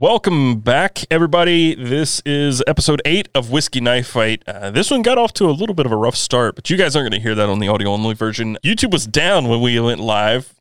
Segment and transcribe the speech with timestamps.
[0.00, 1.74] Welcome back, everybody.
[1.74, 4.44] This is episode eight of Whiskey Knife Fight.
[4.46, 6.76] Uh, this one got off to a little bit of a rough start, but you
[6.76, 8.56] guys aren't going to hear that on the audio only version.
[8.62, 10.54] YouTube was down when we went live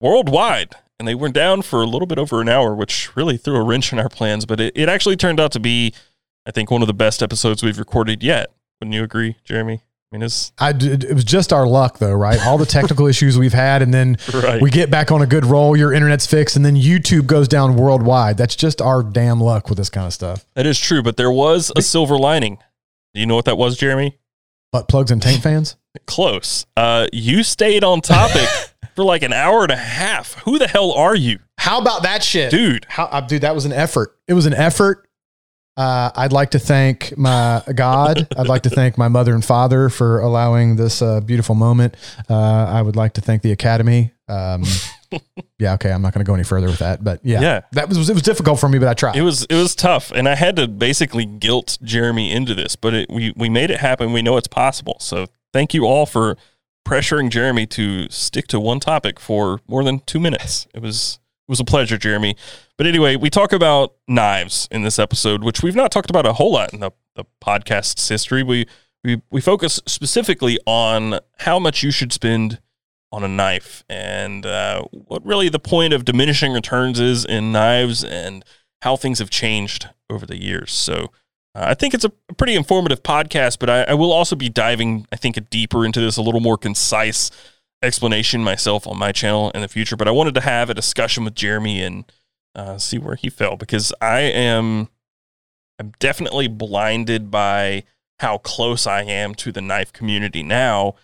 [0.00, 3.56] worldwide, and they were down for a little bit over an hour, which really threw
[3.56, 4.46] a wrench in our plans.
[4.46, 5.92] But it, it actually turned out to be,
[6.46, 8.52] I think, one of the best episodes we've recorded yet.
[8.80, 9.82] Wouldn't you agree, Jeremy?
[10.14, 12.38] I mean, it's I did, it was just our luck though, right?
[12.46, 14.62] All the technical issues we've had, and then Right.
[14.62, 15.76] we get back on a good roll.
[15.76, 18.36] Your internet's fixed, and then YouTube goes down worldwide.
[18.36, 20.46] That's just our damn luck with this kind of stuff.
[20.54, 22.58] that is true, but there was a silver lining.
[23.12, 24.16] Do you know what that was, Jeremy?
[24.70, 25.74] Butt plugs and tank fans.
[26.06, 26.64] Close.
[26.76, 28.48] Uh, you stayed on topic
[28.94, 30.34] for like an hour and a half.
[30.44, 32.86] Who the hell are you, How about that shit, dude?
[32.88, 34.16] How, uh, dude, that was an effort.
[34.28, 35.08] It was an effort.
[35.76, 38.28] Uh, I'd like to thank my God.
[38.36, 41.96] I'd like to thank my mother and father for allowing this uh, beautiful moment.
[42.30, 44.12] Uh, I would like to thank the Academy.
[44.28, 44.62] Um,
[45.58, 47.60] yeah, okay, I'm not going to go any further with that, but yeah, Yeah.
[47.72, 49.16] that was it was difficult for me, but I tried.
[49.16, 52.94] It was it was tough, and I had to basically guilt Jeremy into this, but
[52.94, 54.12] it, we we made it happen.
[54.12, 54.96] We know it's possible.
[55.00, 56.36] So thank you all for
[56.86, 60.68] pressuring Jeremy to stick to one topic for more than two minutes.
[60.74, 62.36] It was was a pleasure, Jeremy.
[62.76, 66.34] But anyway, we talk about knives in this episode, which we've not talked about a
[66.34, 68.42] whole lot in the, the podcast's history.
[68.42, 68.66] We
[69.02, 72.60] we we focus specifically on how much you should spend
[73.12, 78.02] on a knife and uh, what really the point of diminishing returns is in knives
[78.02, 78.44] and
[78.82, 80.72] how things have changed over the years.
[80.72, 81.12] So
[81.54, 85.06] uh, I think it's a pretty informative podcast, but I, I will also be diving,
[85.12, 87.30] I think, deeper into this, a little more concise
[87.84, 89.96] explanation myself on my channel in the future.
[89.96, 92.10] But I wanted to have a discussion with Jeremy and
[92.54, 94.88] uh, see where he fell because I am,
[95.78, 97.84] I'm definitely blinded by
[98.20, 100.94] how close I am to the knife community now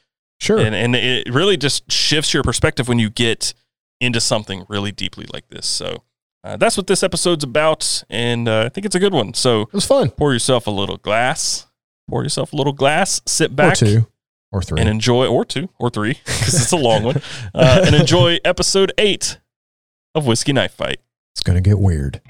[0.41, 0.59] sure.
[0.59, 3.55] and and it really just shifts your perspective when you get
[4.01, 5.67] into something really deeply like this.
[5.67, 6.03] So
[6.43, 9.35] uh, that's what this episode's about, and uh, I think it's a good one.
[9.35, 10.11] So it was fun.
[10.11, 11.67] pour yourself a little glass,
[12.09, 14.07] pour yourself a little glass, sit Or back two,
[14.53, 14.81] or three.
[14.81, 17.21] and enjoy, or two, or three, because it's a long one,
[17.55, 19.39] uh, and enjoy episode eight
[20.15, 21.01] of Whiskey Knife Fight.
[21.35, 22.21] it's gonna get weird.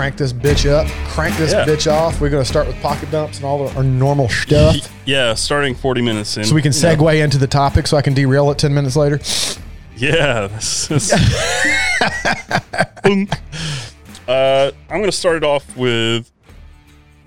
[0.00, 0.86] Crank this bitch up?
[1.08, 1.66] Crank this Yeah.
[1.66, 2.22] bitch off.
[2.22, 4.76] We're gonna start with pocket dumps and all our normal stuff.
[5.04, 8.14] Yeah, starting forty minutes in, So we can segue into the topic so I can
[8.14, 9.20] derail it 10 minutes later.
[9.98, 11.10] Yeah, this is.
[13.04, 13.28] Boom.
[14.26, 16.32] uh, I'm going to start it off with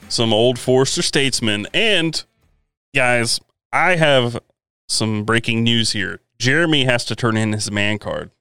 [0.10, 1.68] some old Forester Statesman.
[1.76, 2.24] And,
[2.96, 3.40] guys,
[3.72, 4.40] I have
[4.88, 6.22] some breaking news here.
[6.40, 8.32] Jeremy has to turn in his man card.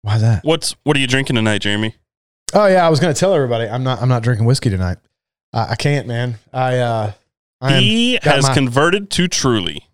[0.00, 0.42] Why that?
[0.42, 1.96] What's What are you drinking tonight, Jeremy?
[2.56, 4.96] Oh yeah, I was gonna tell everybody I'm not I'm not drinking whiskey tonight.
[5.52, 6.36] Uh, I can't, man.
[6.54, 7.12] I uh
[7.60, 9.86] I he has my- converted to Truly.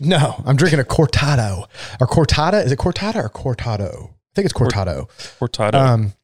[0.00, 1.66] no, I'm drinking a cortado.
[2.00, 2.64] Or cortada.
[2.64, 4.08] Is it cortada or cortado?
[4.08, 5.08] I think it's cortado.
[5.38, 5.74] Cortado.
[5.74, 6.14] Um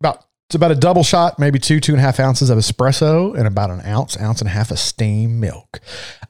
[0.00, 3.34] about it's about a double shot, maybe two, two and a half ounces of espresso
[3.38, 5.78] and about an ounce, ounce and a half of steamed milk.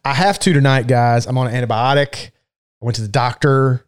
[0.05, 1.27] I have to tonight, guys.
[1.27, 2.27] I'm on an antibiotic.
[2.81, 3.87] I went to the doctor,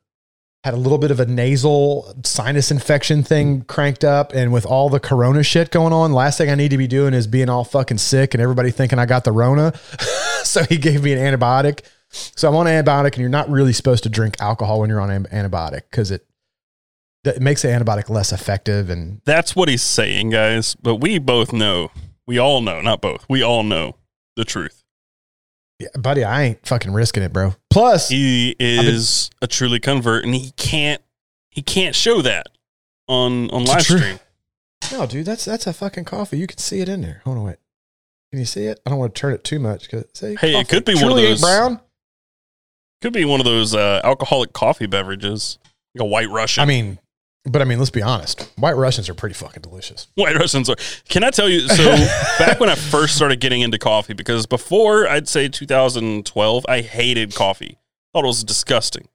[0.65, 3.67] had a little bit of a nasal sinus infection thing mm.
[3.67, 4.33] cranked up.
[4.33, 7.13] And with all the corona shit going on, last thing I need to be doing
[7.13, 9.75] is being all fucking sick and everybody thinking I got the Rona.
[10.43, 11.85] so he gave me an antibiotic.
[12.09, 15.11] So I'm on antibiotic, and you're not really supposed to drink alcohol when you're on
[15.27, 16.27] antibiotic because it,
[17.25, 20.77] it makes the antibiotic less effective and That's what he's saying, guys.
[20.77, 21.91] But we both know,
[22.27, 23.97] we all know, not both, we all know
[24.35, 24.84] the truth.
[25.81, 27.55] Yeah, buddy, I ain't fucking risking it, bro.
[27.71, 31.03] Plus, He is a truly convert, and he can't
[31.51, 32.49] he can't show that
[33.09, 33.99] on on live true.
[33.99, 34.19] stream.
[34.93, 36.39] no, dude, that's that's a fucking coffee.
[36.39, 37.21] You can see it in there.
[37.25, 37.57] Hold on, wait.
[38.31, 38.81] Can you see it?
[38.87, 41.17] I don't want to turn it too much because Hey, it could be one of
[41.17, 41.81] those- brown.
[43.03, 45.59] Could be one of those uh, alcoholic coffee beverages,
[45.95, 46.63] like a White Russian.
[46.63, 46.99] I mean,
[47.45, 48.51] but I mean, let's be honest.
[48.57, 50.09] White Russians are pretty fucking delicious.
[50.15, 50.77] White Russians are.
[51.09, 51.69] Can I tell you?
[51.69, 51.85] So
[52.39, 57.35] back when I first started getting into coffee, because before I'd say 2012, I hated
[57.35, 57.79] coffee.
[58.13, 59.09] Thought it was disgusting.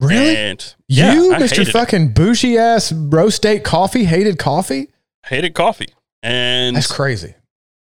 [0.00, 0.36] Really?
[0.36, 1.70] And yeah, you, I Mr.
[1.70, 4.88] Fucking bougie ass roast date coffee, hated coffee?
[5.26, 5.88] hated coffee.
[6.22, 7.34] And That's crazy.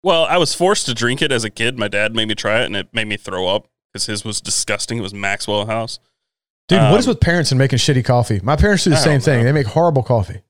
[0.04, 1.78] Well, I was forced to drink it as a kid.
[1.78, 4.40] My dad made me try it, and it made me throw up because his was
[4.40, 4.98] disgusting.
[4.98, 6.00] It was Maxwell House.
[6.70, 8.40] Dude, what is Um, with parents and making shitty coffee?
[8.42, 9.44] My parents do the I same thing.
[9.44, 10.42] They make horrible coffee.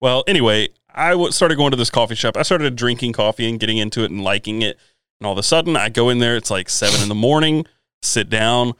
[0.00, 2.36] Well, anyway, I w- started going to this coffee shop.
[2.36, 4.78] I started drinking coffee and getting into it and liking it.
[5.20, 6.36] And all of a sudden, I go in there.
[6.36, 7.66] It's like seven in the morning.
[8.02, 8.74] Sit down,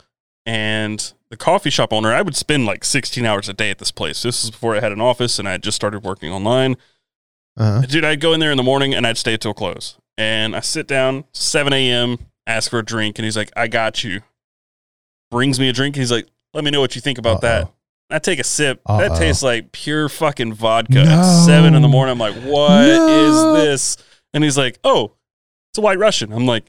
[0.45, 3.91] and the coffee shop owner, I would spend like 16 hours a day at this
[3.91, 4.23] place.
[4.23, 6.77] This is before I had an office and I had just started working online.
[7.57, 7.81] Uh-huh.
[7.87, 9.97] Dude, I'd go in there in the morning and I'd stay till close.
[10.19, 14.05] And I sit down, 7 a.m., ask for a drink, and he's like, I got
[14.05, 14.21] you.
[15.31, 15.97] Brings me a drink.
[15.97, 17.65] He's like, let me know what you think about that.
[17.65, 17.73] Uh-oh.
[18.11, 18.81] I take a sip.
[18.87, 19.19] That Uh-oh.
[19.19, 20.93] tastes like pure fucking vodka.
[20.93, 21.03] No.
[21.03, 23.53] At seven in the morning, I'm like, what is No.
[23.55, 23.97] this?
[24.33, 25.13] And he's like, oh,
[25.73, 26.33] it's a white Russian.
[26.33, 26.65] I'm like,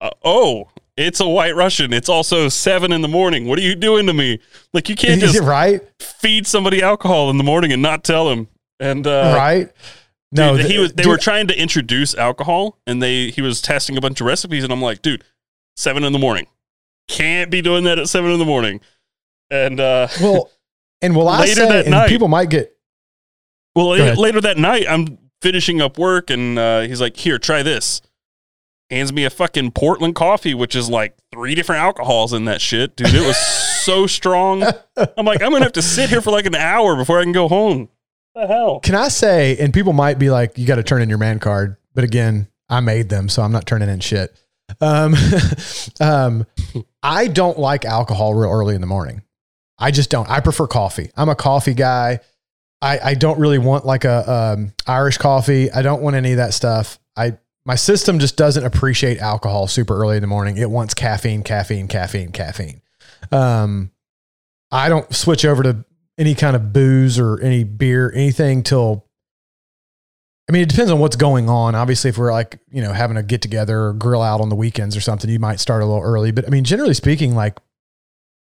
[0.00, 1.92] uh, oh, it's a white Russian.
[1.92, 3.46] It's also seven in the morning.
[3.46, 4.38] What are you doing to me?
[4.72, 5.80] Like, you can't Is just right?
[6.00, 8.48] feed somebody alcohol in the morning and not tell them.
[8.80, 9.70] And uh, right?
[10.32, 10.92] no, th- he was.
[10.92, 14.26] They dude, were trying to introduce alcohol, and they he was testing a bunch of
[14.26, 15.24] recipes, and I'm like, dude,
[15.76, 16.46] seven in the morning,
[17.08, 18.80] can't be doing that at seven in the morning.
[19.50, 20.50] And uh, well,
[21.02, 22.76] and will I Later say, that and night- people might get
[23.76, 28.00] well, later that night, I'm finishing up work, and uh, he's like, here, try this.
[28.88, 32.96] Hands me a fucking Portland coffee, which is like three different alcohols in that shit,
[32.96, 33.12] dude.
[33.12, 34.62] It was so strong.
[34.62, 37.32] I'm like, I'm gonna have to sit here for like an hour before I can
[37.32, 37.90] go home.
[38.32, 38.80] What the hell?
[38.80, 41.38] Can I say, and people might be like, you got to turn in your man
[41.38, 44.34] card, but again, I made them, so I'm not turning in shit.
[44.80, 45.14] Um,
[46.00, 46.46] um,
[47.06, 49.22] I don't like alcohol real early in the morning.
[49.78, 50.28] I just don't.
[50.28, 51.10] I prefer coffee.
[51.16, 52.18] I'm a coffee guy.
[52.82, 55.70] I, I don't really want like a um, Irish coffee.
[55.70, 56.98] I don't want any of that stuff.
[57.16, 60.56] I my system just doesn't appreciate alcohol super early in the morning.
[60.56, 62.82] It wants caffeine, caffeine, caffeine, caffeine.
[63.30, 63.92] Um,
[64.72, 65.84] I don't switch over to
[66.18, 69.05] any kind of booze or any beer, anything till.
[70.48, 71.74] I mean, it depends on what's going on.
[71.74, 74.54] Obviously, if we're like you know having a get together or grill out on the
[74.56, 76.30] weekends or something, you might start a little early.
[76.30, 77.58] But I mean, generally speaking, like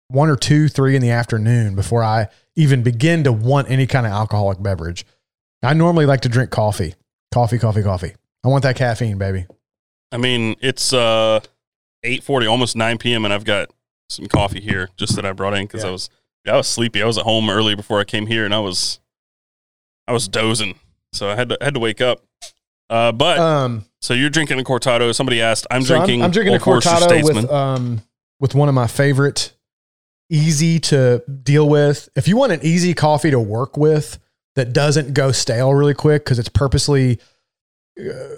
[0.08, 4.06] one or two, three in the afternoon before I even begin to want any kind
[4.06, 5.06] of alcoholic beverage.
[5.62, 6.94] I normally like to drink coffee,
[7.32, 8.14] coffee, coffee, coffee.
[8.43, 9.47] I want that caffeine, baby.
[10.11, 11.41] I mean, it's uh
[12.05, 13.25] 8:40, almost 9 p.m.
[13.26, 13.70] and I've got
[14.08, 15.91] some coffee here just that I brought in cuz Yeah.
[15.91, 16.11] I was
[16.47, 17.02] I was sleepy.
[17.02, 19.00] I was at home early before I came here and I was
[20.08, 20.76] I was dozing.
[21.12, 22.22] So I had to had to wake up.
[22.88, 25.14] Uh but Um, so you're drinking a cortado.
[25.14, 28.02] Somebody asked, I'm so drinking I'm, drinking a cortado with um
[28.38, 29.52] with one of my favorite,
[30.30, 32.08] easy to deal with.
[32.16, 34.18] If you want an easy coffee to work with
[34.56, 37.18] that doesn't go stale really quick because it's purposely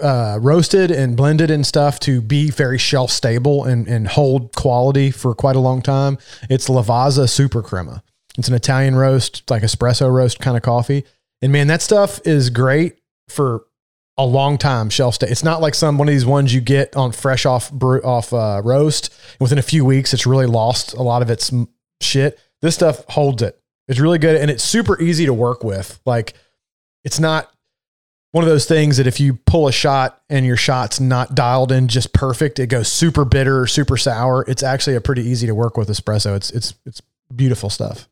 [0.02, 5.10] uh, roasted and blended and stuff to be very shelf stable and, and hold quality
[5.10, 6.18] for quite a long time.
[6.50, 8.02] It's Lavazza Super Crema.
[8.36, 11.04] It's an Italian roast, like espresso roast kind of coffee.
[11.42, 12.98] And man, that stuff is great
[13.28, 13.64] for
[14.16, 15.26] a long time shelf stay.
[15.28, 18.32] It's not like some one of these ones you get on fresh off brew, off
[18.32, 19.12] uh, roast.
[19.40, 21.52] Within a few weeks, it's really lost a lot of its
[22.00, 22.38] shit.
[22.60, 23.58] This stuff holds it.
[23.88, 26.00] It's really good and it's super easy to work with.
[26.06, 26.34] Like
[27.04, 27.50] it's not
[28.30, 31.72] one of those things that if you pull a shot and your shot's not dialed
[31.72, 34.44] in just perfect, it goes super bitter super sour.
[34.46, 36.36] It's actually a pretty easy to work with espresso.
[36.36, 37.02] It's it's it's
[37.34, 38.08] beautiful stuff.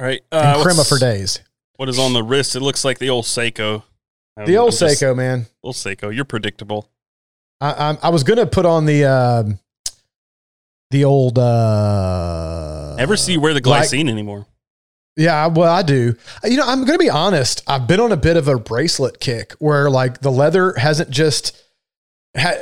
[0.00, 0.22] All right.
[0.32, 1.40] And Uh, crema for days.
[1.82, 2.54] What is on the wrist?
[2.54, 3.82] It looks like the old Seiko.
[4.36, 5.46] Um, The old I'm just- Seiko, man.
[5.64, 6.14] Old Seiko.
[6.14, 6.88] You're predictable.
[7.60, 9.58] I, I, I was gonna put on the um
[10.92, 14.46] the old uh Never see you wear the like- glycine anymore.
[15.16, 16.14] Yeah, well, I do.
[16.44, 17.64] You know, I'm to be honest.
[17.66, 21.60] I've been on a bit of a bracelet kick where like the leather hasn't just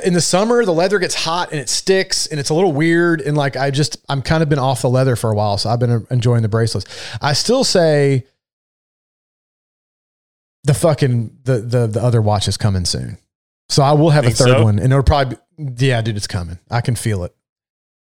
[0.03, 3.21] in the summer the leather gets hot and it sticks and it's a little weird
[3.21, 5.69] and like I just I'm kind of been off the leather for a while, so
[5.69, 6.87] I've been enjoying the bracelets.
[7.21, 8.25] I still say
[10.63, 13.17] the fucking the the the other watch is coming soon.
[13.69, 14.63] So I will have Think a third so?
[14.63, 16.59] one and it'll probably be, yeah, dude, it's coming.
[16.69, 17.33] I can feel it.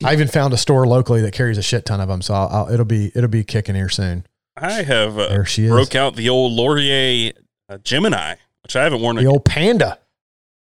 [0.03, 2.49] I even found a store locally that carries a shit ton of them, so I'll,
[2.49, 4.27] I'll, it'll be it'll be kicking here soon.
[4.57, 5.71] I have uh, There she is.
[5.71, 7.33] broke out the old Lorier
[7.69, 9.17] uh, Gemini, which I haven't worn.
[9.17, 9.99] The old panda.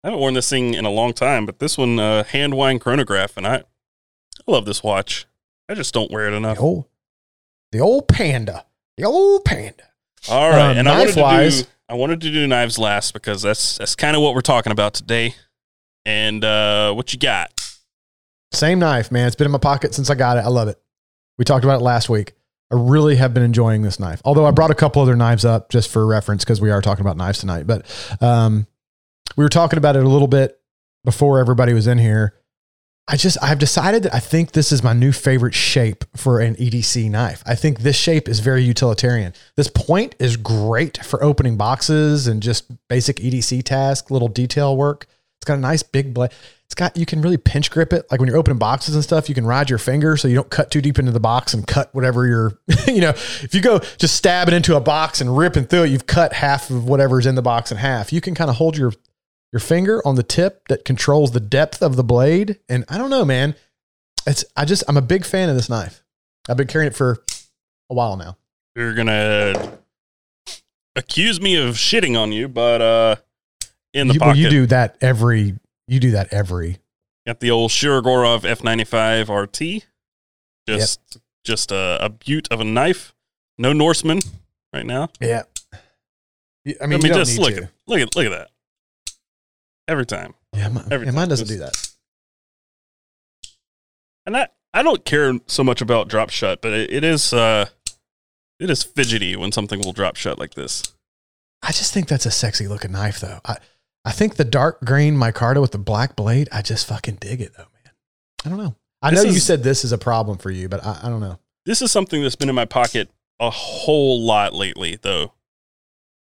[0.05, 2.81] I haven't worn this thing in a long time, but this one, uh, hand wind
[2.81, 3.63] chronograph, and I, I
[4.47, 5.27] love this watch.
[5.69, 6.61] I just don't wear it The enough.
[6.61, 6.87] old,
[7.71, 8.67] the old panda.
[8.97, 9.85] The old panda.
[10.29, 13.43] All right, Um, and I wanted to do I wanted to do knives last because
[13.43, 15.35] that's that's kind of what we're talking about today.
[16.07, 17.53] And uh, what you got?
[18.51, 19.27] Same knife, man.
[19.27, 20.41] It's been in my pocket since I got it.
[20.41, 20.81] I love it.
[21.37, 22.33] We talked about it last week.
[22.73, 24.23] I really have been enjoying this knife.
[24.25, 27.03] Although I brought a couple other knives up just for reference because we are talking
[27.03, 27.67] about knives tonight.
[27.67, 27.85] But
[28.23, 28.67] um,
[29.37, 30.59] we were talking about it a little bit
[31.05, 32.33] before everybody was in here.
[33.12, 36.54] I just I've decided that I think this is my new favorite shape for an
[36.54, 37.42] EDC knife.
[37.45, 39.35] I think this shape is very utilitarian.
[39.54, 45.07] This point is great for opening boxes and just basic EDC task, little detail work.
[45.37, 46.31] It's got a nice big blade.
[46.64, 48.07] It's got you can really pinch grip it.
[48.11, 50.49] Like when you're opening boxes and stuff, you can ride your finger so you don't
[50.49, 53.81] cut too deep into the box and cut whatever you're, you know, if you go
[53.99, 57.35] just stabbing into a box and ripping through it, you've cut half of whatever's in
[57.35, 58.11] the box in half.
[58.11, 58.95] You can kind of hold your
[59.52, 62.59] your finger on the tip that controls the depth of the blade.
[62.68, 63.54] And I don't know, man.
[64.26, 66.02] It's I just I'm a big fan of this knife.
[66.49, 67.23] I've been carrying it for
[67.90, 68.37] a while now.
[68.75, 69.78] You're gonna
[70.97, 73.16] accuse me of shitting on you, but uh,
[73.92, 75.54] in the you, well, pocket, you do that every.
[75.88, 76.78] You do that every.
[77.26, 79.85] got the old Shirogorov F95 RT.
[80.68, 83.14] Just, just a, a butte of a knife.
[83.59, 84.21] No Norseman
[84.73, 85.09] right now.
[85.21, 85.42] Yeah.
[85.73, 85.76] I
[86.64, 87.64] mean, I mean, mean, you don't just look to.
[87.64, 88.50] at look at look at that.
[89.89, 91.77] Every time, Yeah, mine, every yeah, mine doesn't do that.
[94.27, 97.67] and I I don't care so much about drop shut, but it, it is uh,
[98.59, 100.83] it is fidgety when something will drop shut like this.
[101.62, 103.41] I just think that's a sexy looking knife, though.
[103.45, 103.57] I,
[104.05, 107.53] I think the dark green micarta with the black blade, I just fucking dig it,
[107.57, 107.93] though, man.
[108.45, 108.75] I don't know.
[109.01, 111.21] I This know you said this is a problem for you, but I, I don't
[111.21, 111.39] know.
[111.67, 115.35] This is something that's been in my pocket a whole lot lately, though.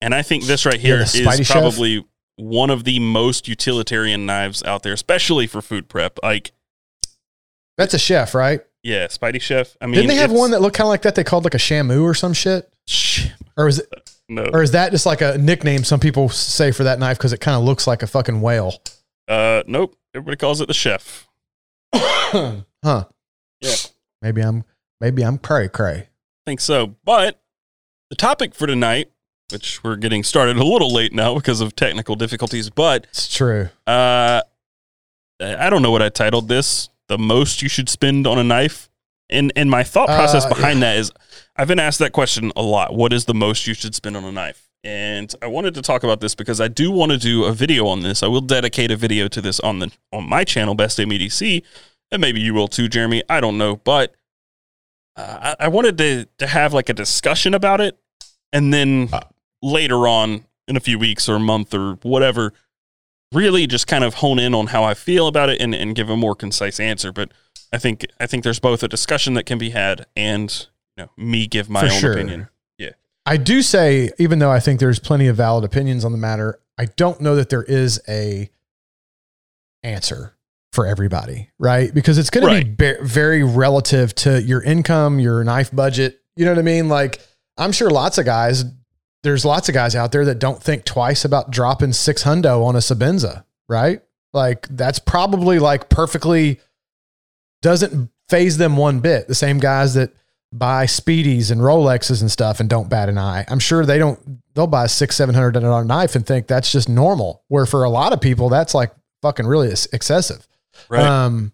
[0.00, 1.12] And I think this right Yeah, here the is
[1.46, 2.04] Chef?
[2.36, 6.18] One of the most utilitarian knives out there, especially for food prep.
[6.22, 6.52] Like,
[7.78, 8.60] That's a chef, right?
[8.82, 9.76] yeah, Spidey Chef.
[9.80, 11.14] I mean, Didn't they have one that looked kind of like that?
[11.14, 12.70] They called like a shamu or some shit,
[13.56, 16.84] or was it, no, or is that just like a nickname some people say for
[16.84, 18.74] that knife because it kind of looks like a fucking whale?
[19.28, 19.96] uh, nope.
[20.14, 21.26] Everybody calls it the chef.
[21.94, 22.52] huh?
[23.60, 23.74] Yeah.
[24.22, 24.64] Maybe I'm
[25.00, 26.08] maybe I'm cray cray.
[26.46, 26.94] Think so.
[27.04, 27.40] But
[28.10, 29.10] the topic for tonight,
[29.54, 33.70] which we're getting started a little late now because of technical difficulties, but It's true.
[33.86, 34.42] uh,
[35.40, 36.88] I don't know what I titled this.
[37.08, 38.88] The most you should spend on a knife.
[39.30, 41.10] And and my thought process Uh, behind that is
[41.56, 42.94] I've been asked that question a lot.
[42.94, 44.68] What is the most you should spend on a knife?
[44.84, 47.86] And I wanted to talk about this because I do want to do a video
[47.86, 48.22] on this.
[48.22, 51.62] I will dedicate a video to this on the on my channel, Best EDC,
[52.10, 53.22] and maybe you will too, Jeremy.
[53.30, 54.14] I don't know, but
[55.16, 57.98] uh, I, I wanted to to have like a discussion about it,
[58.52, 59.20] and then Uh.
[59.64, 62.52] Later on in a few weeks or a month or whatever,
[63.32, 66.08] really just kind of hone in on how I feel about it and, and give
[66.10, 67.10] a more concise answer.
[67.12, 67.32] But
[67.72, 70.66] I think I think there's both a discussion that can be had and
[70.96, 72.12] you know me give my For own sure.
[72.12, 72.48] opinion.
[72.78, 72.90] Yeah.
[73.26, 76.60] I do say, even though I think there's plenty of valid opinions on the matter,
[76.78, 78.50] I don't know that there is a
[79.82, 80.34] answer
[80.72, 81.92] for everybody, right?
[81.94, 86.20] Because it's going to be be very relative to your income, your knife budget.
[86.36, 86.88] You know what I mean?
[86.88, 87.20] Like,
[87.56, 88.64] I'm sure lots of guys,
[89.24, 92.76] there's lots of guys out there that don't think twice about dropping six hundo on
[92.76, 94.00] a Sebenza, right?
[94.32, 96.60] Like, that's probably like perfectly
[97.62, 99.26] doesn't phase them one bit.
[99.26, 100.12] The same guys that
[100.52, 103.44] buy speedies and Rolexes and stuff and don't bat an eye.
[103.48, 104.20] I'm sure they don't.
[104.54, 107.42] They'll buy a six, seven hundred dollar knife and think that's just normal.
[107.48, 110.46] Where for a lot of people, that's like fucking really excessive.
[110.88, 111.02] Right.
[111.04, 111.52] Um,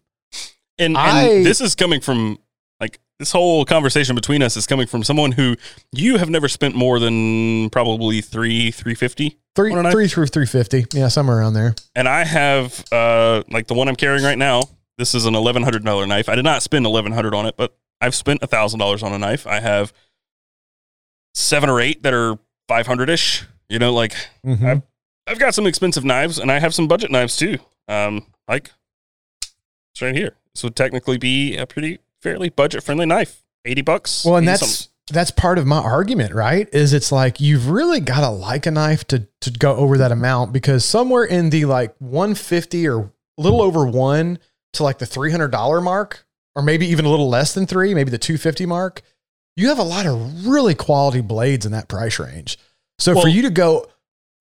[0.79, 2.39] and, and I- this is coming from
[2.81, 5.57] like this whole conversation between us is coming from someone who
[5.93, 10.87] you have never spent more than probably three three fifty, three, three through three fifty.
[10.93, 11.75] Yeah, somewhere around there.
[11.95, 14.63] and I have uh like the one I'm carrying right now.
[14.99, 16.29] This is an eleven hundred dollar knife.
[16.29, 19.19] I did not spend eleven hundred on it, but I've spent thousand dollars on a
[19.19, 19.47] knife.
[19.47, 19.93] I have
[21.35, 23.45] seven or eight that are five hundred ish.
[23.69, 24.65] You know, like Mhm.
[24.67, 24.83] I've-
[25.27, 27.59] I've got some expensive knives, and I have some budget knives too.
[27.87, 28.73] Um, like
[29.93, 30.37] it's right here.
[30.55, 33.43] This would technically be a pretty fairly budget friendly knife.
[33.65, 34.25] Eighty bucks.
[34.25, 34.93] Well, and that's something.
[35.11, 36.69] that's part of my argument, right?
[36.73, 40.13] Is it's like you've really got to like a knife to to go over that
[40.13, 44.39] amount because somewhere in the like 150 or a little over one
[44.75, 46.25] to like the $300 mark,
[46.55, 49.03] or maybe even a little less than three, maybe the 250 mark,
[49.57, 52.57] you have a lot of really quality blades in that price range.
[52.99, 53.87] So Well- for you to go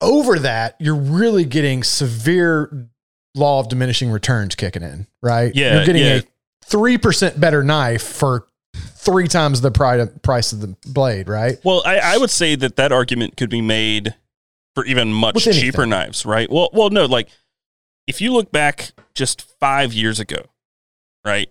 [0.01, 2.89] over that, you're really getting severe
[3.35, 5.53] law of diminishing returns kicking in, right?
[5.55, 6.13] Yeah, You're getting yeah.
[6.15, 6.23] a
[6.69, 11.57] 3% better knife for three times the pri- price of the blade, right?
[11.63, 14.15] Well, I, I would say that that argument could be made
[14.75, 16.49] for even much cheaper knives, right?
[16.49, 17.29] Well, well, no, like
[18.07, 20.45] if you look back just five years ago,
[21.25, 21.49] right,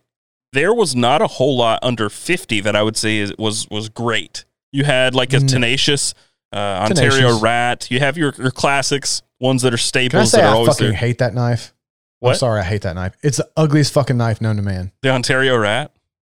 [0.52, 3.88] there was not a whole lot under fifty that I would say is, was was
[3.88, 4.44] great.
[4.72, 6.14] You had like a tenacious
[6.52, 7.42] uh, Ontario Tenacious.
[7.42, 7.90] Rat.
[7.90, 10.10] You have your, your classics, ones that are staples.
[10.12, 10.94] Can I say that are I always fucking there.
[10.94, 11.74] hate that knife?
[12.22, 13.16] I'm sorry, I hate that knife.
[13.22, 14.92] It's the ugliest fucking knife known to man.
[15.02, 15.92] The Ontario Rat.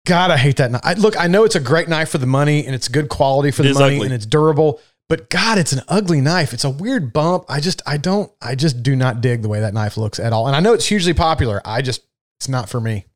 [0.07, 0.81] God, I hate that knife.
[0.85, 3.51] I, look, I know it's a great knife for the money and it's good quality
[3.51, 4.07] for It the money ugly.
[4.07, 6.53] and it's durable, but God, it's an ugly knife.
[6.53, 7.45] It's a weird bump.
[7.49, 10.33] I just, I don't, I just do not dig the way that knife looks at
[10.33, 10.47] all.
[10.47, 11.61] And I know it's hugely popular.
[11.65, 12.03] I just,
[12.41, 13.07] it's not for me.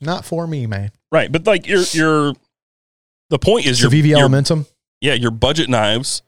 [0.00, 0.90] Not for me, man.
[1.12, 2.32] Right, but like your your
[3.30, 4.66] the point is your, the VV your Elementum.
[5.00, 6.22] yeah, your budget knives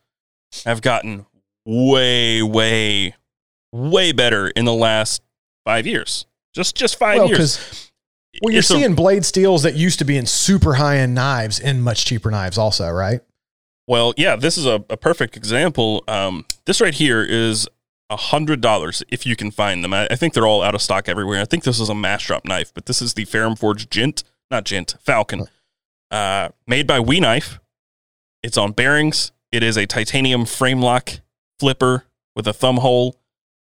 [0.65, 1.27] have gotten
[1.67, 3.15] way, way,
[3.73, 5.23] way better in the last
[5.71, 6.27] five years.
[6.55, 7.91] Just just five Well, years.
[8.43, 11.15] well, you're It's a- seeing blade steels that used to be in super high end
[11.15, 13.21] knives in much cheaper knives, also, right?
[13.87, 16.05] well, yeah, this is a, a perfect example.
[16.07, 17.67] Um, this right here is
[18.09, 19.93] a hundred dollars if you can find them.
[19.93, 21.41] I, I think they're all out of stock everywhere.
[21.41, 24.23] I think this is a mass drop knife, but this is the Ferrum Forge Gent,
[24.51, 25.47] not Gent, Falcon.
[26.11, 27.59] Uh, made by We Knife.
[28.45, 29.31] It's on bearings.
[29.53, 31.21] It is a titanium frame lock
[31.59, 32.05] flipper
[32.37, 33.17] with a thumb hole.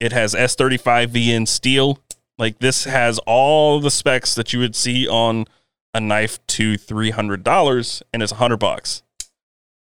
[0.01, 1.99] It has S35 VN steel.
[2.39, 5.45] Like this has all the specs that you would see on
[5.93, 9.03] a knife to three hundred dollars, and it's a hundred bucks,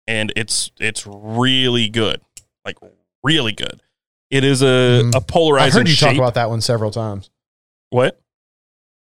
[0.07, 2.19] and it's it's really good,
[2.65, 2.77] like
[3.23, 3.81] really good.
[4.29, 5.15] It is a Mm.
[5.15, 6.09] a polarizing I've heard you shape.
[6.09, 7.29] talk about that one several times.
[7.91, 8.19] what?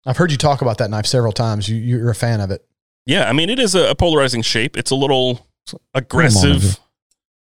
[0.06, 1.68] I've heard you talk about that knife several times.
[1.68, 2.64] You, you're a fan of it.
[3.06, 4.76] Yeah, I mean it is a, a polarizing shape.
[4.76, 5.46] It's a little
[5.94, 6.78] aggressive.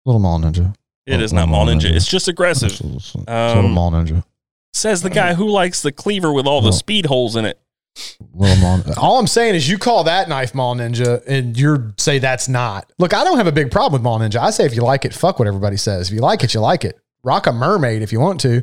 [0.04, 0.74] Little Mall Ninja.
[1.12, 1.90] It is not Mall Ninja.
[1.90, 2.70] It's just aggressive.
[2.72, 4.24] It's, it's Um, little Mall Ninja.
[4.72, 7.58] Says the guy who likes the cleaver with all the Well- speed holes in it.
[8.34, 8.82] Little Mall.
[8.96, 12.90] All I'm saying is you call that knife Mall Ninja and you say that's not.
[12.98, 14.36] Look, I don't have a big problem with Mall Ninja.
[14.40, 16.08] I say if you like it, fuck what everybody says.
[16.08, 16.98] If you like it, you like it.
[17.22, 18.62] Rock a mermaid if you want to.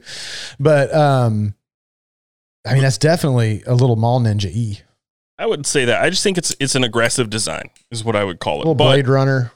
[0.59, 1.53] But um
[2.67, 4.79] I mean that's definitely a little Mall Ninja E.
[5.37, 6.01] I wouldn't say that.
[6.03, 8.59] I just think it's it's an aggressive design is what I would call it.
[8.59, 9.51] Little But Blade Runner.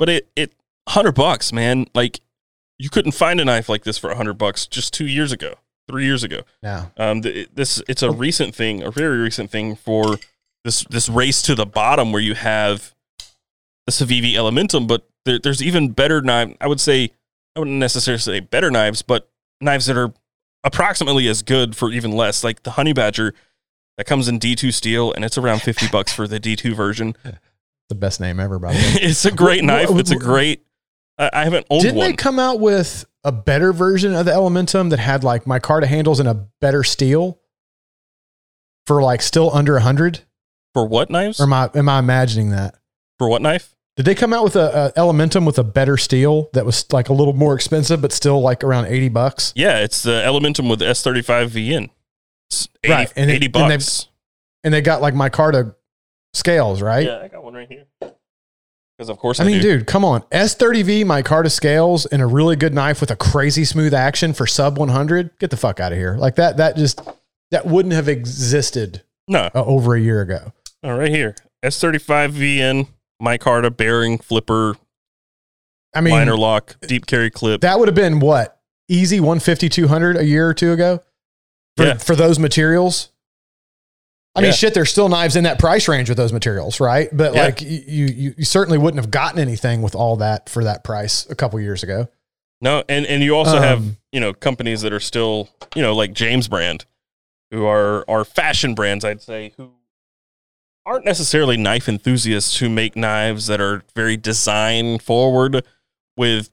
[0.00, 0.52] but it it
[0.88, 1.86] hundred bucks, man.
[1.94, 2.20] Like
[2.78, 5.54] you couldn't find a knife like this for a hundred bucks just two years ago,
[5.88, 6.40] three years ago.
[6.62, 6.86] Yeah.
[6.96, 10.18] Um, th- this it's a recent thing, a very recent thing for
[10.64, 12.94] this this race to the bottom where you have
[13.86, 16.56] the Civivi Elementum, but there, there's even better knife.
[16.60, 17.10] I would say
[17.56, 19.28] I wouldn't necessarily say better knives, but
[19.60, 20.12] knives that are
[20.64, 22.44] approximately as good for even less.
[22.44, 23.34] Like the Honey Badger
[23.98, 27.16] that comes in D2 steel, and it's around fifty bucks for the D2 version.
[27.88, 28.84] The best name ever, by the way.
[29.02, 29.90] it's a great knife.
[29.90, 30.64] It's a great.
[31.18, 32.10] I I haven't owned Didn't one.
[32.10, 36.18] they come out with a better version of the Elementum that had like micarta handles
[36.20, 37.38] and a better steel
[38.86, 40.20] for like still under a hundred?
[40.74, 41.38] for what knives?
[41.38, 42.74] Or am I am I imagining that?
[43.18, 43.74] for what knife?
[43.96, 47.10] Did they come out with a, a Elementum with a better steel that was like
[47.10, 49.52] a little more expensive, but still like around eighty bucks?
[49.54, 51.90] Yeah, it's the Elementum with S35 VN.
[52.50, 54.08] It's 80, Right, and it- 80 and bucks.
[54.64, 55.74] And they got like micarta
[56.32, 57.04] scales, right?
[57.04, 57.84] Yeah, I got one right here.
[59.02, 59.78] Because of course I, I mean, do.
[59.78, 60.22] dude, come on.
[60.30, 64.78] S30V micarta scales and a really good knife with a crazy smooth action for sub
[64.78, 65.38] 100.
[65.40, 66.16] Get the fuck out of here.
[66.16, 67.00] Like that, that just,
[67.50, 70.52] that wouldn't have existed No, uh, over a year ago.
[70.84, 71.34] All right here.
[71.64, 72.88] S35 VN,
[73.20, 74.76] micarta, bearing, flipper,
[75.94, 77.60] I mean, liner lock, deep carry clip.
[77.62, 78.60] that would have been what?
[78.88, 81.02] Easy 150, 200 a year or two ago
[81.76, 81.94] for, Yeah.
[81.98, 83.11] for those materials.
[84.34, 87.08] I mean, shit, there's still knives in that price range with those materials, right?
[87.12, 87.42] But Yeah.
[87.44, 91.28] like you, you, you certainly wouldn't have gotten anything with all that for that price
[91.28, 92.08] a couple years ago.
[92.62, 95.94] no, and, and you also have, Um, you know, companies that are still, you know,
[95.94, 96.84] like James Brand,
[97.50, 99.72] who are, are fashion brands, I'd say, who
[100.86, 105.64] aren't necessarily knife enthusiasts who make knives that are very design forward
[106.16, 106.50] with,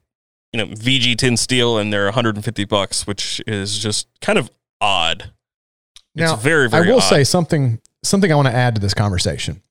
[0.51, 4.49] you know, VG-10 steel and they're 150 bucks, which is just kind of
[4.81, 5.31] odd.
[6.15, 7.09] It's Now, very, very I will odd.
[7.09, 9.61] say something something I want to add to this conversation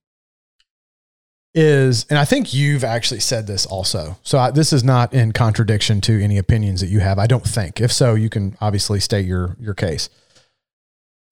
[1.55, 4.19] is, and I think you've actually said this also.
[4.23, 7.19] So I, this is not in contradiction to any opinions that you have.
[7.19, 7.81] I don't think.
[7.81, 10.09] If so, you can obviously state your your case.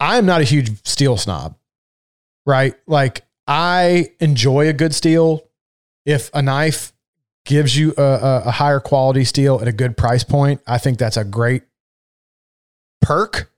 [0.01, 1.57] I am not a huge steel snob,
[2.45, 2.75] right?
[2.87, 5.49] Like I enjoy a good steel.
[6.05, 6.93] If a knife
[7.45, 10.99] gives you a, a, a higher quality steel at a good price point, I think
[10.99, 11.63] that's a great
[13.01, 13.51] perk.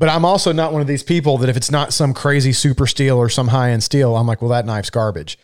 [0.00, 2.86] But I'm also not one of these people that if it's not some crazy super
[2.86, 5.38] steel or some high end steel, I'm like, well, that knife's garbage.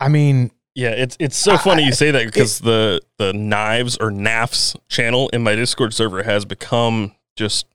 [0.00, 3.96] I mean, Yeah, it's it's so funny I- you say that because the the knives
[3.98, 7.66] or NAFs channel in my Discord server has become just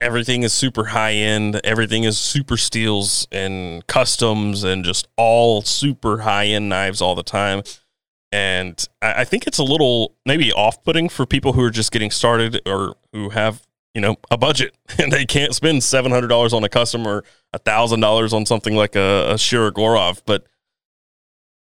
[0.00, 6.18] everything is super high end, everything is super steels and customs and just all super
[6.18, 7.62] high end knives all the time.
[8.32, 11.92] And I, I think it's a little maybe off putting for people who are just
[11.92, 13.62] getting started or who have
[13.94, 17.24] you know a budget and they can't spend seven hundred dollars on a custom or
[17.52, 20.46] a thousand dollars on something like a, a Shirogorov, but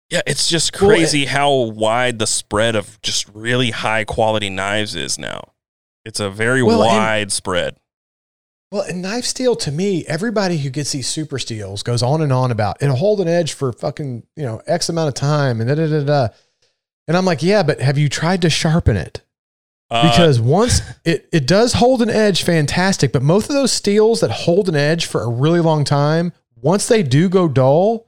[0.10, 4.96] yeah, it's just Well, crazy how wide the spread of just really high quality knives
[4.96, 5.54] is now.
[6.04, 7.76] It's a very Well, and- wide spread.
[8.72, 12.32] Well, and knife steel to me, everybody who gets these super steels goes on and
[12.32, 15.68] on about it'll hold an edge for fucking, you know, X amount of time and
[15.68, 16.28] da da da da.
[17.08, 19.22] And I'm like, yeah, but have you tried to sharpen it?
[19.91, 23.12] Uh, Because once it, it does hold an edge, fantastic.
[23.12, 26.88] But most of those steels that hold an edge for a really long time, once
[26.88, 28.06] they do go dull,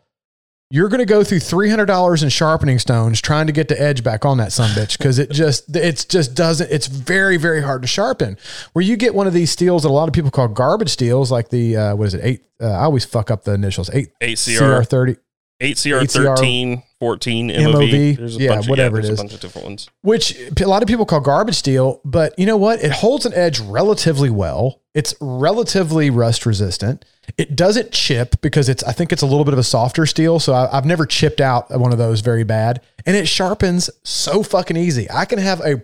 [0.74, 4.24] you're going to go through $300 in sharpening stones trying to get the edge back
[4.24, 7.88] on that sun, bitch because it just, it's just doesn't, it's very, very hard to
[7.90, 8.38] sharpen.
[8.72, 11.30] Where you get one of these steels that a lot of people call garbage steels,
[11.30, 14.10] like the, uh, what is it, eight, uh, I always fuck up the initials, eight
[14.22, 15.18] 8CR, CR30,
[15.62, 16.02] 8CR
[16.38, 17.74] 13, 14 MOV.
[17.74, 19.20] MOV, There's yeah, bunch of, whatever it there's is.
[19.20, 19.90] a bunch of different ones.
[20.04, 22.84] which a lot of people call garbage steel, but you know what?
[22.84, 24.82] It holds an edge relatively well.
[24.94, 27.04] It's relatively rust resistant.
[27.40, 30.40] It doesn't chip because it's, I think it's a little bit of a softer steel.
[30.40, 32.82] So I, I've never chipped out one of those very bad.
[33.04, 35.10] And it sharpens so fucking easy.
[35.10, 35.82] I can have a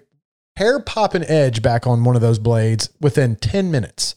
[0.56, 4.13] hair popping edge back on one of those blades within 10 minutes.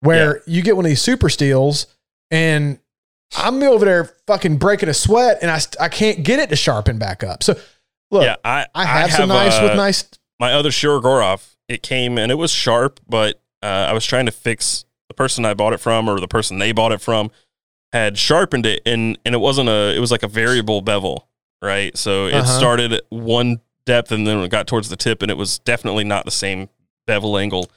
[0.00, 1.86] Where you get one of these super steels
[2.32, 2.80] and
[3.36, 6.98] I'm over there fucking breaking a sweat and I, I can't get it to sharpen
[6.98, 7.42] back up.
[7.42, 7.54] So
[8.10, 10.04] look, yeah, I, I have, some nice uh, with nice.
[10.38, 14.32] my other Shirogorov, it came and it was sharp, but uh, I was trying to
[14.32, 17.30] fix the person I bought it from or the person they bought it from
[17.92, 21.28] had sharpened it and and it wasn't a it was like a variable bevel,
[21.62, 21.96] right?
[21.96, 22.58] So it Uh-huh.
[22.58, 26.04] started at one depth and then it got towards the tip and it was definitely
[26.04, 26.68] not the same
[27.06, 27.70] bevel angle.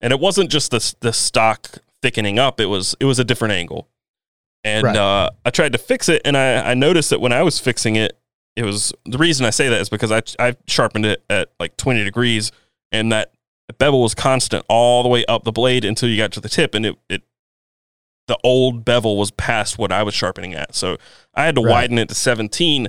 [0.00, 3.52] And it wasn't just the the stock thickening up, it was it was a different
[3.52, 3.88] angle.
[4.64, 4.96] And Right.
[4.96, 7.96] uh, I tried to fix it and I, I noticed that when I was fixing
[7.96, 8.18] it,
[8.56, 11.76] it was the reason I say that is because I I sharpened it at like
[11.76, 12.52] 20 degrees
[12.92, 13.32] and that
[13.78, 16.74] bevel was constant all the way up the blade until you got to the tip
[16.74, 17.22] and it it
[18.26, 20.74] the old bevel was past what I was sharpening at.
[20.74, 20.98] So
[21.34, 21.70] I had to Right.
[21.72, 22.88] widen it to 17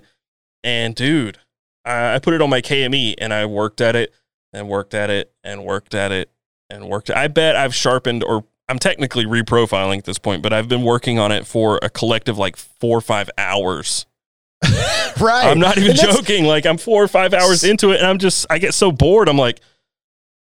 [0.64, 1.38] and dude,
[1.86, 4.14] I, I put it on my KME and I worked at it
[4.52, 6.30] and worked at it and worked at it
[6.70, 10.68] and worked I bet I've sharpened or I'm technically reprofiling at this point, but I've
[10.68, 14.06] been working on it for a collective like 4 or 5 hours.
[15.20, 15.46] right.
[15.46, 16.46] I'm not even joking.
[16.46, 19.28] Like I'm four or five hours into it, and I'm just I get so bored.
[19.28, 19.60] I'm like,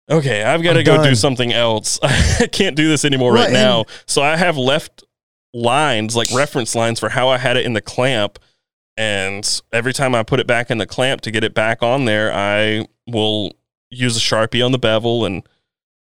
[0.09, 1.99] okay, I've got to I'm go do something else.
[2.03, 3.85] I can't do this anymore right, Right, now.
[4.05, 5.03] So I have left
[5.53, 8.39] lines, like reference lines for how I had it in the clamp.
[8.97, 12.05] And every time I put it back in the clamp to get it back on
[12.05, 13.53] there, I will
[13.89, 15.47] use a sharpie on the bevel and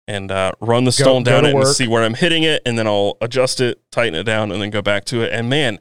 [0.08, 2.62] and uh, run the stone go down to it and see where I'm hitting it,
[2.64, 5.32] and then I'll adjust it, tighten it down, and then go back to it.
[5.32, 5.78] And man,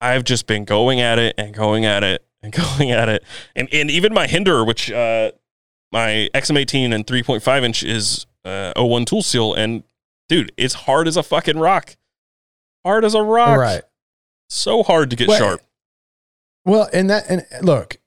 [0.00, 3.22] I've just been going at it and going at it and going at it,
[3.54, 5.32] and and even my Hinderer, which uh,
[5.92, 9.84] my XM18 and 3.5 inch is uh, 01 tool seal, and
[10.28, 11.96] dude, it's hard as a fucking rock,
[12.84, 13.82] hard as a rock, right.
[14.48, 15.60] So hard to get Well, sharp.
[16.64, 17.97] Well, and that and look,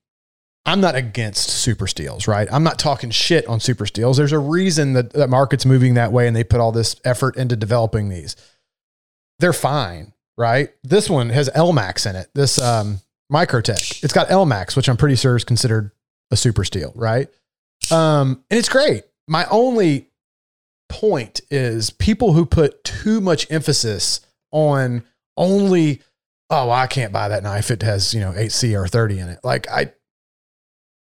[0.65, 2.47] I'm not against super steels, right?
[2.52, 4.17] I'm not talking shit on super steels.
[4.17, 7.36] There's a reason that that market's moving that way, and they put all this effort
[7.36, 8.36] into developing these.
[9.39, 10.69] They're fine, right?
[10.84, 12.30] This one has Elmax in it.
[12.36, 15.91] This um, Microtech, it's got Elmax, which I'm pretty sure is considered
[16.30, 17.28] a super steel, right?
[17.89, 19.04] Um, and it's great.
[19.28, 20.10] My only
[20.89, 24.21] point is people who put too much emphasis
[24.52, 25.04] on
[25.38, 26.02] only
[26.52, 27.71] oh, I can't buy that knife.
[27.71, 29.39] It has, you know, 8C or 30 in it.
[29.41, 29.93] Like I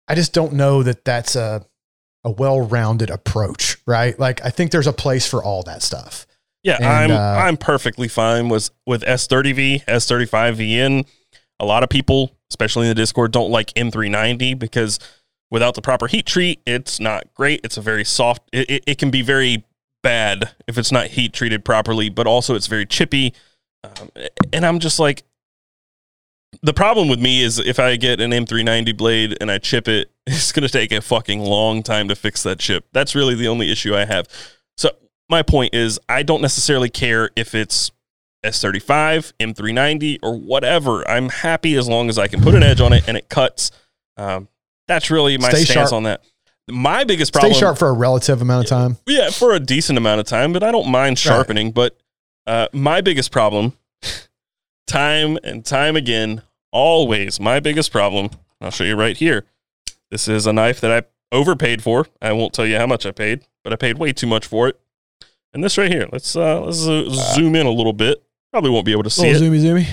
[0.09, 1.65] I just don't know that that's a
[2.25, 4.19] a well-rounded approach, right?
[4.19, 6.27] Like I think there's a place for all that stuff.
[6.63, 11.07] Yeah, And, I'm uh, I'm perfectly fine with with S30V, S35VN.
[11.61, 14.99] A lot of people, especially in the Discord, don't like M390 because
[15.51, 17.61] without the proper heat treat, it's not great.
[17.63, 18.43] It's a very soft.
[18.51, 19.63] It, it, it can be very
[20.03, 23.33] bad if it's not heat treated properly, but also it's very chippy.
[23.83, 24.09] Um,
[24.51, 25.23] and I'm just like,
[26.61, 30.11] the problem with me is if I get an M390 blade and I chip it,
[30.27, 32.85] it's going to take a fucking long time to fix that chip.
[32.91, 34.27] That's really the only issue I have.
[34.77, 34.91] So
[35.29, 37.91] my point is, I don't necessarily care if it's
[38.45, 41.07] S35, M390, or whatever.
[41.09, 43.71] I'm happy as long as I can put an edge on it and it cuts.
[44.17, 44.47] Um,
[44.87, 45.93] that's really my Stay stance sharp.
[45.93, 46.23] on that.
[46.69, 47.53] My biggest problem.
[47.53, 48.97] Stay sharp for a relative amount of time.
[49.07, 51.71] yeah, for a decent amount of time, but I don't mind sharpening.
[51.71, 51.97] But
[52.47, 53.73] uh, my biggest problem,
[54.89, 58.29] time and time again, always my biggest problem.
[58.59, 59.45] I'll show you right here.
[60.11, 62.07] This is a knife that I overpaid for.
[62.21, 64.67] I won't tell you how much I paid, but I paid way too much for
[64.67, 64.79] it.
[65.53, 68.23] And this right here, let's uh, let's uh, zoom in a little bit.
[68.51, 69.57] Probably won't be able to see Little it.
[69.59, 69.87] zoomy zoomy.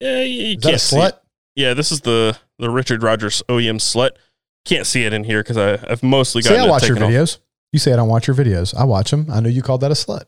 [0.00, 1.00] Yeah, you, you Is that a can't see it.
[1.00, 1.12] slut?
[1.56, 4.10] Yeah, this is the the Richard Rogers OEM slut.
[4.64, 6.50] Can't see it in here because I've mostly got.
[6.50, 7.10] See, I watch your taken off.
[7.12, 7.38] videos.
[7.72, 8.74] You say I don't watch your videos.
[8.74, 9.26] I watch them.
[9.30, 10.24] I know you called that a slut.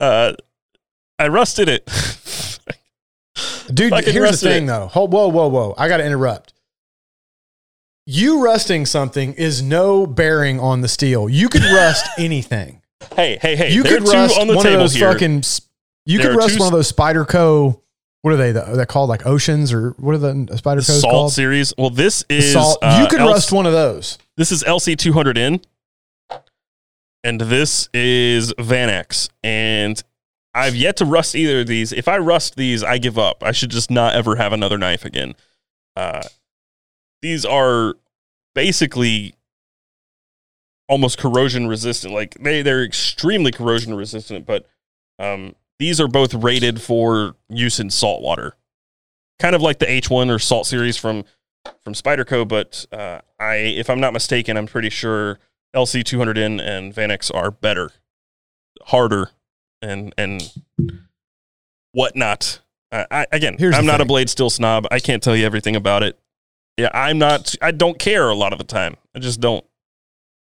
[0.00, 0.32] Uh,
[1.18, 1.88] I rusted it.
[3.72, 4.66] Dude, here's the thing it.
[4.68, 4.86] though.
[4.88, 5.74] Hold, whoa, whoa, whoa.
[5.76, 6.52] I got to interrupt.
[8.06, 11.28] You rusting something is no bearing on the steel.
[11.28, 12.82] You could rust anything.
[13.16, 13.72] hey, hey, hey!
[13.72, 15.12] you there could are rust on the one table of those here.
[15.12, 15.42] fucking.
[16.06, 17.80] You There could rust one of those Spyderco.
[18.22, 18.52] What are they?
[18.52, 21.32] They're called like oceans or what are the Spider The Co's Salt called?
[21.32, 21.74] series.
[21.76, 22.78] Well, this is Salt.
[22.82, 24.18] uh, you could L- rust one of those.
[24.36, 25.60] This is LC two hundred N,
[27.24, 30.00] and this is Vanax, and
[30.56, 31.92] I've yet to rust either of these.
[31.92, 33.42] If I rust these, I give up.
[33.44, 35.34] I should just not ever have another knife again.
[35.94, 36.22] Uh,
[37.20, 37.94] these are
[38.54, 39.34] basically
[40.88, 42.14] almost corrosion resistant.
[42.14, 44.66] Like they they're extremely corrosion resistant, but
[45.18, 48.56] um, these are both rated for use in salt water.
[49.38, 51.24] kind of like the H1 or Salt series from
[51.84, 55.38] from Spyderco, but uh, I, if I'm not mistaken, I'm pretty sure
[55.74, 57.90] LC 200N and Vanax are better,
[58.84, 59.32] harder,
[59.86, 60.52] and and
[61.92, 62.60] whatnot.
[62.92, 64.86] I, again, Here's I'm not a blade steel snob.
[64.90, 66.18] I can't tell you everything about it.
[66.78, 67.54] Yeah, I'm not.
[67.60, 68.96] I don't care a lot of the time.
[69.14, 69.64] I just don't.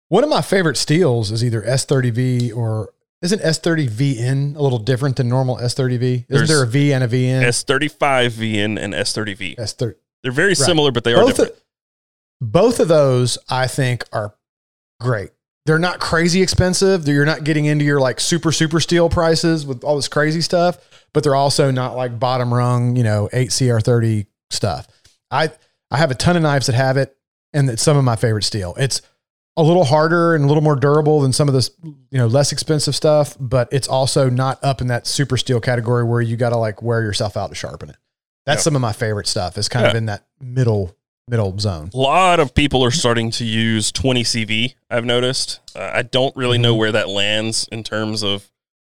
[0.10, 5.28] One of my favorite steels is either S30V or isn't S30VN a little different than
[5.28, 6.04] normal S30V?
[6.04, 7.42] Isn't There's there a V and a VN?
[7.42, 9.58] S35 VN and S30V.
[9.58, 9.96] S30.
[10.24, 11.52] They're very similar, but they are both different.
[11.52, 11.62] Of,
[12.42, 14.36] both of those, I think, are
[15.00, 15.32] great.
[15.68, 17.08] They're not crazy expensive.
[17.08, 20.78] You're not getting into your like super super steel prices with all this crazy stuff,
[21.14, 24.88] but they're also not like bottom rung, you know, eight CR30 stuff.
[25.30, 25.52] I
[25.92, 27.16] I have a ton of knives that have it,
[27.54, 28.74] and it's some of my favorite steel.
[28.78, 29.02] It's
[29.58, 32.52] a little harder and a little more durable than some of this, you know, less
[32.52, 36.50] expensive stuff, but it's also not up in that super steel category where you got
[36.52, 37.96] to like wear yourself out to sharpen it.
[38.46, 38.64] That's Yeah.
[38.64, 39.58] some of my favorite stuff.
[39.58, 40.96] It's kind of in that middle
[41.28, 41.90] middle zone.
[41.94, 44.76] A lot of people are starting to use 20 CV.
[44.90, 45.60] I've noticed.
[45.76, 46.78] Uh, I don't really know Mhm.
[46.80, 48.50] where that lands in terms of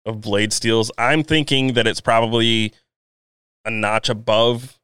[0.08, 0.92] of blade steels.
[1.00, 2.74] I'm thinking that it's probably
[3.66, 4.78] a notch above.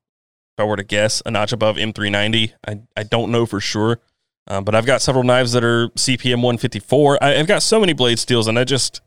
[0.58, 2.54] If I were to guess, a notch above M390.
[2.68, 4.00] I I don't know for sure,
[4.48, 7.24] uh, but I've got several knives that are CPM 154.
[7.24, 9.02] I, I've got so many blade steels, and I just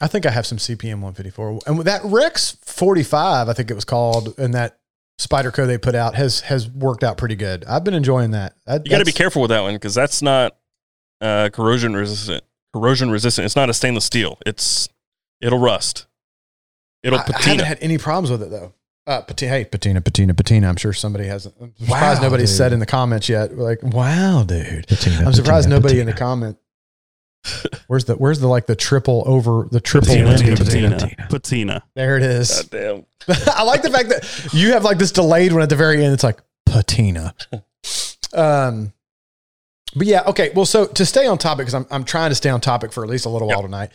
[0.00, 1.60] I think I have some CPM 154.
[1.66, 4.78] And with that Rex 45, I think it was called, and that
[5.18, 7.64] Spyderco they put out has has worked out pretty good.
[7.64, 8.54] I've been enjoying that.
[8.66, 10.56] that you got to be careful with that one because that's not
[11.20, 12.44] uh, corrosion resistant.
[12.74, 13.46] Corrosion resistant.
[13.46, 14.38] It's not a stainless steel.
[14.44, 14.88] It's
[15.40, 16.06] it'll rust.
[17.02, 17.64] It'll I, I haven't patina.
[17.64, 18.74] had any problems with it though.
[19.06, 20.68] Uh, patina, hey, patina, patina, patina.
[20.68, 21.54] I'm sure somebody hasn't.
[21.60, 22.56] I'm surprised Wow, nobody's dude.
[22.58, 23.56] said in the comments yet.
[23.56, 24.88] We're like, wow, dude.
[24.88, 26.58] Patina, I'm surprised patina, nobody in the comment.
[27.86, 30.56] Where's the where's the like the triple over the triple Patina, win?
[30.56, 31.26] patina, patina.
[31.28, 31.84] patina.
[31.94, 32.62] There it is.
[32.62, 33.36] God damn.
[33.54, 36.12] I like the fact that you have like this delayed one at the very end.
[36.12, 37.34] It's like patina.
[38.32, 38.92] Um,
[39.94, 40.50] but yeah, okay.
[40.54, 43.02] Well, so to stay on topic, because I'm I'm trying to stay on topic for
[43.02, 43.90] at least a little while tonight.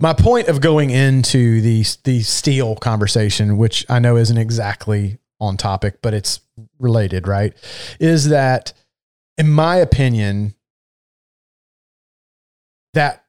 [0.00, 5.56] My point of going into the the steel conversation, which I know isn't exactly on
[5.56, 6.40] topic, but it's
[6.78, 7.52] related, right?
[8.00, 8.72] Is that,
[9.38, 10.54] in my opinion,
[12.94, 13.24] that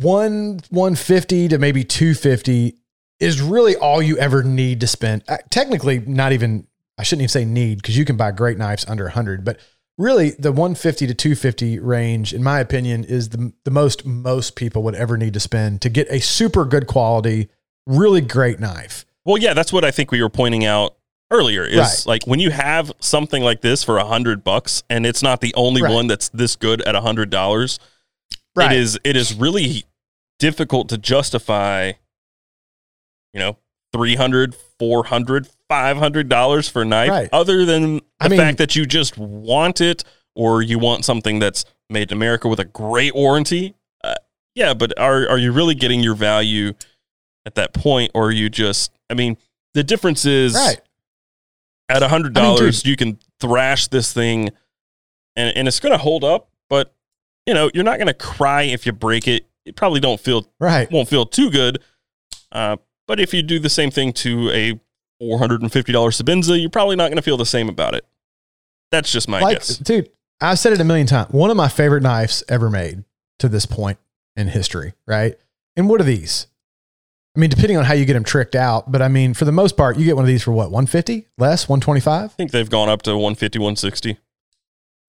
[0.00, 2.76] one 150 to maybe 250
[3.20, 5.22] is really all you ever need to spend.
[5.28, 6.66] Uh, Technically, not even,
[6.98, 9.58] I shouldn't even say need because you can buy great knives under 100, but
[9.96, 14.82] really the 150 to 250 range, in my opinion, is the, the most most people
[14.82, 17.48] would ever need to spend to get a super good quality,
[17.86, 19.04] really great knife.
[19.24, 20.96] Well, yeah, that's what I think we were pointing out
[21.30, 21.64] earlier.
[21.64, 22.02] Is Right.
[22.06, 25.54] like when you have something like this for a hundred bucks, and it's not the
[25.54, 25.92] only Right.
[25.94, 27.78] one that's this good at a hundred dollars.
[28.56, 29.84] It is it is really
[30.38, 31.92] difficult to justify.
[33.32, 33.58] You know,
[33.92, 37.28] 300 400 500 dollars for a knife Right.
[37.32, 40.04] other than the I mean- fact that you just want it
[40.36, 44.14] or you want something that's made in america with a great warranty uh,
[44.54, 46.72] yeah but are, are you really getting your value
[47.46, 49.36] at that point or are you just i mean
[49.74, 50.80] the difference is Right.
[51.88, 54.50] at a hundred I mean, dollars you can thrash this thing
[55.36, 56.92] and, and it's going to hold up but
[57.46, 60.46] you know you're not going to cry if you break it It probably don't feel
[60.60, 60.90] Right.
[60.90, 61.78] won't feel too good.
[62.52, 62.76] Uh,
[63.06, 64.80] but if you do the same thing to a
[65.20, 67.94] four hundred and fifty dollars Sebenza, you're probably not going to feel the same about
[67.94, 68.04] it.
[68.90, 69.78] That's just my like, guess.
[69.78, 71.32] dude, I've said it a million times.
[71.32, 73.04] One of my favorite knives ever made
[73.40, 73.98] to this point
[74.36, 75.36] in history, right?
[75.76, 76.46] And what are these?
[77.36, 79.50] I mean, depending on how you get them tricked out, but I mean, for the
[79.50, 82.24] most part, you get one of these for what, 150 less, 125?
[82.24, 84.18] I think they've gone up to 150, 160.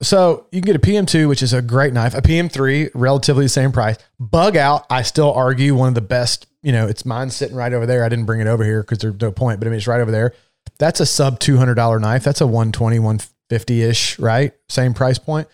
[0.01, 3.49] So you can get a PM2, which is a great knife, a PM3, relatively the
[3.49, 3.97] same price.
[4.19, 6.47] Bug out, I still argue one of the best.
[6.61, 8.03] You know, it's mine sitting right over there.
[8.03, 10.01] I didn't bring it over here because there's no point, but I mean, it's right
[10.01, 10.33] over there.
[10.79, 12.23] That's a sub $200 knife.
[12.23, 14.53] That's a 120, 150 ish, right?
[14.67, 15.47] Same price point.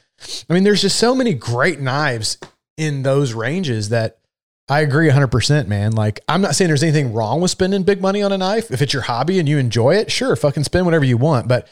[0.49, 2.37] I mean, there's just so many great knives
[2.77, 4.17] in those ranges that
[4.69, 5.91] I agree 100%, man.
[5.91, 8.71] Like, I'm not saying there's anything wrong with spending big money on a knife.
[8.71, 11.47] If it's your hobby and you enjoy it, sure, fucking spend whatever you want.
[11.47, 11.67] But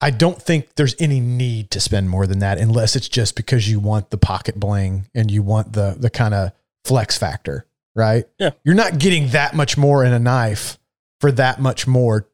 [0.00, 3.68] I don't think there's any need to spend more than that unless it's just because
[3.68, 6.52] you want the pocket bling and you want the the kind of
[6.84, 8.24] flex factor, right?
[8.38, 8.50] Yeah.
[8.64, 10.78] You're not getting that much more in a knife
[11.20, 12.28] for that much more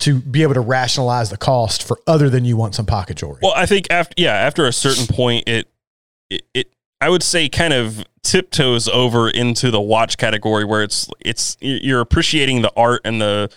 [0.00, 3.38] to be able to rationalize the cost for other than you want some pocket jewelry.
[3.42, 5.68] Well, I think after yeah, after a certain point, it
[6.30, 11.08] it, it I would say kind of tiptoes over into the watch category where it's
[11.20, 13.50] it's you're appreciating the art and the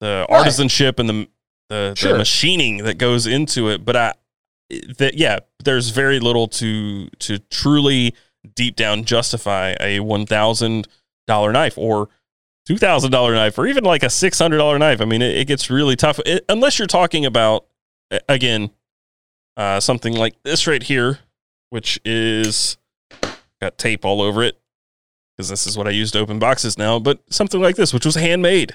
[0.00, 0.46] the Right.
[0.46, 1.28] artisanship and the
[1.68, 2.12] the, Sure.
[2.12, 3.84] the machining that goes into it.
[3.84, 4.12] But I
[4.98, 8.14] that yeah, there's very little to to truly
[8.54, 10.88] deep down justify a one thousand
[11.26, 12.08] dollar knife or
[12.66, 15.00] two thousand dollar knife or even like a six hundred dollar knife.
[15.00, 17.66] I mean, it, it gets really tough it, unless you're talking about
[18.28, 18.70] again
[19.56, 21.20] uh, something like this right here,
[21.70, 22.76] which is
[23.60, 24.58] got tape all over it
[25.36, 26.98] because this is what I use to open boxes now.
[26.98, 28.74] But something like this, which was handmade,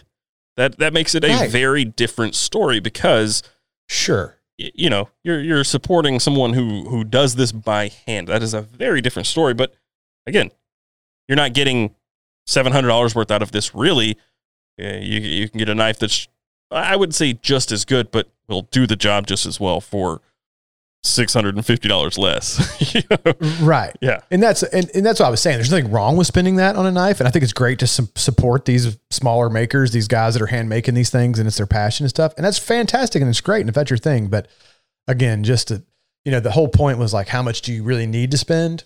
[0.57, 1.49] that that makes it a Right.
[1.49, 3.43] very different story because
[3.87, 4.37] Sure.
[4.57, 8.27] you know you're you're supporting someone who who does this by hand.
[8.27, 9.53] That is a very different story.
[9.53, 9.73] But
[10.27, 10.51] again,
[11.27, 11.95] you're not getting
[12.45, 13.73] seven hundred dollars worth out of this.
[13.75, 14.17] Really,
[14.77, 14.85] you
[15.19, 16.27] you can get a knife that's
[16.69, 20.21] I would say just as good, but will do the job just as well for
[21.03, 22.59] six hundred and fifty dollars less.
[22.93, 23.33] You know?
[23.61, 23.95] Right.
[24.01, 25.57] Yeah, And that's and, and that's what I was saying.
[25.57, 27.87] There's nothing wrong with spending that on a knife, and I think it's great to
[27.87, 31.57] su- support these smaller makers, these guys that are hand making these things, and it's
[31.57, 32.33] their passion and stuff.
[32.35, 34.27] And that's fantastic, and it's great, and if that's your thing.
[34.27, 34.47] But
[35.07, 35.83] again, just to
[36.25, 38.83] you know, the whole point was like, how much do you really need to spend?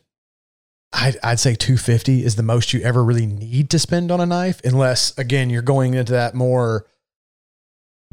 [0.93, 4.25] I'd, I'd say 250 is the most you ever really need to spend on a
[4.25, 6.85] knife, unless again you're going into that more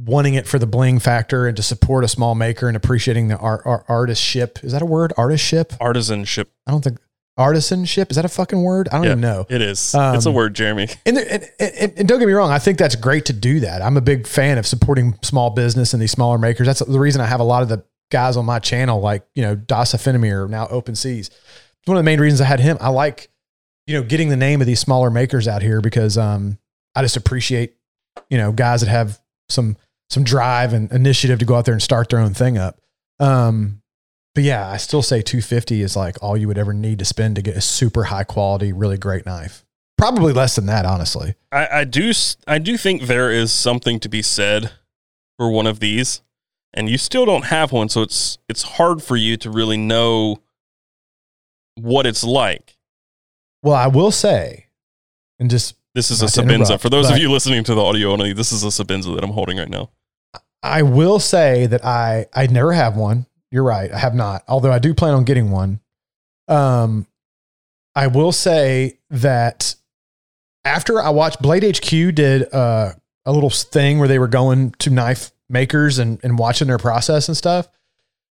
[0.04, 3.36] wanting it for the bling factor and to support a small maker and appreciating the
[3.36, 4.62] art, art artistship.
[4.64, 5.12] Is that a word?
[5.16, 5.76] Artistship?
[5.78, 6.46] artisanship.
[6.66, 6.98] I don't think
[7.38, 8.88] artisanship is that a fucking word?
[8.90, 9.10] I don't Yeah.
[9.10, 9.46] even know.
[9.48, 9.78] It is.
[9.94, 9.94] it's
[10.26, 10.88] a Um, word, Jeremy.
[11.06, 13.60] And, there, and, and, and don't get me wrong, I think that's great to do
[13.60, 13.80] that.
[13.82, 16.66] I'm a big fan of supporting small business and these smaller makers.
[16.66, 19.42] That's the reason I have a lot of the guys on my channel, like you
[19.42, 21.28] know Dasa Finamir, now Open Seas.
[21.28, 22.76] It's one of the main reasons I had him.
[22.80, 23.30] I like
[23.86, 26.58] you know getting the name of these smaller makers out here because um,
[26.94, 27.74] I just appreciate
[28.28, 29.76] you know guys that have some
[30.12, 32.78] some drive and initiative to go out there and start their own thing up.
[33.18, 33.80] Um,
[34.34, 37.36] but yeah, I still say 250 is like all you would ever need to spend
[37.36, 39.64] to get a super high quality, really great knife.
[39.96, 41.34] Probably less than that, honestly.
[41.50, 42.12] I, I do
[42.46, 44.72] I do think there is something to be said
[45.38, 46.22] for one of these,
[46.74, 50.42] and you still don't have one, so it's it's hard for you to really know
[51.76, 52.76] what it's like.
[53.62, 54.66] Well, I will say,
[55.38, 56.80] and just This is a Sebenza.
[56.80, 59.30] For those of you listening to the audio only, this is a Sebenza that I'm
[59.30, 59.90] holding right now.
[60.62, 63.26] I will say that I I never have one.
[63.50, 64.44] You're right, I have not.
[64.48, 65.80] Although I do plan on getting one.
[66.48, 67.06] Um,
[67.94, 69.74] I will say that
[70.64, 72.92] after I watched Blade HQ did uh,
[73.26, 77.28] a little thing where they were going to knife makers and and watching their process
[77.28, 77.68] and stuff.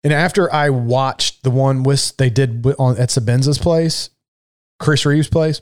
[0.05, 4.11] And after I watched the one with they did on at Sebenza's place,
[4.79, 5.61] Chris Reeves' place,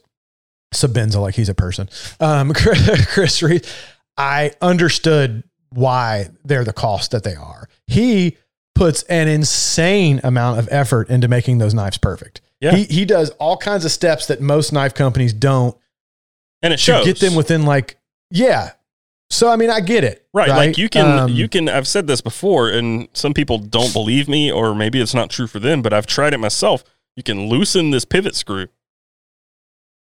[0.75, 1.89] Sebenza like he's a person.
[2.21, 3.71] Um, Chris Reeves,
[4.17, 7.69] I understood why they're the cost that they are.
[7.87, 8.37] He
[8.75, 12.41] puts an insane amount of effort into making those knives perfect.
[12.61, 12.75] Yeah.
[12.75, 15.77] He he does all kinds of steps that most knife companies don't
[16.63, 17.05] And it shows.
[17.05, 17.99] get them within like
[18.31, 18.73] yeah.
[19.31, 20.27] So I mean I get it.
[20.35, 23.93] Right, like you can Um, you can I've said this before and some people don't
[23.93, 26.83] believe me or maybe it's not true for them, but I've tried it myself.
[27.17, 28.67] You can loosen this pivot screw.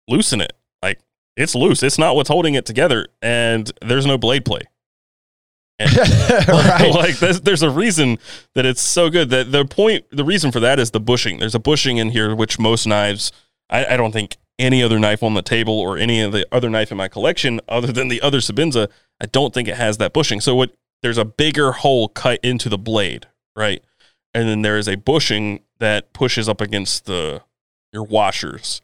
[0.08, 0.52] Loosen it.
[0.82, 1.00] Like
[1.36, 1.82] it's loose.
[1.82, 4.62] It's not what's holding it together and there's no blade play.
[6.48, 6.90] right.
[6.94, 8.18] like there's, there's a reason
[8.54, 9.30] that it's so good.
[9.30, 11.38] That the point the reason for that is the bushing.
[11.38, 13.30] There's a bushing in here which most knives
[13.68, 16.70] I, I don't think any other knife on the table or any of the other
[16.70, 18.88] knife in my collection other than the other Sebenza
[19.20, 20.40] I don't think it has that bushing.
[20.40, 23.82] So what there's a bigger hole cut into the blade right?
[24.34, 27.42] And then there is a bushing that pushes up against the
[27.92, 28.82] your washers.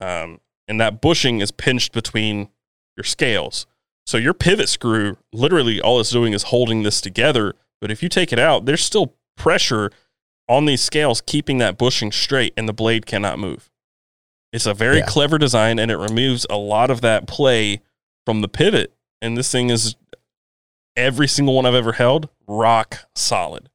[0.00, 2.48] Um, and that bushing is pinched between
[2.96, 3.66] your scales
[4.06, 7.54] so your pivot screw, literally all it's doing is holding this together.
[7.80, 9.90] But if you take it out, there's still pressure
[10.48, 13.70] on these scales keeping that bushing straight and the blade cannot move.
[14.52, 15.06] It's a very Yeah.
[15.06, 17.80] clever design and it removes a lot of that play
[18.26, 18.92] from the pivot.
[19.22, 19.94] And this thing is
[20.96, 23.68] every single one I've ever held, rock solid.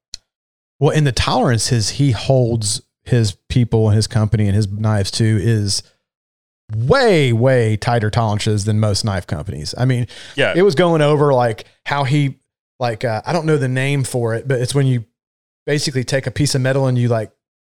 [0.79, 5.23] Well, in the tolerances he holds his people and his company and his knives to
[5.41, 5.81] is
[6.73, 9.75] way, way tighter tolerances than most knife companies.
[9.77, 10.53] I mean, Yeah.
[10.55, 12.39] it was going over like how he,
[12.79, 15.05] like, uh, I don't know the name for it, but it's when you
[15.65, 17.31] basically take a piece of metal and you like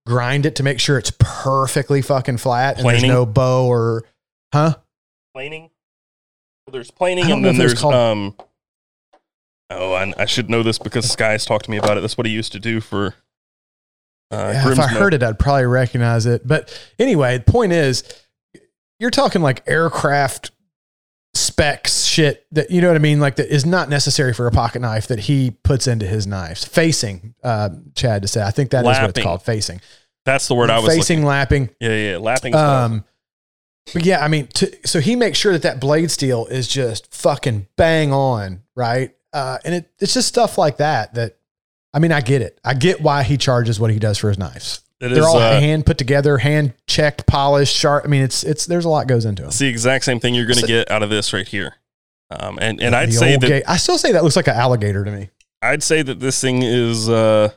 [0.07, 3.03] grind it to make sure it's perfectly fucking flat and Planing?
[3.03, 4.05] there's no bow or,
[4.53, 4.75] huh?
[5.35, 5.71] planing.
[6.71, 8.35] There's planing and then there's called- um
[9.73, 12.01] Oh, I, I should know this because Sky's talked to me about it.
[12.01, 13.15] That's what he used to do for
[14.33, 16.45] uh, Yeah, if I heard it, I'd probably recognize it.
[16.45, 18.03] But anyway, the point is,
[19.01, 20.53] you're talking like aircraft
[21.35, 24.51] specs shit that you know what I mean, like that is not necessary for a
[24.51, 26.65] pocket knife that he puts into his knives.
[26.65, 29.43] Facing, uh, Chad to say, I think that is what it's called.
[29.43, 29.81] Facing,
[30.25, 31.27] That's the word I was facing, looking.
[31.27, 31.71] lapping.
[31.81, 32.55] Yeah, yeah, lapping.
[32.55, 33.05] Um,
[33.93, 37.13] but yeah, I mean, to, so he makes sure that that blade steel is just
[37.13, 39.15] fucking bang on, right?
[39.33, 41.37] Uh, and it, it's just stuff like that that.
[41.93, 42.61] I mean, I get it.
[42.65, 44.83] I get why he charges what he does for his knives.
[45.01, 48.05] It They're is, all uh, hand put together, hand checked, polished, sharp.
[48.05, 49.47] I mean, it's it's there's a lot goes into it.
[49.47, 51.77] It's the exact same thing you're going to get out of this right here.
[52.31, 55.05] Um, and and I'd say that ga- I still say that looks like an alligator
[55.05, 55.31] to me.
[55.63, 57.51] I'd say that this thing is uh,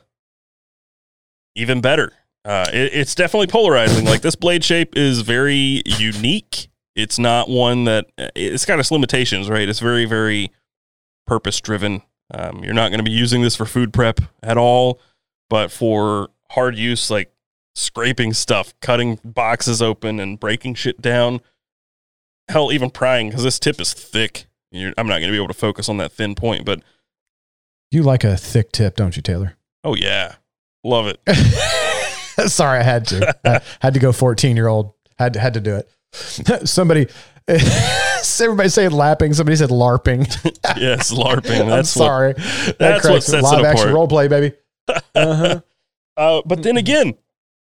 [1.54, 2.12] even better.
[2.44, 4.04] Uh, it, it's definitely polarizing.
[4.04, 6.68] like this blade shape is very unique.
[6.96, 9.68] It's not one that it's got its limitations, right?
[9.68, 10.50] It's very, very
[11.26, 12.02] purpose driven.
[12.32, 15.00] Um, you're not going to be using this for food prep at all,
[15.50, 17.33] but for hard use, like
[17.74, 21.40] scraping stuff, cutting boxes open, and breaking shit down.
[22.48, 24.46] Hell, even prying because this tip is thick.
[24.70, 26.82] You're, I'm not going to be able to focus on that thin point, but
[27.90, 29.56] You like a thick tip, don't you, Taylor?
[29.84, 30.36] oh yeah,
[30.82, 31.20] love it.
[32.50, 33.36] Sorry, I had to.
[33.44, 34.92] I had to go 14 year old.
[35.18, 35.88] Had to, had to do it.
[36.68, 37.06] Somebody,
[37.48, 39.32] everybody saying lapping.
[39.34, 40.26] Somebody said LARPing.
[40.76, 41.60] yes, LARPing.
[41.62, 42.04] I'm That's what.
[42.06, 42.32] sorry.
[42.32, 43.94] That that's what sets it Live action apart.
[43.94, 44.56] role play, baby.
[45.14, 45.60] Uh-huh.
[46.16, 47.14] Uh, but then again,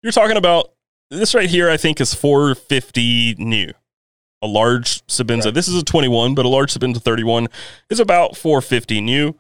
[0.02, 0.72] you're talking about
[1.10, 1.70] this right here.
[1.70, 3.72] I think is 450 new.
[4.43, 5.45] A large Sebenza.
[5.45, 5.54] Right.
[5.54, 7.47] This is a 21, but a large Sebenza 31
[7.89, 9.36] is about 450 new.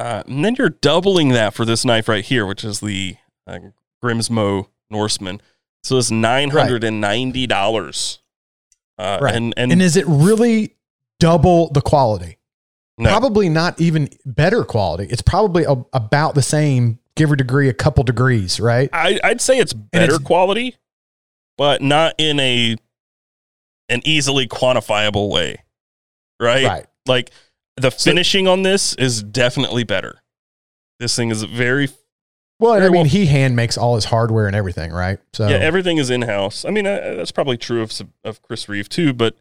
[0.00, 3.58] Uh, and then you're doubling that for this knife right here, which is the uh,
[4.02, 5.42] Grimsmo Norseman.
[5.82, 8.20] So it's nine hundred and ninety dollars.
[8.98, 9.34] Uh, Right.
[9.34, 10.76] And and, And is it really
[11.20, 12.38] double the quality?
[12.96, 15.06] no, Probably not even better quality.
[15.10, 18.88] It's probably a, about the same, give or degree, a couple degrees, right?
[18.92, 20.76] I, I'd say it's better it's- quality,
[21.56, 22.76] but not in a
[23.90, 25.62] an easily quantifiable way.
[26.40, 26.64] Right?
[26.64, 26.86] Right.
[27.06, 27.30] Like
[27.76, 30.20] the finishing on this is definitely better.
[31.00, 31.88] This thing is very
[32.60, 35.18] Well, and I mean, well- he hand makes all his hardware and everything, right?
[35.32, 36.64] So yeah, everything is in house.
[36.64, 37.92] I mean, uh, that's probably true of
[38.24, 39.36] of Chris Reeve too, but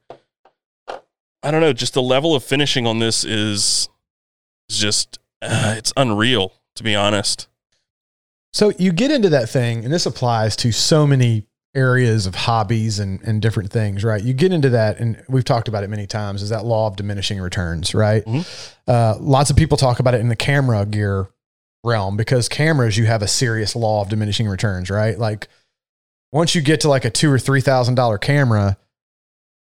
[1.43, 1.73] I don't know.
[1.73, 3.89] Just the level of finishing on this is
[4.69, 7.47] is just uh, it's unreal to be honest.
[8.53, 12.97] So you get into that thing, and this applies to so many areas of hobbies
[12.97, 14.23] and, and different things, right?
[14.23, 16.95] You get into that, and we've talked about it many times, is that law of
[16.95, 18.25] diminishing returns, right?
[18.25, 18.45] Mhm.
[18.87, 21.27] Uh, lots of people talk about it in the camera gear
[21.83, 25.19] realm because cameras, you have a serious law of diminishing returns, right?
[25.19, 25.47] Like
[26.31, 28.77] once you get to like a two or three thousand dollar camera,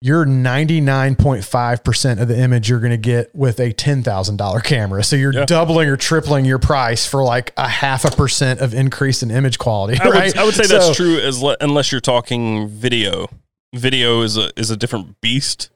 [0.00, 5.02] you're 99.5% of the image you're going to get with a $10,000 camera.
[5.02, 5.44] So you're Yeah.
[5.44, 9.58] doubling or tripling your price for like a half a percent of increase in image
[9.58, 9.98] quality.
[10.00, 10.26] I right?
[10.26, 13.28] would, I would say So- that's true as le- unless you're talking video.
[13.74, 15.68] Video is a is a different beast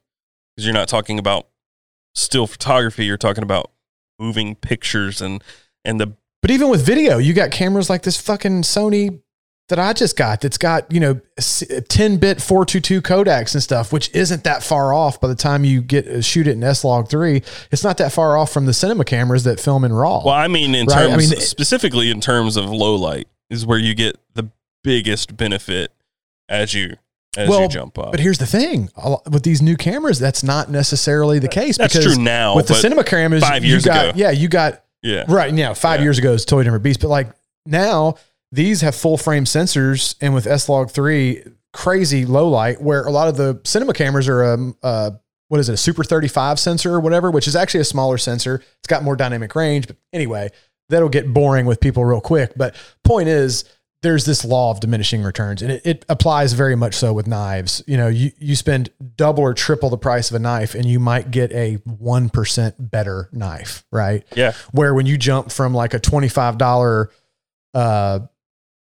[0.57, 1.47] because you're not talking about
[2.15, 3.05] still photography.
[3.05, 3.71] You're talking about
[4.19, 5.43] moving pictures and
[5.85, 9.21] and the But even with video, you got cameras like this fucking Sony
[9.69, 11.21] that I just got that's got, you know,
[11.89, 15.81] 10 bit 422 codecs and stuff, which isn't that far off by the time you
[15.81, 17.43] get uh, shoot it in S Log 3.
[17.71, 20.23] It's not that far off from the cinema cameras that film in RAW.
[20.25, 23.65] well, I mean in Right, I terms mean, specifically in terms of low light is
[23.65, 24.51] where you get the
[24.85, 25.93] biggest benefit
[26.49, 26.97] as you
[27.37, 28.11] as Well, you jump up.
[28.11, 28.91] But here's the thing
[29.31, 31.79] with these new cameras, that's not necessarily the case.
[31.79, 34.13] That's because true now, With the cinema cameras, five you years got, ago.
[34.17, 35.55] Yeah, you got, yeah, right.
[35.55, 35.73] now.
[35.73, 36.05] five Yeah.
[36.05, 37.01] years ago is totally different beast.
[37.01, 37.29] But like
[37.65, 38.17] now,
[38.53, 41.43] these have full frame sensors, and with S Log 3,
[41.73, 45.11] crazy low light, where a lot of the cinema cameras are, um, uh,
[45.49, 48.63] what is it, a Super 35 sensor or whatever, which is actually a smaller sensor.
[48.79, 49.87] It's got more dynamic range.
[49.87, 50.51] But anyway,
[50.91, 52.53] that'll get boring with people real quick.
[52.55, 53.65] But point is,
[54.03, 57.83] there's this law of diminishing returns, and it, it applies very much so with knives.
[57.87, 60.99] You know, you, you spend double or triple the price of a knife, and you
[60.99, 64.25] might get a 1% better knife, right?
[64.35, 64.53] yeah.
[64.73, 67.09] Where when you jump from like a $25,
[67.75, 68.19] uh,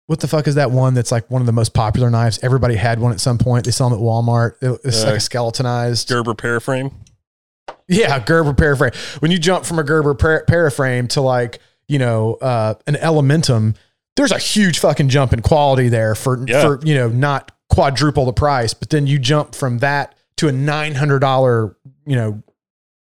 [0.07, 2.39] what the fuck is that one that's like one of the most popular knives?
[2.43, 3.65] Everybody had one at some point.
[3.65, 4.55] They sell them at Walmart.
[4.61, 6.09] It- It's Uh, like a skeletonized.
[6.09, 6.93] Gerber paraframe.
[7.89, 8.95] Yeah, Gerber paraframe.
[9.21, 13.75] When you jump from a Gerber par- paraframe to like, you know, uh, an Elementum,
[14.17, 16.63] there's a huge fucking jump in quality there for, Yeah.
[16.63, 18.75] for, you know, not quadruple the price.
[18.75, 21.75] But then you jump from that to a $900,
[22.07, 22.43] you know,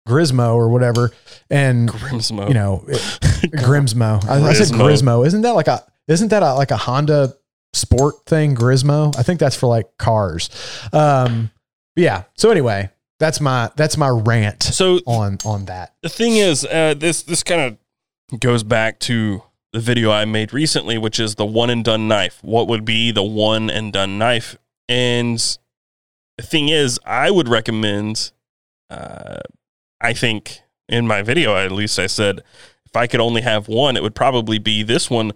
[0.07, 1.11] Grismo or whatever.
[1.49, 2.47] And, Grimsmo.
[2.47, 2.97] you know, it-
[3.57, 4.23] Grimsmo.
[4.27, 4.79] I, I said Grismo.
[5.21, 5.25] Grismo.
[5.27, 7.33] Isn't that like a, isn't that a, like a Honda
[7.73, 8.55] sport thing?
[8.55, 9.17] Grismo.
[9.17, 10.49] I think that's for like cars.
[10.91, 11.51] Um,
[11.95, 12.23] yeah.
[12.35, 12.89] So anyway,
[13.19, 15.93] that's my, that's my rant so on on that.
[16.01, 19.43] the thing is, uh, this this kind of goes back to
[19.73, 22.39] the video I made recently, which is the one and done knife.
[22.41, 24.57] What would be the one and done knife?
[24.87, 25.37] And
[26.37, 28.31] the thing is, I would recommend.
[28.89, 29.39] Uh,
[30.01, 32.41] I think in my video, at least, I said
[32.85, 35.33] if I could only have one, it would probably be this one.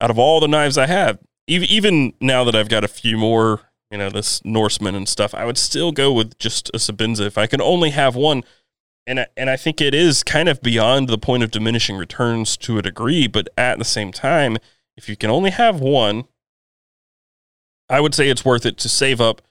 [0.00, 3.60] Out of all the knives I have, even now that I've got a few more,
[3.90, 7.38] you know, this Norseman and stuff, I would still go with just a Sebenza if
[7.38, 8.44] I could only have one.
[9.06, 12.56] And I, and I think it is kind of beyond the point of diminishing returns
[12.58, 14.56] to a degree, but at the same time,
[14.96, 16.24] if you can only have one,
[17.88, 19.42] I would say it's worth it to save up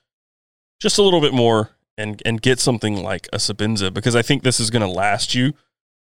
[0.82, 4.44] just a little bit more and and get something like a Sebenza because I think
[4.44, 5.54] this is going to last you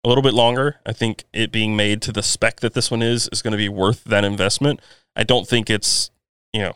[0.05, 0.77] a little bit longer.
[0.85, 3.59] I think it being made to the spec that this one is is going to
[3.59, 4.81] be worth that investment.
[5.17, 6.11] I don't think it's
[6.53, 6.75] you know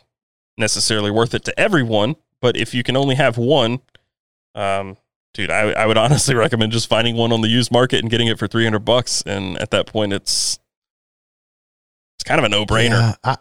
[0.56, 3.80] necessarily worth it to everyone, but if you can only have one,
[4.54, 4.96] um,
[5.34, 8.28] dude, I, I would honestly recommend just finding one on the used market and getting
[8.28, 9.22] it for three hundred bucks.
[9.26, 10.58] And at that point, it's
[12.16, 12.90] it's kind of a no brainer.
[12.90, 13.36] Yeah, I,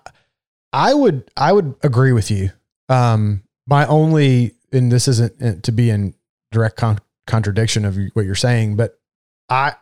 [0.73, 2.51] I would I would agree with you.
[2.89, 6.13] Um, my only and this isn't uh, to be in
[6.51, 8.96] direct con- contradiction of what you're saying, but
[9.49, 9.75] I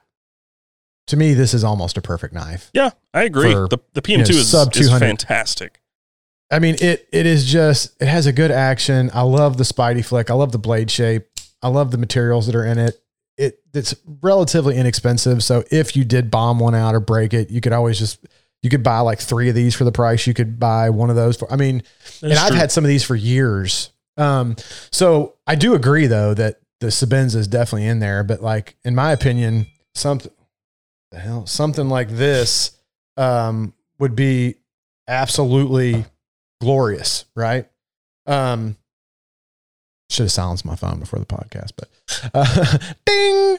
[1.08, 2.70] to me this is almost a perfect knife.
[2.74, 3.52] Yeah, I agree.
[3.52, 5.00] For, the the PM2 you know, is, sub is 200.
[5.06, 5.82] fantastic.
[6.52, 9.10] I mean it it is just it has a good action.
[9.14, 10.30] I love the Spidey flick.
[10.30, 11.28] I love the blade shape.
[11.62, 13.02] I love the materials that are in it.
[13.38, 15.44] It it's relatively inexpensive.
[15.44, 18.26] So if you did bomb one out or break it, you could always just
[18.62, 20.26] you could buy like three of these for the price.
[20.26, 21.84] You could buy one of those for I mean,
[22.22, 23.92] and That's I've had some of these for years.
[24.18, 24.56] Um,
[24.92, 28.94] so I do agree though that the Sebenza is definitely in there, but like in
[28.94, 29.66] my opinion,
[29.96, 30.32] something
[31.12, 32.78] the hell something like this
[33.18, 34.56] um, would be
[35.08, 36.06] absolutely
[36.62, 37.68] glorious, right?
[38.28, 38.78] Um,
[40.12, 41.90] should have silenced my phone before the podcast, but
[42.36, 43.58] uh, ding.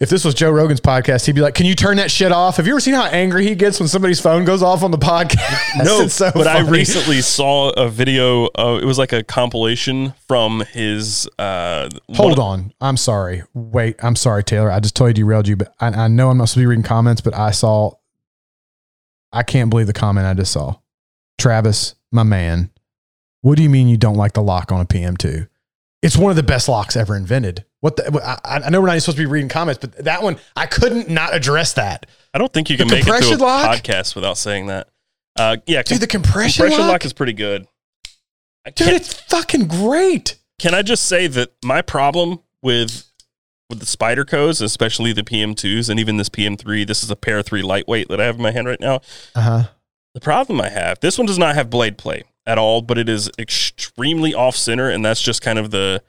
[0.00, 2.56] If this was Joe Rogan's podcast, he'd be like, "Can you turn that shit off?"
[2.56, 4.98] Have you ever seen how angry he gets when somebody's phone goes off on the
[4.98, 5.60] podcast?
[5.84, 8.46] no, so but I recently saw a video.
[8.46, 11.28] Uh, it was like a compilation from his.
[11.38, 12.72] Uh, Hold on.
[12.80, 13.42] I'm sorry.
[13.54, 14.70] Wait, I'm sorry, Taylor.
[14.70, 16.84] I just totally derailed you, but I, I know I'm not supposed to be reading
[16.84, 17.92] comments, but I saw,
[19.32, 20.76] I can't believe the comment I just saw.
[21.38, 22.70] Travis, my man,
[23.42, 25.48] what do you mean you don't like the lock on a PM2?
[26.02, 27.64] It's one of the best locks ever invented.
[27.80, 30.22] What the, I, I know we're not even supposed to be reading comments, but that
[30.22, 32.06] one, I couldn't not address that.
[32.34, 33.76] I don't think you The can make it to a lock?
[33.76, 34.88] podcast without saying that.
[35.38, 37.66] Uh, yeah, Dude, the compression, compression lock, lock is pretty good.
[38.66, 40.36] I dude, it's fucking great.
[40.58, 43.04] can I just say that my problem with
[43.68, 47.62] with the Spyderco's, especially the PM2s and even this PM3, this is a Para 3
[47.62, 49.00] lightweight that I have in my hand right now.
[49.34, 49.62] Uh huh.
[50.14, 53.08] The problem I have, this one does not have blade play at all, but it
[53.08, 56.00] is extremely off center, and that's just kind of the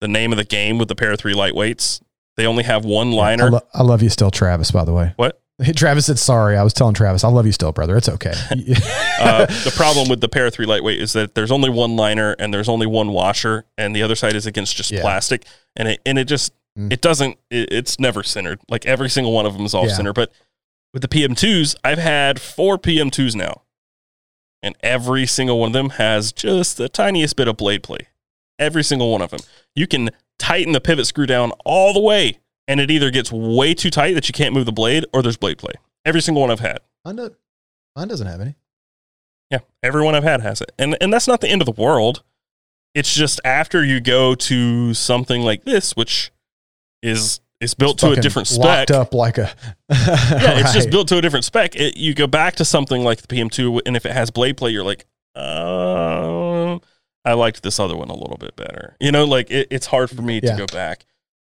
[0.00, 2.00] the name of the game with the Para 3 lightweights.
[2.36, 3.50] They only have one I, liner.
[3.50, 5.12] lo- I love you still, Travis, by the way.
[5.16, 5.40] What?
[5.62, 6.56] Hey, Travis said sorry.
[6.56, 7.96] I was telling Travis, I love you still, brother.
[7.96, 8.30] It's okay.
[9.20, 12.52] uh, the problem with the Para 3 lightweight is that there's only one liner and
[12.54, 15.02] there's only one washer, and the other side is against just Yeah.
[15.02, 15.44] plastic,
[15.76, 16.92] and it and it just Mm.
[16.92, 18.60] it doesn't it, it's never centered.
[18.70, 19.94] Like every single one of them is off Yeah.
[19.96, 20.12] center.
[20.12, 20.30] But
[20.94, 23.62] with the PM2s, I've had four PM2s now,
[24.62, 28.06] and every single one of them has just the tiniest bit of blade play.
[28.60, 29.40] Every single one of them.
[29.74, 32.38] You can tighten the pivot screw down all the way,
[32.68, 35.36] and it either gets way too tight that you can't move the blade, or there's
[35.36, 35.72] blade play.
[36.04, 36.78] Every single one I've had.
[37.04, 37.34] mine, do-
[37.96, 38.54] mine doesn't have any.
[39.50, 42.22] Yeah, everyone I've had has it, and and that's not the end of the world.
[42.94, 46.30] It's just after you go to something like this, which
[47.02, 48.64] is is built to a different spec.
[48.64, 49.50] Locked up like a.
[49.90, 51.74] Yeah, it's just built to a different spec.
[51.76, 54.70] It, you go back to something like the PM2, and if it has blade play,
[54.70, 55.04] you're like,
[55.34, 55.44] um,
[57.24, 58.96] I liked this other one a little bit better.
[59.00, 60.52] You know, like it, it's hard for me Yeah.
[60.52, 61.04] to go back,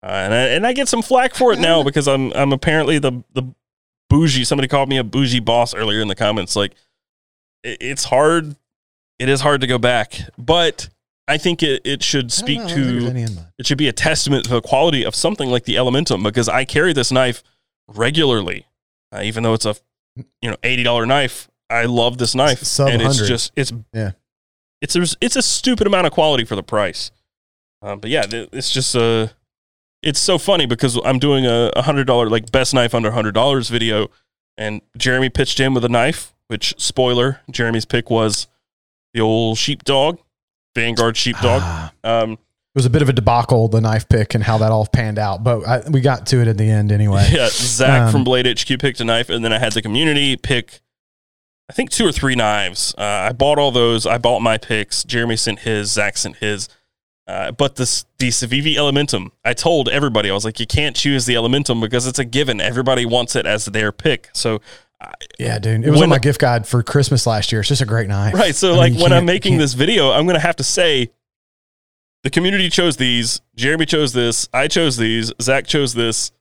[0.03, 2.99] uh, and I, and I get some flack for it now because I'm I'm apparently
[2.99, 3.43] the the
[4.09, 4.45] bougie.
[4.45, 6.57] Somebody called me a bougie boss earlier in the comments.
[6.57, 6.73] Like,
[7.63, 8.57] it, it's hard.
[9.19, 10.89] It is hard to go back, but
[11.27, 13.13] I think it, it should speak to
[13.59, 16.65] it should be a testament to the quality of something like the Elementum because I
[16.65, 17.43] carry this knife
[17.89, 18.67] regularly,
[19.13, 19.75] uh, even though it's a
[20.41, 21.51] you know eighty dollar knife.
[21.71, 23.29] I love this knife, Sub and it's 100.
[23.29, 24.13] just it's Yeah.
[24.81, 27.11] It's a, it's a stupid amount of quality for the price.
[27.83, 29.31] Um, but yeah, it's just a
[30.03, 33.33] it's so funny because I'm doing a a hundred dollar like best knife under hundred
[33.35, 34.09] dollars video,
[34.57, 36.35] and Jeremy pitched in with a knife.
[36.49, 38.47] Which spoiler, Jeremy's pick was
[39.13, 40.19] the old sheepdog,
[40.75, 41.61] Vanguard sheepdog.
[41.63, 42.39] Ah, Um, it
[42.75, 45.43] was a bit of a debacle, the knife pick and how that all panned out,
[45.45, 47.29] but I, we got to it at the end anyway.
[47.33, 50.37] Yeah, Zach Um, from Blade HQ picked a knife, and then I had the community
[50.37, 50.81] pick,
[51.71, 52.95] I think two or three knives.
[52.97, 54.07] Uh, I bought all those.
[54.07, 55.05] I bought my picks.
[55.05, 55.93] Jeremy sent his.
[55.93, 56.69] Zach sent his.
[57.27, 61.27] Uh, but this the Civivi Elementum, I told everybody I was like, you can't choose
[61.27, 62.59] the Elementum because it's a given.
[62.61, 64.31] Everybody wants it as their pick.
[64.33, 64.61] So
[65.39, 65.85] Yeah, dude.
[65.85, 67.61] It was When- on my gift guide for Christmas last year.
[67.61, 68.33] It's just a great knife.
[68.33, 68.55] right.
[68.55, 71.11] So I mean, like when I'm making this video, I'm gonna have to say.
[72.25, 73.41] The community chose these.
[73.55, 74.49] Jeremy chose this.
[74.53, 75.33] I chose these.
[75.41, 76.33] Zach chose this,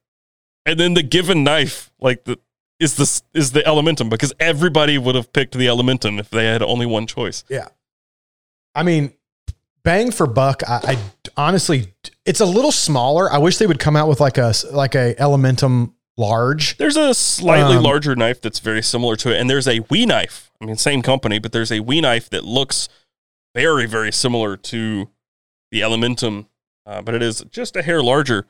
[0.66, 2.40] and then the given knife, like the
[2.80, 6.62] is this is the Elementum because everybody would have picked the Elementum if they had
[6.62, 7.44] only one choice.
[7.50, 7.68] Yeah,
[8.76, 9.14] I mean,
[9.84, 10.62] bang for buck.
[10.68, 10.98] I, I
[11.36, 11.94] honestly,
[12.26, 13.32] it's a little smaller.
[13.32, 16.78] I wish they would come out with like a like a Elementum large.
[16.78, 20.06] There's a slightly Um, larger knife that's very similar to it, and there's a WE
[20.06, 20.52] Knife.
[20.62, 22.90] I mean, same company, but there's a WE Knife that looks
[23.56, 25.10] very very similar to
[25.72, 26.48] the Elementum.
[26.86, 28.46] uh, but it is just a hair larger.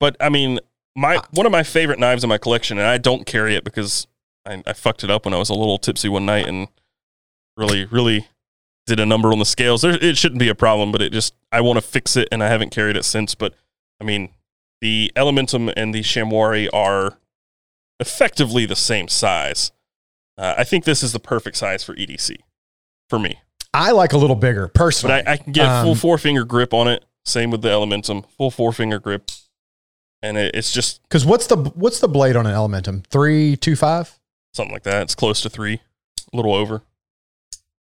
[0.00, 0.58] But I mean,
[0.94, 4.06] my one of my favorite knives in my collection, and I don't carry it because
[4.46, 6.68] I, I fucked it up when I was a little tipsy one night and
[7.56, 8.28] really, really
[8.86, 9.82] did a number on the scales.
[9.82, 12.42] There, it shouldn't be a problem, but it just I want to fix it, and
[12.42, 13.34] I haven't carried it since.
[13.34, 13.54] But
[14.00, 14.30] I mean,
[14.80, 17.18] the Elementum and the Shamwari are
[18.00, 19.72] effectively the same size.
[20.36, 22.36] Uh, I think this is the perfect size for EDC
[23.08, 23.40] for me.
[23.74, 25.22] I like a little bigger personally.
[25.22, 27.04] But I, I can get a full Um, four finger grip on it.
[27.24, 29.30] Same with the Elementum, full four finger grip,
[30.22, 33.04] and it, it's just Because what's the what's the blade on an Elementum?
[33.06, 34.18] Three two five.
[34.52, 35.02] something like that.
[35.02, 35.80] It's close to three,
[36.32, 36.82] a little over.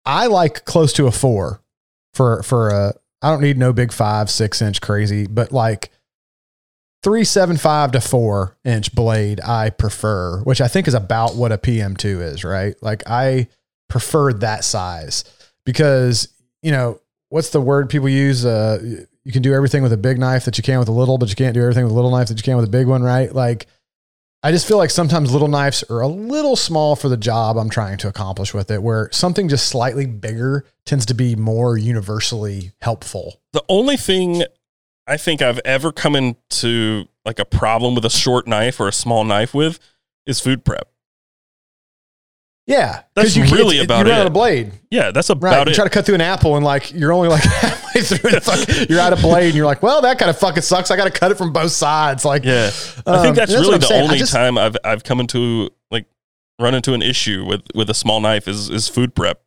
[0.05, 1.61] I like close to a four
[2.13, 2.93] for for a.
[3.21, 5.91] I don't need no big five six inch crazy, but like
[7.03, 9.39] three seven five to four inch blade.
[9.41, 12.75] I prefer, which I think is about what a PM two is, right?
[12.81, 13.47] Like I
[13.89, 15.23] prefer that size
[15.65, 16.29] because
[16.63, 18.43] you know what's the word people use?
[18.45, 21.17] Uh, you can do everything with a big knife that you can with a little,
[21.17, 22.87] but you can't do everything with a little knife that you can with a big
[22.87, 23.33] one, right?
[23.33, 23.67] Like
[24.43, 27.69] I just feel like sometimes little knives are a little small for the job I'm
[27.69, 32.71] trying to accomplish with it, where something just slightly bigger tends to be more universally
[32.81, 33.39] helpful.
[33.53, 34.43] The only thing
[35.05, 38.93] I think I've ever come into like a problem with a short knife or a
[38.93, 39.79] small knife with
[40.25, 40.90] is food prep.
[42.71, 45.37] Yeah, That's you really you about run out of blade, Yeah, that's right?
[45.37, 45.75] about you it.
[45.75, 48.29] try to cut through an apple and like you're only like halfway through.
[48.31, 50.89] And fuck, you're out of blade, and you're like, well, that kind of fucking sucks.
[50.89, 52.23] I got to cut it from both sides.
[52.23, 52.71] Like, yeah,
[53.05, 54.03] I um, think that's, what really the saying.
[54.05, 56.05] Only just- time I've I've come into like
[56.59, 59.41] run into an issue with with a small knife is is food prep.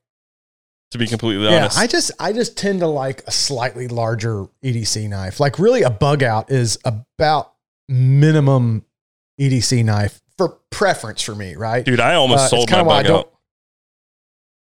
[0.91, 4.45] To be completely Yeah, honest, I just I just tend to like a slightly larger
[4.63, 5.41] EDC knife.
[5.41, 7.53] Like really a bug out is about
[7.89, 8.85] minimum
[9.41, 11.85] EDC knife for preference for me, right?
[11.85, 13.31] dude, I almost Uh, sold my kinda I bug don't- out.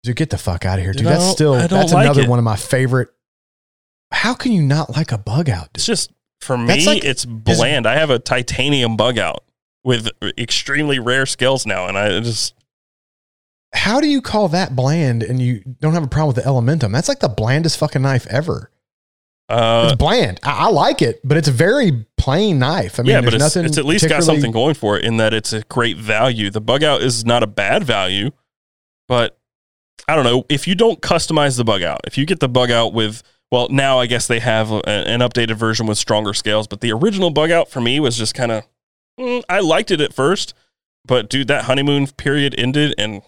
[0.02, 0.98] Dude, get the fuck out of here, dude.
[1.04, 2.28] Dude, that's still that's like another it.
[2.28, 3.08] one of my favorite.
[4.12, 5.70] How can you not like a bug out?
[5.74, 6.12] It's just
[6.42, 7.86] for me, That's like- it's bland.
[7.86, 9.44] I have a titanium bug out
[9.82, 12.54] with extremely rare scales now, and I just
[13.76, 16.92] How do you call that bland and you don't have a problem with the Elementum?
[16.92, 18.70] That's like the blandest fucking knife ever.
[19.48, 20.40] Uh, it's bland.
[20.42, 22.98] I, I like it, but it's a very plain knife.
[22.98, 23.64] I mean, yeah, but it's, nothing.
[23.64, 26.50] it's at least got something going for it in that it's a great value.
[26.50, 28.30] The bug out is not a bad value,
[29.06, 29.38] but
[30.08, 32.00] I don't know if you don't customize the bug out.
[32.04, 35.20] If you get the bug out with well, now I guess they have a, an
[35.20, 38.50] updated version with stronger scales, but the original bug out for me was just kind
[38.50, 38.64] of
[39.20, 40.54] mm, I liked it at first,
[41.04, 43.22] but dude, that honeymoon period ended and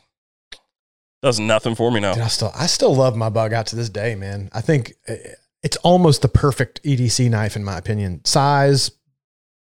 [1.23, 2.15] does nothing for me now.
[2.15, 4.49] Dude, I still I still love my bug out to this day, man.
[4.53, 5.15] I think uh,
[5.63, 8.25] it's almost the perfect EDC knife in my opinion.
[8.25, 8.91] Size,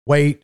[0.06, 0.42] weight,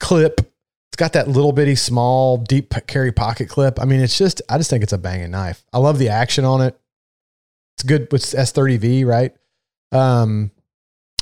[0.00, 0.40] clip.
[0.40, 3.80] It's got that little bitty small deep carry pocket clip.
[3.80, 5.64] I mean, it's just I just think it's a banging knife.
[5.72, 6.78] I love the action on it.
[7.76, 9.34] It's good with S30V, right?
[9.90, 10.50] Um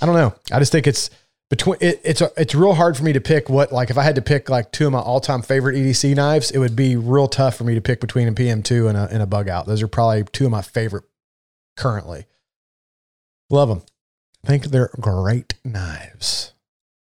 [0.03, 0.35] I don't know.
[0.51, 1.11] I just think it's
[1.51, 4.03] between it, it's a, it's real hard for me to pick what like if I
[4.03, 6.97] had to pick like two of my all time favorite EDC knives, it would be
[6.97, 9.67] real tough for me to pick between a PM2 and a and a bug out.
[9.67, 11.05] Those are probably two of my favorite
[11.77, 12.27] currently.
[13.51, 13.83] Love them.
[14.45, 16.55] I think they're great knives.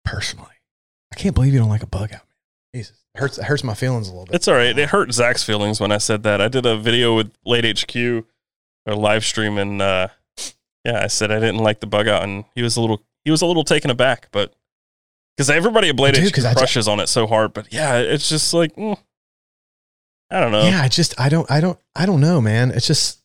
[0.03, 0.53] Personally,
[1.11, 2.21] I can't believe you don't like a bug out.
[2.21, 2.75] Man.
[2.75, 3.37] Jesus, it hurts.
[3.39, 4.35] It hurts my feelings a little bit.
[4.35, 4.77] It's all right.
[4.77, 6.39] It hurt Zach's feelings when I said that.
[6.41, 7.95] I did a video with Blade HQ,
[8.85, 10.09] a live stream, and uh,
[10.85, 13.31] yeah, I said I didn't like the bug out, and he was a little he
[13.31, 14.53] was a little taken aback, but
[15.35, 17.97] because everybody at Blade Dude, HQ 'cause I crushes on it so hard, but yeah,
[17.97, 18.97] it's just like mm,
[20.29, 20.63] I don't know.
[20.65, 22.69] Yeah, I just I don't I don't I don't know, man.
[22.71, 23.19] It's just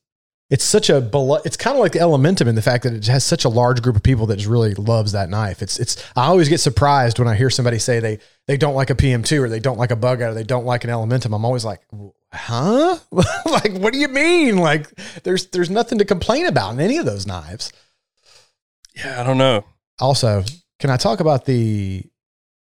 [0.51, 1.09] it's such a
[1.45, 3.83] it's kind of like the Elementum in the fact that it has such a large
[3.83, 5.63] group of people that just really loves that knife.
[5.63, 8.91] It's it's I always get surprised when I hear somebody say they they don't like
[8.91, 11.35] a PM2 or they don't like a bug out or they don't like an Elementum.
[11.35, 11.83] I'm always like,
[12.33, 12.99] "Huh?
[13.13, 14.59] like what do you mean?
[14.59, 14.91] Like
[15.23, 17.73] there's there's nothing to complain about in any of those knives."
[18.97, 19.65] Yeah, I don't know.
[20.01, 20.43] Also,
[20.81, 22.03] can I talk about the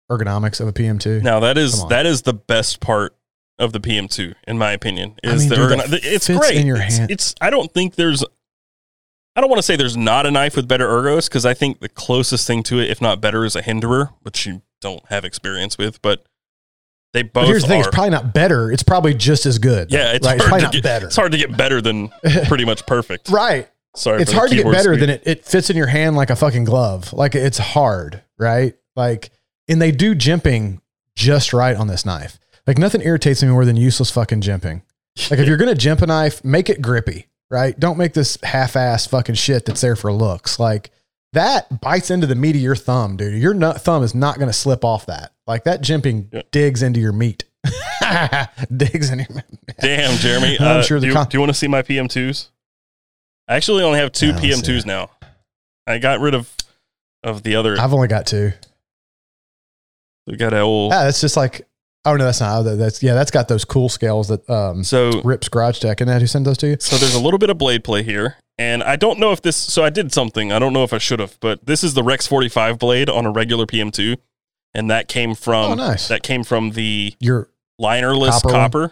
[0.09, 1.23] ergonomics of a PM2?
[1.23, 3.17] Now that is that is the best part
[3.57, 5.15] of the PM2, in my opinion.
[5.23, 6.57] I Is mean, the dude, that ergonom- it's great.
[6.57, 7.11] in your it's, hand.
[7.11, 8.23] it's I don't think there's
[9.35, 11.79] I don't want to say there's not a knife with better ergos because I think
[11.81, 15.25] the closest thing to it, if not better, is a Hinderer, which you don't have
[15.25, 16.25] experience with, but
[17.13, 17.87] they both But here's the thing: are.
[17.87, 18.71] it's probably not better.
[18.71, 19.91] It's probably just as good.
[19.91, 20.37] yeah, it's right.
[20.39, 21.05] hard probably to not get better.
[21.07, 22.09] It's hard to get better than
[22.47, 23.29] pretty much perfect.
[23.29, 23.69] Right.
[23.95, 26.35] Sorry, it's hard to get better than it, it fits in your hand like a
[26.35, 27.13] fucking glove.
[27.13, 28.73] Like it's hard, right?
[28.97, 29.31] Like,
[29.69, 30.81] and they do jimping
[31.15, 32.37] just right on this knife.
[32.67, 34.81] Like nothing irritates me more than useless fucking jimping.
[35.29, 37.79] Like if you're gonna jimp a knife, make it grippy, right?
[37.79, 40.59] Don't make this half-ass fucking shit that's there for looks.
[40.59, 40.91] Like
[41.33, 43.41] that bites into the meat of your thumb, dude.
[43.41, 45.31] Your nut thumb is not gonna slip off that.
[45.47, 46.41] Like that jimping Yeah.
[46.51, 47.43] digs into your meat.
[48.75, 49.43] digs into your
[49.79, 50.57] Damn, Jeremy.
[50.59, 52.49] I'm uh, sure do, you, con- do you want to see my PM2s?
[53.47, 55.11] I actually only have two Yeah, PM2s now.
[55.85, 56.51] I got rid of
[57.23, 57.75] of the other.
[57.79, 58.51] I've only got two.
[60.27, 60.91] We got a old.
[60.91, 61.67] Yeah, that's just like.
[62.05, 62.61] Oh no, that's not.
[62.63, 66.01] That's yeah, that's got those cool scales that um So Rip's Garage Tech.
[66.01, 66.77] And that who sent those to you?
[66.79, 69.55] so there's a little bit of blade play here, and I don't know if this.
[69.57, 70.51] So I did something.
[70.51, 73.25] I don't know if I should have, but this is the Rex 45 blade on
[73.25, 74.17] a regular PM2,
[74.73, 76.07] and that came from Oh, nice.
[76.09, 77.49] that came from the Your
[77.81, 78.91] linerless Copper copper.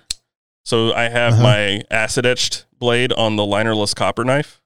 [0.66, 1.44] So I have Uh-huh.
[1.44, 4.60] my acid etched blade on the linerless copper knife,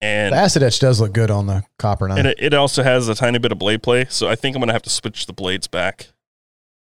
[0.00, 2.18] and the acid etch does look good on the copper knife.
[2.18, 4.06] and it, it also has a tiny bit of blade play.
[4.08, 6.08] So I think I'm gonna have to switch the blades back.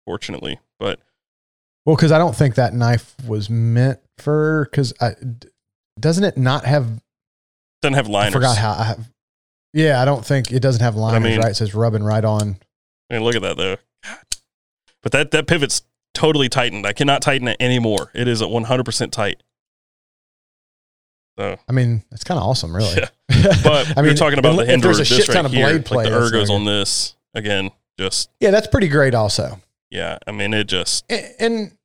[0.05, 0.99] Fortunately, but
[1.85, 4.67] well, because I don't think that knife was meant for.
[4.69, 5.15] Because I
[5.99, 7.01] doesn't it not have?
[7.81, 8.35] doesn't have liners.
[8.35, 8.71] I forgot how.
[8.71, 9.09] I have,
[9.73, 11.23] yeah, I don't think it doesn't have liners.
[11.23, 11.51] mean- right?
[11.51, 12.57] It says rubbing right on.
[13.09, 13.77] I mean, look at that though.
[14.03, 14.17] God.
[15.01, 16.85] But that that pivot's totally tightened.
[16.85, 18.11] I cannot tighten it anymore.
[18.13, 19.41] It is at 100% tight.
[21.39, 22.93] So, I mean, it's kind of awesome, really.
[22.97, 23.07] Yeah.
[23.63, 24.87] but I mean, are talking about the hinder.
[24.87, 27.15] there's a shit ton right of here, blade like play, the that's ergos on this
[27.33, 27.71] again.
[27.97, 29.61] Just yeah, that's pretty great, also.
[29.89, 30.17] Yeah.
[30.27, 31.77] I mean, it just And and,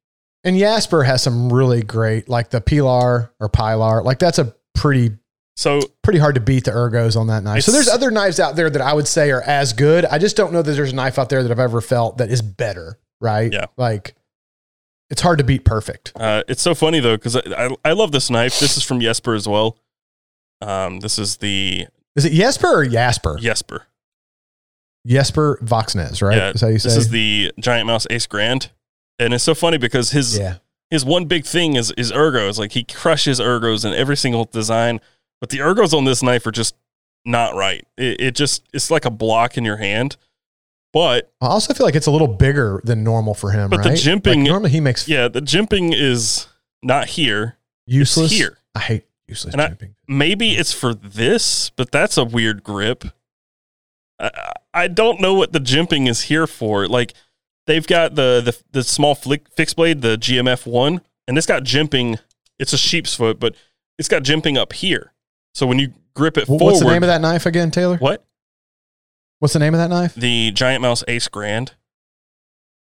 [0.44, 4.02] and Jasper has some really great, like the Pilar or Pilar.
[4.02, 5.12] Like that's a pretty
[5.56, 7.62] so pretty hard to beat the ergos on that knife.
[7.62, 10.04] so there's other knives out there that I would say are as good.
[10.04, 12.30] I just don't know that there's a knife out there that I've ever felt that
[12.30, 12.98] is better.
[13.20, 13.52] Right?
[13.52, 13.66] Yeah.
[13.76, 14.14] Like
[15.10, 16.12] it's hard to beat perfect.
[16.16, 18.58] Uh, it's so funny though because I, I I love this knife.
[18.58, 19.78] This is from Jesper as well.
[20.60, 21.86] Um, this is the
[22.16, 23.38] Is it Jesper or Jasper?
[23.40, 23.86] Jesper.
[25.06, 26.36] Jesper Voxnaes, right?
[26.36, 26.88] Yeah, Is how you say?
[26.88, 28.70] This is the Giant Mouse Ace Grand,
[29.18, 30.56] and it's so funny because his yeah.
[30.90, 32.58] his one big thing is is ergos.
[32.58, 35.00] Like he crushes ergos in every single design,
[35.40, 36.74] but the ergos on this knife are just
[37.26, 37.84] not right.
[37.98, 40.16] It, it just it's like a block in your hand.
[40.92, 43.88] But I also feel like it's a little bigger than normal for him, But the
[43.90, 43.98] right?
[43.98, 46.46] jimping- Like, normally he makes yeah, the jimping is
[46.84, 47.56] not here.
[47.84, 48.30] useless.
[48.30, 48.58] It's here.
[48.76, 49.94] I hate useless And I- jimping.
[50.06, 53.04] Maybe it's for this, but that's a weird grip.
[54.18, 56.86] I, I don't know what the jimping is here for.
[56.88, 57.14] Like
[57.66, 61.64] they've got the the, the small flick, fixed blade, the GMF one, and it's got
[61.64, 62.18] jimping.
[62.58, 63.54] It's a sheep's foot, but
[63.98, 65.12] it's got jimping up here.
[65.54, 67.96] So when you grip it Wh- forward, What's the name of that knife again, Taylor?
[67.96, 68.24] what
[69.40, 70.14] What's the name of that knife?
[70.14, 71.74] the Giant Mouse Ace Grand?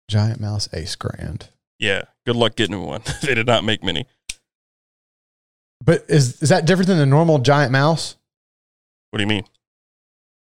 [0.08, 1.48] Giant Mouse Ace Grand.
[1.78, 3.02] Yeah, good luck getting one.
[3.22, 4.06] they did not make many.
[5.84, 8.16] But is is that different than the normal giant mouse?
[9.10, 9.44] What do you mean?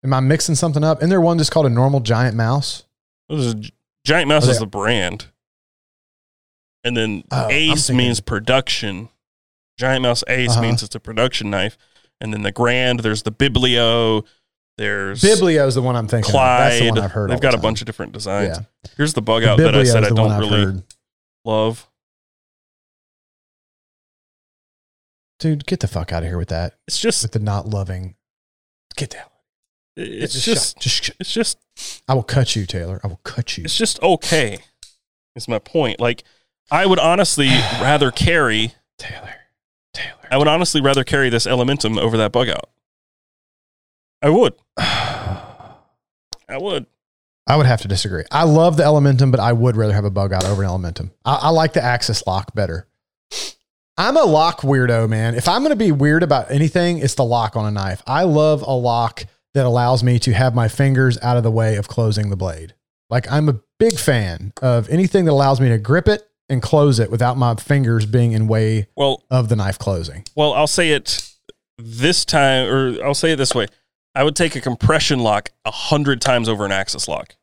[0.04, 1.00] Am I mixing something up?
[1.00, 2.86] Isn't there one just called a normal giant mouse?
[3.28, 3.72] This is
[4.06, 5.28] Giant Mouse is the brand,
[6.84, 9.10] and then Oh, Ace thinking- means production.
[9.78, 10.62] Giant Mouse Ace Uh-huh.
[10.62, 11.78] means it's a production knife,
[12.22, 13.02] and then the Grand.
[13.02, 14.26] There's the Biblio.
[14.78, 16.30] There's Biblio is the one I'm thinking.
[16.30, 16.34] Of.
[16.41, 16.95] That's the Clyde.
[16.95, 17.30] one I've heard.
[17.30, 18.58] They've got the a bunch of different designs.
[18.58, 18.64] Yeah,
[18.97, 20.84] Here's the bug The out that I said I don't really heard.
[21.45, 21.88] love.
[25.39, 26.78] Dude, get the fuck out of here with that.
[26.88, 28.16] It's just With the not loving.
[28.95, 29.29] Get down.
[30.00, 31.20] It's Just just just.
[31.20, 31.58] it's just
[32.08, 33.00] I will cut you, Taylor.
[33.04, 33.64] I will cut you.
[33.66, 34.60] it's just okay.
[35.36, 36.00] Is my point.
[36.00, 36.24] Like
[36.72, 37.47] I would honestly
[37.82, 39.36] rather carry Taylor.
[39.93, 40.28] Taylor.
[40.32, 42.70] I would honestly rather carry this Elementum over that bug out.
[44.22, 44.54] I would.
[44.78, 46.86] I would.
[47.47, 48.24] I would have to disagree.
[48.32, 51.12] I love the Elementum, but I would rather have a bug out over an Elementum.
[51.26, 52.88] I, I like the Axis lock better.
[53.97, 55.36] I'm a lock weirdo, man.
[55.36, 58.02] If I'm going to be weird about anything, it's the lock on a knife.
[58.06, 61.76] I love a lock that allows me to have my fingers out of the way
[61.76, 62.74] of closing the blade.
[63.10, 67.00] Like I'm a big fan of anything that allows me to grip it and close
[67.00, 70.24] it without my fingers being in way Well, of the knife closing.
[70.36, 71.32] well, I'll say it
[71.78, 73.68] this time, or I'll say it this way.
[74.16, 77.36] I would take a compression lock a hundred times over an axis lock.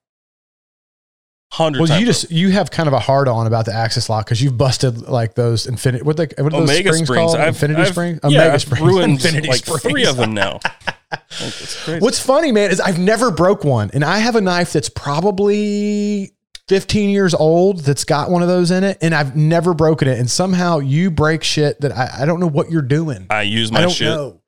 [1.53, 4.27] Hundred Well, you just you have kind of a hard on about the Axis lock
[4.27, 6.03] because you've busted like those infinity.
[6.03, 7.21] What they what are those Omega springs, springs.
[7.31, 7.37] called?
[7.37, 8.21] I've, infinity I've, springs.
[8.29, 8.85] Yeah, I've springs.
[8.85, 9.83] ruined Infinity like springs.
[9.83, 10.59] three of them now.
[11.13, 12.01] Like, it's crazy.
[12.01, 16.33] What's funny, man, is I've never broke one, and I have a knife that's probably
[16.69, 20.19] 15 years old that's got one of those in it, and I've never broken it.
[20.19, 23.27] And somehow you break shit that I, I don't know what you're doing.
[23.31, 24.09] I use I my don't shit.
[24.09, 24.41] know.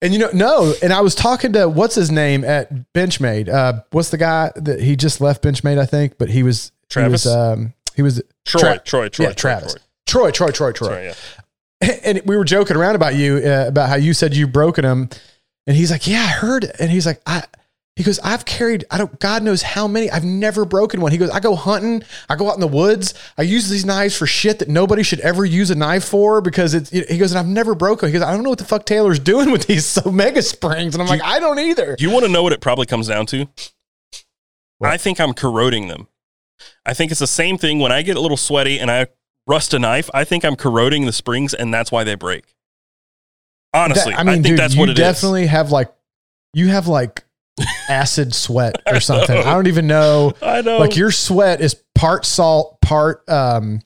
[0.00, 0.74] And you know, no.
[0.82, 3.48] And I was talking to what's his name at Benchmade.
[3.48, 5.78] Uh, what's the guy that he just left Benchmade?
[5.78, 7.24] I think, but he was Travis?
[7.24, 9.72] He was, um, he was Troy, Tra- Troy, Troy, yeah, Troy, Travis.
[9.72, 9.80] Troy.
[10.06, 10.88] Troy, Troy, Troy, Troy.
[10.88, 11.14] Sorry, yeah.
[12.04, 15.08] and we were joking around about you uh, about how you said you've broken them
[15.68, 16.74] and he's like yeah i heard it.
[16.80, 17.44] and he's like i
[17.94, 21.18] he goes i've carried i don't god knows how many i've never broken one he
[21.18, 24.26] goes i go hunting i go out in the woods i use these knives for
[24.26, 27.46] shit that nobody should ever use a knife for because it's he goes and i've
[27.46, 30.10] never broken he goes i don't know what the fuck taylor's doing with these so
[30.10, 32.60] mega springs and i'm like i don't either Do you want to know what it
[32.60, 33.46] probably comes down to?
[34.78, 34.92] What?
[34.92, 36.06] I think I'm corroding them.
[36.86, 39.08] I think it's the same thing when I get a little sweaty and I
[39.46, 40.08] rust a knife.
[40.14, 42.54] I think I'm corroding the springs, and that's why they break.
[43.74, 44.98] Honestly, That- I, think dude, that's you what it is.
[44.98, 45.92] definitely have like
[46.54, 47.24] you have like
[47.88, 49.36] acid sweat or something.
[49.36, 50.32] I don't even know.
[50.42, 50.78] I know.
[50.78, 53.80] Like your sweat is part salt, part um.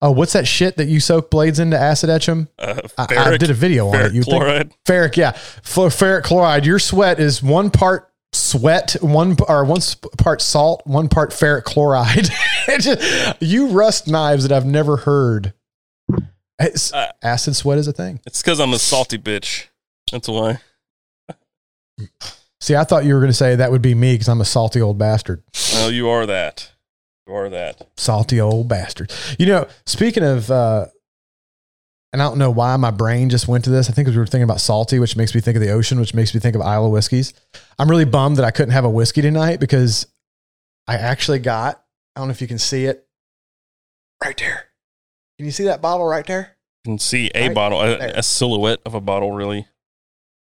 [0.00, 2.46] Oh, what's that shit that you soak blades into acid etch them?
[2.60, 4.12] uh, I, I did a video on ferric it.
[4.14, 4.72] You think chloride.
[4.86, 6.64] ferric, yeah, ferric chloride.
[6.64, 9.80] Your sweat is one part sweat, one or one
[10.16, 12.28] part salt, one part ferric chloride.
[12.78, 15.52] Just- you rust knives that I've never heard.
[16.60, 18.20] It's- Uh, acid sweat is a thing.
[18.26, 19.66] It's because I'm a salty bitch.
[20.10, 20.58] That's why.
[22.60, 24.44] See, I thought you were going to say that would be me because I'm a
[24.44, 25.42] salty old bastard.
[25.72, 26.72] Well, you are that.
[27.26, 27.88] You are that.
[27.96, 29.12] Salty old bastard.
[29.38, 30.86] You know, speaking of, uh,
[32.12, 33.88] and I don't know why my brain just went to this.
[33.88, 36.14] I think we were thinking about salty, which makes me think of the ocean, which
[36.14, 37.34] makes me think of Islay whiskeys.
[37.78, 40.06] I'm really bummed that I couldn't have a whiskey tonight because
[40.88, 41.82] I actually got,
[42.16, 43.06] I don't know if you can see it
[44.24, 44.67] right there.
[45.38, 46.56] Can you see that bottle right there?
[46.84, 49.66] You can see a Right bottle, a, a silhouette of a bottle, really.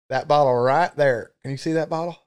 [0.10, 1.32] That bottle right there.
[1.41, 2.18] Can you see that bottle?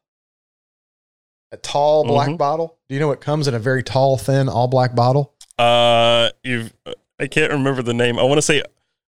[1.52, 2.38] A tall black Mhm.
[2.38, 2.76] bottle.
[2.88, 5.34] Do you know it comes in a very tall, thin, all black bottle?
[5.58, 6.72] Uh, you've.
[7.20, 8.18] I can't remember the name.
[8.18, 8.62] I want to say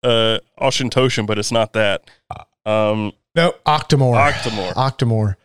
[0.02, 0.88] uh Ocean
[1.26, 2.08] but it's not that.
[2.64, 4.16] Um, No, Octomore.
[4.32, 4.72] Octomore.
[4.74, 5.36] Octomore.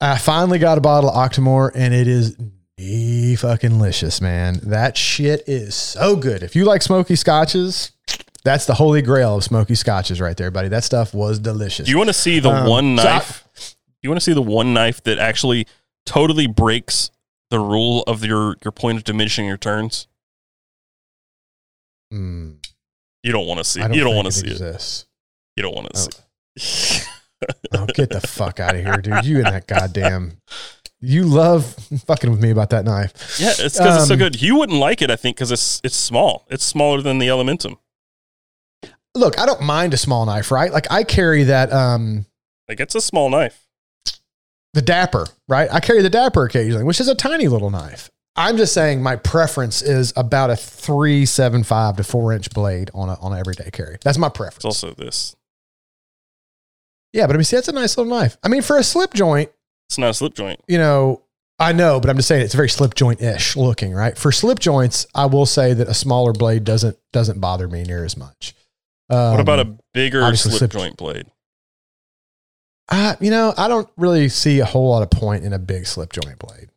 [0.00, 2.36] I finally got a bottle of Octomore and it is
[2.80, 4.58] the fucking licious, man.
[4.62, 6.42] That shit is so good.
[6.42, 7.92] If you like smoky scotches,
[8.42, 10.68] that's the holy grail of smoky scotches right there, buddy.
[10.68, 11.84] That stuff was delicious.
[11.86, 13.76] Do you want to see the Um, one so I- knife?
[14.02, 15.66] you want to see the one knife that actually
[16.06, 17.10] totally breaks
[17.50, 20.06] the rule of your your point of diminishing returns?
[22.12, 22.56] Mm,
[23.22, 23.80] You don't want to see.
[23.80, 24.52] Don't you don't want to see it.
[24.52, 25.06] exists.
[25.56, 26.58] You don't want to Oh.
[26.58, 27.06] see.
[27.72, 29.24] Oh, get the fuck out of here, dude.
[29.24, 30.32] You and that goddamn.
[31.02, 31.74] You love
[32.06, 33.38] fucking with me about that knife.
[33.40, 34.42] Yeah, it's because it's so Um, good.
[34.42, 36.46] You wouldn't like it, I think, because it's it's small.
[36.50, 37.78] It's smaller than the Elementum.
[39.14, 40.72] Look, I don't mind a small knife, right?
[40.72, 42.26] Like I carry that um
[42.68, 43.66] Like it's a small knife.
[44.74, 45.68] the dapper, right?
[45.72, 48.10] I carry the dapper occasionally, which is a tiny little knife.
[48.36, 52.90] I'm just saying my preference is about a three seven five to four inch blade
[52.94, 53.96] on a on an everyday carry.
[54.04, 54.58] That's my preference.
[54.58, 55.34] It's also this.
[57.12, 58.36] yeah, but I mean, see, that's a nice little knife.
[58.44, 59.50] I mean, for a slip joint,
[59.90, 60.60] It's not a slip joint.
[60.68, 61.22] you know,
[61.58, 64.16] I know, but I'm just saying it's very slip joint ish looking, right?
[64.16, 68.04] For slip joints, I will say that a smaller blade doesn't doesn't bother me near
[68.04, 68.54] as much.
[69.10, 71.26] Um, What about a bigger slip, slip- joint blade?
[72.88, 75.86] Uh, you know, I don't really see a whole lot of point in a big
[75.86, 76.68] slip joint blade.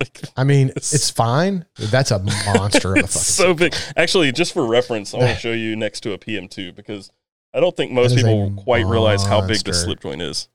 [0.00, 1.66] Like I mean, It's- it's, fine.
[1.78, 3.08] That's a monster of a fucking.
[3.08, 3.74] so big.
[3.96, 7.12] Actually, just for reference, I want to show you next to a PM2 because
[7.54, 10.48] I don't think most people quite realize how big the slip joint is.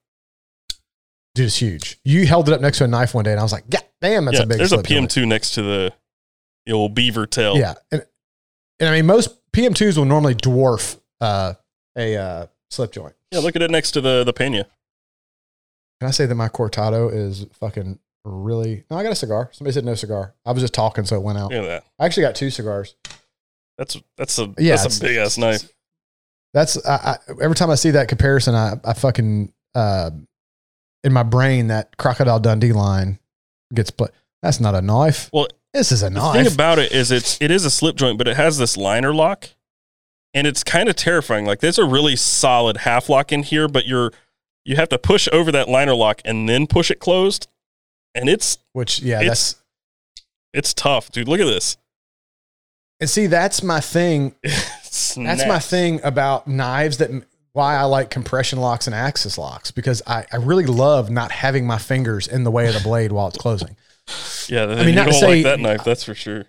[1.39, 1.99] Dude, it's huge.
[2.03, 3.83] You held it up next to a knife one day, and I was like, "God
[4.01, 5.93] damn, that's yeah, a big." there's a slip joint." PM2 next to the,
[6.65, 7.57] the old beaver tail.
[7.57, 8.05] Yeah, and,
[8.79, 11.53] and I mean, most PM2s will normally dwarf uh,
[11.97, 13.15] a uh, slip joint.
[13.31, 14.65] Yeah, look at it next to the the Pena.
[16.01, 18.83] Can I say that my Cortado is fucking really?
[18.91, 19.49] No, I got a cigar.
[19.53, 20.33] Somebody said no cigar.
[20.45, 21.51] I was just talking, so it went out.
[21.51, 21.83] Look at that.
[21.97, 22.95] I actually got two cigars.
[23.77, 25.69] That's that's a Yeah, that's a big ass knife.
[26.53, 30.09] That's I, I, every time I see that comparison, I, I fucking uh,
[31.03, 33.19] in my brain that crocodile Dundee line
[33.73, 34.13] gets put.
[34.41, 35.29] That's not a knife.
[35.33, 36.33] Well, this is a knife.
[36.33, 38.75] The thing about it is it's it is a slip joint, but it has this
[38.77, 39.49] liner lock,
[40.33, 41.45] and it's kind of terrifying.
[41.45, 44.11] Like there's a really solid half lock in here, but you're
[44.65, 47.47] you have to push over that liner lock and then push it closed,
[48.15, 49.55] and it's Which yeah, It's- that's
[50.53, 51.27] it's tough, dude.
[51.27, 51.77] Look at this.
[52.99, 54.35] and see that's my thing.
[55.15, 56.97] That's my thing about knives.
[56.97, 57.09] That
[57.59, 61.67] why I like compression locks and axis locks because I, I really love not having
[61.67, 63.75] my fingers in the way of the blade while it's closing.
[64.47, 66.45] Yeah, I mean, you not to say- like that knife, that's for sure.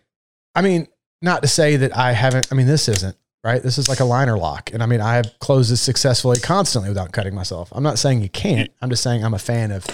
[0.55, 0.87] I mean,
[1.21, 2.49] not to say that I haven't.
[2.51, 3.63] I mean, this isn't right.
[3.63, 6.89] This is like a liner lock, and I mean, I have closed this successfully constantly
[6.89, 7.69] without cutting myself.
[7.73, 8.71] I'm not saying you can't.
[8.81, 9.85] I'm just saying I'm a fan of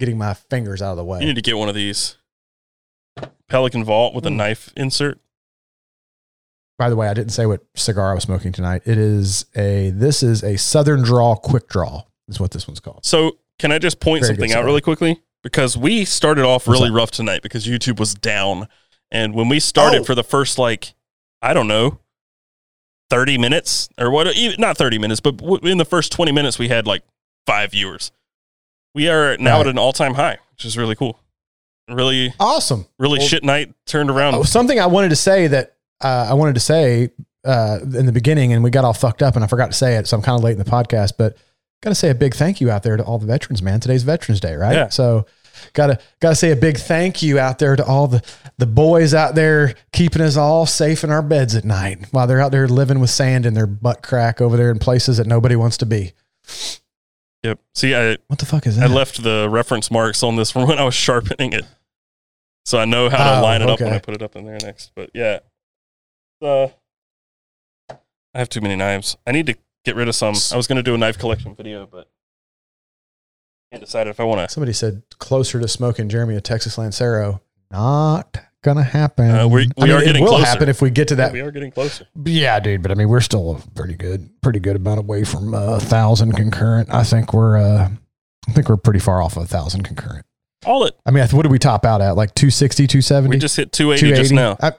[0.00, 1.20] getting my fingers out of the way.
[1.20, 2.16] You need to get one of these
[3.48, 4.36] Pelican Vault with a Hmm.
[4.38, 5.18] knife insert.
[6.82, 8.82] By the way, I didn't say what cigar I was smoking tonight.
[8.86, 9.90] It is a.
[9.90, 12.02] This is a Southern Draw Quick Draw.
[12.26, 13.06] Is what this one's called.
[13.06, 15.22] So, can I just point Very something out really quickly?
[15.44, 18.66] Because we started off really rough tonight because YouTube was down.
[19.12, 20.04] And when we started Oh.
[20.04, 20.94] for the first, like,
[21.40, 22.00] I don't know,
[23.10, 26.58] 30 minutes or what, even- not 30 minutes, but w- in the first 20 minutes,
[26.58, 27.02] we had like
[27.46, 28.10] five viewers.
[28.94, 29.60] We are now Right.
[29.60, 31.20] at an all time high, which is really cool.
[31.88, 32.86] Really, Awesome.
[32.98, 34.34] really Well- shit night turned around.
[34.34, 35.71] Oh, something I wanted to say that
[36.02, 37.10] uh, I wanted to say
[37.44, 39.96] uh, in the beginning, and we got all fucked up, and I forgot to say
[39.96, 41.12] it, so I'm kind of late in the podcast.
[41.18, 41.36] But
[41.82, 43.80] got to say a big thank you out there to all the veterans, man.
[43.80, 44.74] Today's Veterans Day, right?
[44.74, 44.88] Yeah.
[44.88, 45.26] So
[45.74, 48.22] gotta gotta say a big thank you out there to all the
[48.58, 52.40] the boys out there keeping us all safe in our beds at night while they're
[52.40, 55.54] out there living with sand in their butt crack over there in places that nobody
[55.54, 56.12] wants to be.
[57.42, 57.58] Yep.
[57.74, 58.90] See, I What the fuck is that?
[58.90, 61.64] I left the reference marks on this from when I was sharpening it,
[62.64, 63.92] so I know how to Oh, line it up when.
[63.92, 64.92] I put it up in there next.
[64.94, 65.40] But yeah,
[66.42, 66.68] uh,
[68.34, 69.16] I have too many knives.
[69.26, 70.34] I need to get rid of some.
[70.52, 72.08] I was going to do a knife collection video, but
[73.70, 74.52] I can't decide if I want to.
[74.52, 77.40] Somebody said closer to smoking Jeremy a Texas Lancero.
[77.70, 79.30] Not gonna happen.
[79.30, 80.46] Uh, we- we I mean, are getting it will closer.
[80.46, 81.32] happen if we get to that.
[81.32, 82.06] we are getting closer.
[82.24, 82.82] Yeah, dude.
[82.82, 85.80] But I mean, we're still a pretty good, pretty good amount away from uh, a
[85.80, 86.92] thousand concurrent.
[86.92, 87.88] I think we're, uh,
[88.48, 90.26] I think we're pretty far off of a thousand concurrent.
[90.64, 90.94] All it.
[91.04, 92.14] I mean, what did we top out at?
[92.14, 93.34] Like 260, 270?
[93.34, 94.56] We just hit 280 just now.
[94.60, 94.72] I,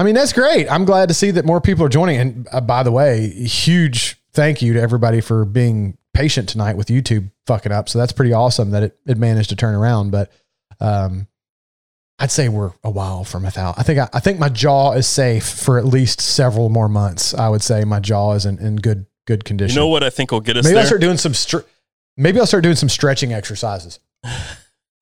[0.00, 0.66] I mean, that's great.
[0.72, 2.18] I'm glad to see that more people are joining.
[2.18, 6.86] And uh, by the way, huge thank you to everybody for being patient tonight with
[6.86, 7.86] YouTube fucking up.
[7.90, 10.10] So that's pretty awesome that it, it managed to turn around.
[10.10, 10.32] But
[10.80, 11.28] um,
[12.18, 13.78] I'd say we're a while from a thousand.
[13.78, 17.34] I think I, I think my jaw is safe for at least several more months.
[17.34, 19.74] I would say my jaw is in, in good good condition.
[19.74, 20.80] You know what I think will get us maybe there?
[20.80, 21.68] I'll start doing some str-
[22.16, 24.00] maybe I'll start doing some stretching exercises.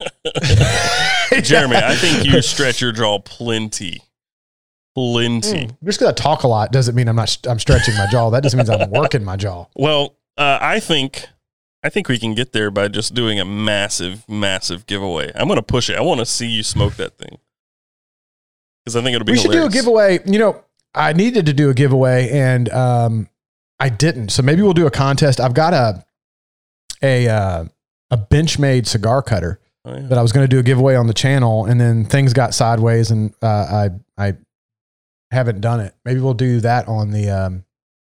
[1.42, 4.02] Jeremy, I think you stretch your jaw plenty.
[5.12, 5.66] Plenty.
[5.66, 5.76] Mm.
[5.84, 7.36] Just because I talk a lot doesn't mean I'm not.
[7.48, 8.30] I'm stretching my jaw.
[8.30, 9.66] That just means I'm working my jaw.
[9.76, 11.26] Well, uh, I think
[11.82, 15.30] I think we can get there by just doing a massive, massive giveaway.
[15.34, 15.96] I'm going to push it.
[15.96, 17.38] I want to see you smoke that thing
[18.84, 19.32] because I think it'll be.
[19.32, 20.18] we should do a giveaway.
[20.26, 23.28] You know, I needed to do a giveaway and um,
[23.78, 24.30] I didn't.
[24.30, 25.40] So maybe we'll do a contest.
[25.40, 26.04] I've got a
[27.02, 27.64] a uh,
[28.10, 30.06] a Benchmade cigar cutter Oh, yeah.
[30.08, 32.52] that I was going to do a giveaway on the channel, and then things got
[32.52, 33.88] sideways, and uh,
[34.18, 34.36] I I
[35.30, 35.94] haven't done it.
[36.04, 37.64] Maybe we'll do that on the um,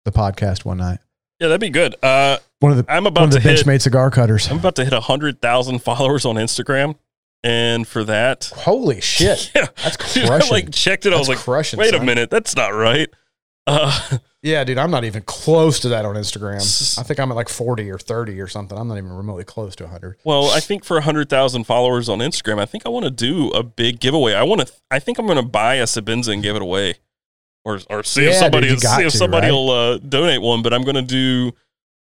[0.05, 0.99] the podcast one night.
[1.41, 1.97] Yeah, that'd be good.
[2.03, 3.59] Uh, One of the I'm one about of the to hit.
[3.67, 4.49] Benchmade cigar cutters.
[4.51, 6.95] I'm about to hit hundred thousand followers on Instagram,
[7.43, 9.51] and for that, Holy shit!
[9.57, 10.51] yeah, That's Dude, I crushing.
[10.53, 11.13] like checked it.
[11.13, 11.79] I was like, crushing.
[11.81, 13.09] wait a minute, that's not right.
[13.67, 16.99] Uh, Yeah, dude, I'm not even close to that on Instagram.
[16.99, 18.77] I think I'm at like 40 or 30 or something.
[18.77, 20.17] I'm not even remotely close to 100.
[20.25, 23.63] Well, I think for 100,000 followers on Instagram, I think I want to do a
[23.63, 24.35] big giveaway.
[24.35, 26.97] I want to I think I'm going to buy a Sebenza and give it away.
[27.65, 29.53] Or or see if somebody dude, see if to, somebody right?
[29.53, 31.53] will uh, donate one, but I'm going to do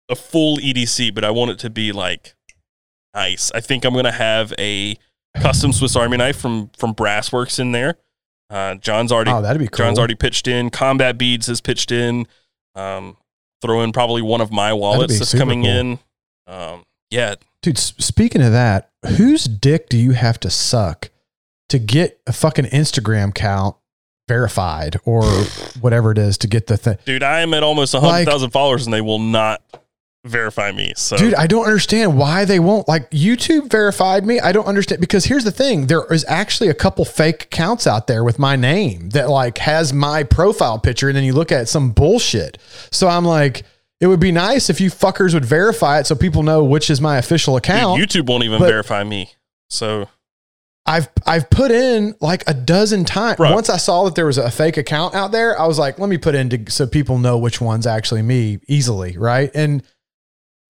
[0.08, 2.34] a full EDC, but I want it to be like
[3.14, 3.52] nice.
[3.54, 4.96] I think I'm going to have a
[5.36, 7.98] custom Swiss Army knife from from Brassworks in there.
[8.52, 9.86] Uh, John's already Oh, that'd be cool.
[9.86, 10.68] John's already pitched in.
[10.70, 12.26] Combat Beads has pitched in.
[12.74, 13.16] Um,
[13.62, 15.70] throw in probably one of my wallets that's coming cool.
[15.70, 15.98] in.
[16.46, 21.10] Um, yeah, Dude, speaking of that, whose dick do you have to suck
[21.68, 23.76] to get a fucking Instagram count
[24.26, 25.22] verified or
[25.80, 26.98] whatever it is to get the thing?
[27.04, 29.62] dude, I am at almost hundred thousand followers, and they will not
[30.24, 30.92] verify me.
[30.96, 32.88] So, Dude, I don't understand why they won't.
[32.88, 34.40] Like YouTube verified me.
[34.40, 38.06] I don't understand because here's the thing: there is actually a couple fake accounts out
[38.06, 41.68] there with my name that like has my profile picture, and then you look at
[41.68, 42.58] some bullshit.
[42.90, 43.64] So I'm like,
[44.00, 47.00] it would be nice if you fuckers would verify it so people know which is
[47.00, 48.00] my official dude, account.
[48.00, 49.30] YouTube won't even verify me.
[49.70, 50.08] So,
[50.84, 53.38] I've I've put in like a dozen times.
[53.38, 53.54] Bruh.
[53.54, 56.08] Once I saw that there was a fake account out there, I was like, let
[56.08, 59.50] me put in to, so people know which one's actually me easily, right?
[59.54, 59.82] And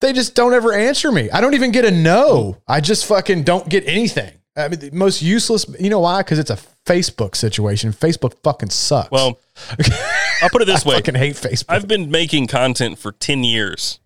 [0.03, 1.31] they just don't ever answer me.
[1.31, 2.57] I don't even get a no.
[2.67, 4.33] I just fucking don't get anything.
[4.55, 5.65] I mean, the most useless.
[5.79, 6.19] You know why?
[6.21, 7.91] Because it's a Facebook situation.
[7.91, 9.09] Facebook fucking sucks.
[9.09, 9.39] well,
[10.41, 11.65] I'll put it this way: I fucking hate Facebook.
[11.69, 13.99] I've been making content for ten years,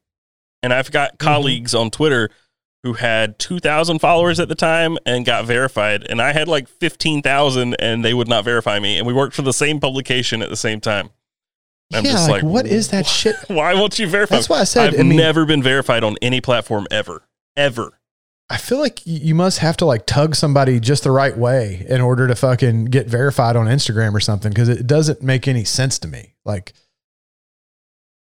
[0.63, 1.27] and I've got Mm-hmm.
[1.27, 2.29] colleagues on Twitter
[2.83, 6.67] who had two thousand followers at the time and got verified, and I had like
[6.69, 10.41] fifteen thousand, and they would not verify me, and we worked for the same publication
[10.41, 11.09] at the same time.
[11.93, 13.35] I'm yeah, just like, like, what is that shit?
[13.47, 14.35] Why won't you verify?
[14.35, 17.23] That's why I said, I've I mean- never been verified on any platform ever,
[17.55, 17.97] ever.
[18.49, 21.99] I feel like you must have to like tug somebody just the right way in
[21.99, 25.99] order to fucking get verified on Instagram or something because it doesn't make any sense
[25.99, 26.33] to me.
[26.45, 26.71] Like,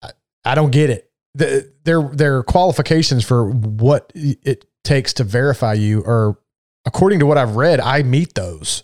[0.02, 0.10] I,
[0.44, 1.08] I don't get it.
[1.34, 6.36] The, their their qualifications for what it takes to verify you are,
[6.84, 8.82] according to what I've read, I meet those.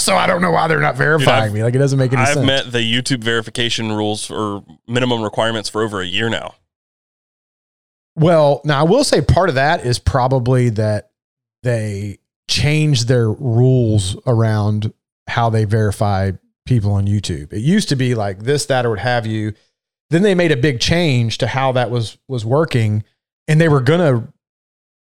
[0.00, 1.62] So I don't know why they're not verifying I've- me.
[1.62, 2.38] Like it doesn't make any sense.
[2.38, 6.54] I've met the YouTube verification rules or minimum requirements for over a year now.
[8.16, 11.10] Well, now I will say part of that is probably that
[11.62, 14.92] they changed their rules around
[15.28, 16.32] how they verify
[16.66, 17.52] people on YouTube.
[17.52, 19.54] It used to be like this, that, or what have you.
[20.10, 23.04] Then they made a big change to how that was was working,
[23.46, 24.32] and they were gonna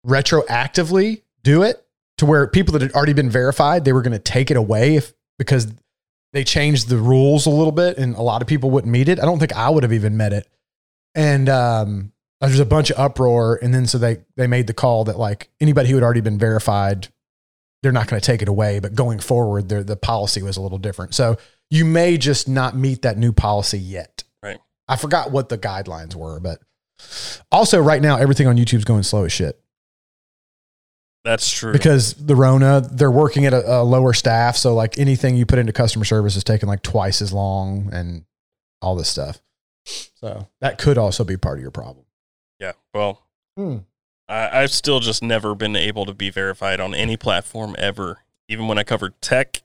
[0.05, 1.85] retroactively do it
[2.21, 5.11] to where people that had already been verified, they were gonna take it away if
[5.39, 5.65] because
[6.33, 9.19] they changed the rules a little bit, and a lot of people wouldn't meet it.
[9.19, 10.47] I don't think I would have even met it.
[11.15, 15.05] And um, there's a bunch of uproar, and then so they they made the call
[15.05, 17.07] that like anybody who had already been verified,
[17.81, 18.77] they're not going to take it away.
[18.77, 21.15] But going forward, the the policy was a little different.
[21.15, 21.37] So
[21.71, 24.23] you may just not meet that new policy yet.
[24.43, 24.59] Right.
[24.87, 26.59] I forgot what the guidelines were, but
[27.51, 29.59] Also, right now, everything on YouTube's going slow as shit
[31.23, 31.71] That's true.
[31.73, 34.57] because the Rona, they're working at a, a lower staff.
[34.57, 38.25] So, like anything you put into customer service is taking like twice as long and
[38.81, 39.39] all this stuff.
[39.85, 42.05] So, that could also be part of your problem.
[42.59, 42.73] yeah.
[42.93, 43.21] Well,
[43.57, 43.77] Hmm.
[44.29, 48.19] I, I've still just never been able to be verified on any platform ever.
[48.47, 49.61] Even when I covered tech,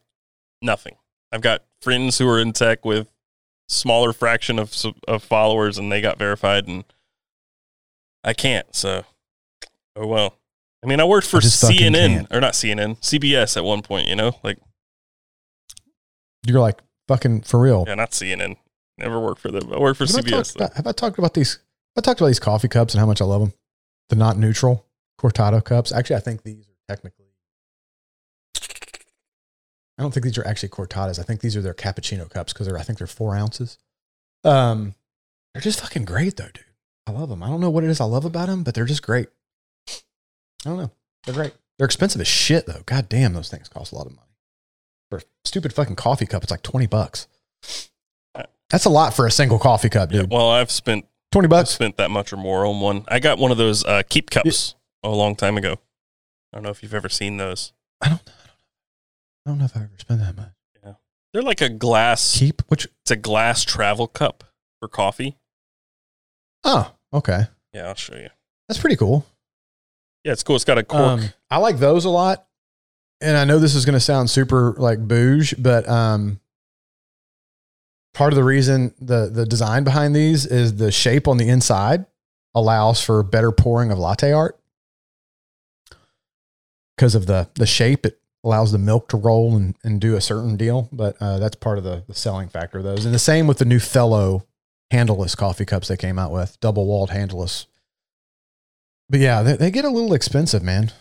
[0.61, 0.97] nothing.
[1.31, 3.09] I've got friends who are in tech with
[3.69, 4.75] smaller fraction of
[5.07, 6.85] of followers, and they got verified, and
[8.25, 8.75] I can't.
[8.75, 9.05] So,
[9.95, 10.37] oh well.
[10.87, 14.07] I mean, I worked for I CNN or not CNN, CBS at one point.
[14.07, 14.59] You know, like
[16.47, 17.85] You're like, fucking for real.
[17.89, 18.57] yeah, not CNN.
[18.97, 19.73] Never worked for them.
[19.73, 20.31] I worked for Have CBS.
[20.31, 21.55] talked about, have I talked about these?
[21.97, 23.53] Have I talked about these coffee cups and how much I love them?
[24.11, 24.87] The not neutral
[25.21, 25.91] cortado cups.
[25.91, 27.27] Actually, I think these are technically.
[29.99, 31.19] I don't think these are actually cortadas.
[31.19, 32.79] I think these are their cappuccino cups because they're.
[32.79, 33.77] I think they're four ounces.
[34.45, 34.95] Um,
[35.53, 36.65] they're just fucking great though, dude.
[37.09, 37.43] I love them.
[37.43, 39.29] I don't know what it is I love about them, but they're just great.
[40.65, 40.91] I don't know.
[41.25, 41.55] They're great.
[41.79, 42.83] They're expensive as shit though.
[42.87, 44.23] God damn, those things cost a lot of money.
[45.11, 47.29] For a stupid fucking coffee cup, it's like twenty bucks.
[48.71, 50.33] That's a lot for a single coffee cup, Yeah, dude.
[50.33, 51.71] well, I've spent Twenty I've bucks.
[51.71, 53.05] spent that much or more on one.
[53.09, 55.77] I got one of those uh, keep cups a long time ago.
[56.53, 57.73] I don't know if you've ever seen those.
[58.01, 58.27] I don't.
[58.27, 58.33] Know.
[59.45, 60.49] I don't know if I ever spent that much.
[60.85, 60.95] Yeah,
[61.33, 62.39] they're like a glass.
[62.39, 62.87] Keep which?
[63.03, 64.43] It's a glass travel cup
[64.81, 65.37] for coffee.
[66.65, 67.43] Oh, okay.
[67.73, 68.31] Yeah, I'll show you.
[68.69, 69.25] That's pretty cool.
[70.27, 70.57] Yeah, it's cool.
[70.57, 71.01] It's got a cork.
[71.01, 72.49] Um, I like those a lot.
[73.21, 76.41] And I know this is going to sound super like bouge, but um,
[78.13, 82.07] part of the reason the the design behind these is the shape on the inside
[82.57, 84.59] allows for better pouring of latte art
[86.97, 88.05] because of the the shape.
[88.05, 90.89] It allows the milk to roll and, and do a certain deal.
[90.91, 93.05] But uh, that's part of the, the selling factor of those.
[93.05, 94.45] And the same with the new Fellow
[94.91, 97.67] handleless coffee cups they came out with, double walled handleless.
[99.09, 100.93] But yeah, they, they get a little expensive, man.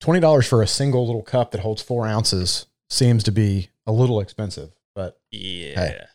[0.00, 3.92] Twenty dollars for a single little cup that holds four ounces seems to be a
[3.92, 6.06] little expensive, but yeah.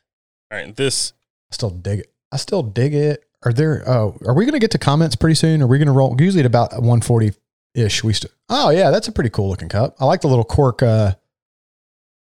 [0.51, 0.75] All right.
[0.75, 1.13] This
[1.51, 2.13] I still dig it.
[2.31, 3.23] I still dig it.
[3.43, 3.83] Are there?
[3.87, 5.61] Oh, are we going to get to comments pretty soon?
[5.61, 6.15] Are we going to roll?
[6.19, 7.33] Usually at about one forty
[7.75, 8.03] ish.
[8.03, 9.95] We st- oh yeah, that's a pretty cool looking cup.
[9.99, 11.13] I like the little cork uh,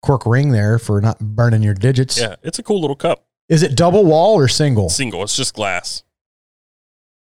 [0.05, 2.19] cork ring there for not burning your digits.
[2.19, 3.25] yeah, it's a cool little cup.
[3.49, 4.89] Is it double wall or single?
[4.89, 5.23] Single.
[5.23, 6.03] It's just glass.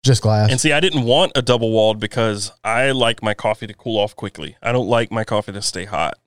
[0.03, 0.49] Just glass.
[0.49, 3.97] And see, I didn't want a double walled because I like my coffee to cool
[3.99, 4.55] off quickly.
[4.61, 6.17] I don't like my coffee to stay hot.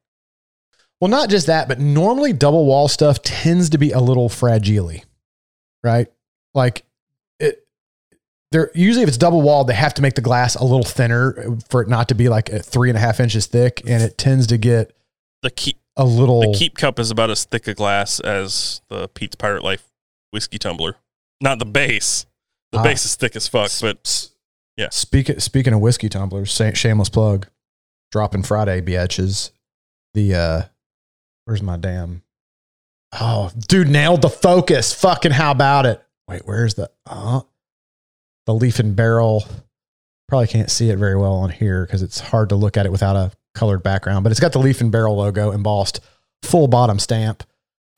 [1.01, 4.93] Well, not just that, but normally double wall stuff tends to be a little fragile,
[5.83, 6.07] right?
[6.55, 6.85] Like
[7.41, 7.66] it,
[8.53, 11.35] they're usually if it's double walled, they have to make the glass a little thinner
[11.39, 14.03] uh, for it not to be like a three and a half inches thick, and
[14.03, 14.95] it tends to get
[15.43, 16.53] The keep a little.
[16.53, 19.89] the keep cup is about as thick a glass as the Pete's Pirate Life
[20.31, 20.97] whiskey tumbler.
[21.41, 22.27] Not the base.
[22.73, 22.83] The Ah.
[22.83, 24.29] base is thick as fuck, but
[24.77, 24.89] yeah.
[24.91, 27.47] Speaking speaking of whiskey tumblers, shameless plug,
[28.11, 29.51] dropping Friday, biatches.
[30.14, 30.62] The uh,
[31.45, 32.23] where's my damn?
[33.20, 34.93] Oh, dude, nailed the focus.
[34.95, 36.03] Fucking how about it?
[36.29, 37.43] Wait, where's the uh,
[38.47, 39.45] the leaf and barrel?
[40.29, 42.93] Probably can't see it very well on here because it's hard to look at it
[42.93, 44.23] without a colored background.
[44.25, 46.01] But it's got the leaf and barrel logo embossed,
[46.43, 47.45] full bottom stamp,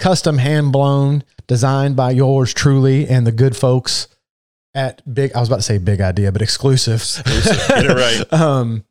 [0.00, 4.08] custom hand blown, designed by yours truly and the good folks
[4.74, 5.32] at big.
[5.34, 7.20] I was about to say big idea, but exclusives.
[7.20, 7.68] Exclusive.
[7.68, 8.32] Get it right.
[8.40, 8.84] um,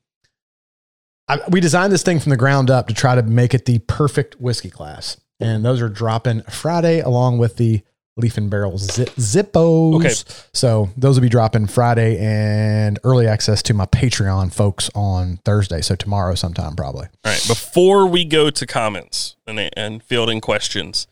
[1.27, 3.79] I, we designed this thing from the ground up to try to make it the
[3.79, 7.81] perfect whiskey class, and those are dropping Friday along with the
[8.15, 9.95] Leaf and Barrel zip, Zippos.
[9.95, 10.45] Okay.
[10.53, 15.81] so those will be dropping Friday and early access to my Patreon folks on Thursday.
[15.81, 17.07] So tomorrow, sometime probably.
[17.23, 17.43] All right.
[17.47, 21.07] Before we go to comments and, and fielding questions,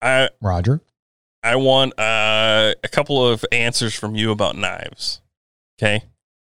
[0.00, 0.82] I Roger.
[1.44, 5.20] I want uh, a couple of answers from you about knives.
[5.78, 6.02] Okay.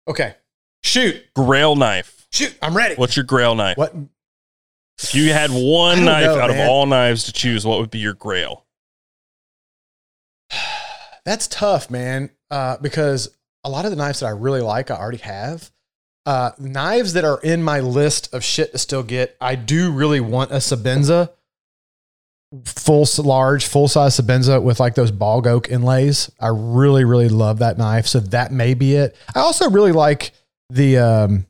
[0.07, 0.35] Okay.
[0.83, 1.25] Shoot.
[1.35, 2.27] Grail knife.
[2.31, 2.55] Shoot.
[2.61, 2.95] I'm ready.
[2.95, 3.79] What's your grail knife?
[3.79, 3.95] What?
[5.03, 6.61] If you had one knife know, out man.
[6.61, 8.67] of all knives to choose, what would be your grail?
[11.25, 12.31] That's tough, man.
[12.51, 13.35] Uh, because
[13.65, 15.71] a lot of the knives that I really like, I already have.
[16.27, 20.21] Uh, knives that are in my list of shit to still get, I do really
[20.21, 21.31] want a Sebenza,
[22.65, 26.31] full large, full size Sebenza with like those bog oak inlays.
[26.41, 28.07] I really, really love that knife.
[28.07, 29.17] So that may be it.
[29.35, 30.33] I also really like
[30.71, 31.47] the um,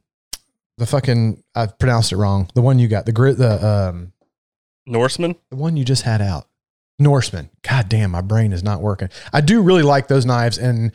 [0.78, 2.50] the fucking I pronounced it wrong.
[2.54, 4.12] The one you got, the grit, the um,
[4.86, 5.36] Norseman?
[5.50, 6.46] the one you just had out.
[6.98, 7.50] Norseman.
[7.62, 9.08] God damn, my brain is not working.
[9.32, 10.92] I do really like those knives and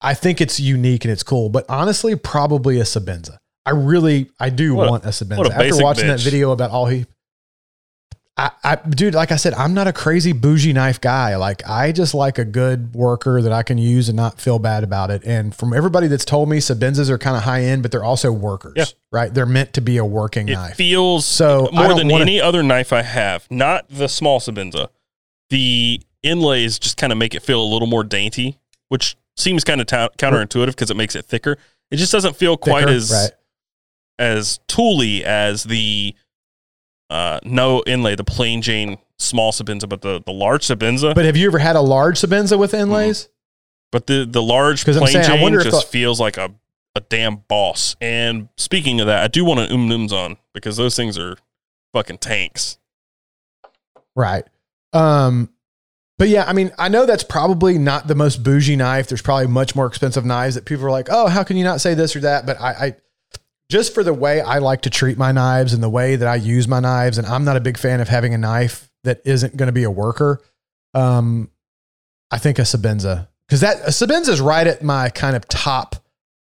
[0.00, 3.38] I think it's unique and it's cool, but honestly, probably a Sebenza.
[3.66, 5.46] I really, I do What want a Sebenza.
[5.46, 7.06] a After basic watching that video about all he,
[8.38, 11.34] I, I, dude, like I said, I'm not a crazy bougie knife guy.
[11.36, 14.84] Like I just like a good worker that I can use and not feel bad
[14.84, 15.24] about it.
[15.24, 18.30] And from everybody that's told me, Sebenzas are kind of high end, but they're also
[18.30, 18.84] workers, Yeah.
[19.10, 19.34] right?
[19.34, 20.54] They're meant to be a working knife.
[20.54, 20.76] It knife.
[20.76, 23.46] feels So, more than wanna- any other knife I have.
[23.50, 24.88] Not the small Sebenza.
[25.50, 28.58] The inlays just kind of make it feel a little more dainty,
[28.88, 31.56] which seems kind of ta- counterintuitive because it makes it thicker.
[31.90, 33.30] It just doesn't feel quite Thicker, as right.
[34.18, 36.14] as tooly as the
[37.10, 41.14] uh no inlay, the plain Jane small Sebenza, but the the large Sebenza.
[41.14, 43.28] But, have you ever had a large Sebenza with inlays?
[43.90, 46.54] But the the large plain saying, Jane just the- feels like a
[46.94, 47.96] a damn boss.
[48.00, 51.36] And speaking of that, I do want an um on because those things are
[51.92, 52.78] fucking tanks.
[54.14, 54.44] Right.
[54.92, 55.50] Um,
[56.18, 59.06] but yeah, I mean, I know that's probably not the most bougie knife.
[59.06, 61.80] There's probably much more expensive knives that people are like, oh, how can you not
[61.80, 62.44] say this or that?
[62.44, 62.96] But I, I
[63.68, 66.36] just for the way I like to treat my knives and the way that I
[66.36, 69.56] use my knives, and I'm not a big fan of having a knife that isn't
[69.56, 70.40] going to be a worker.
[70.94, 71.50] Um,
[72.30, 75.96] I think a Sebenza because that a Sebenza is right at my kind of top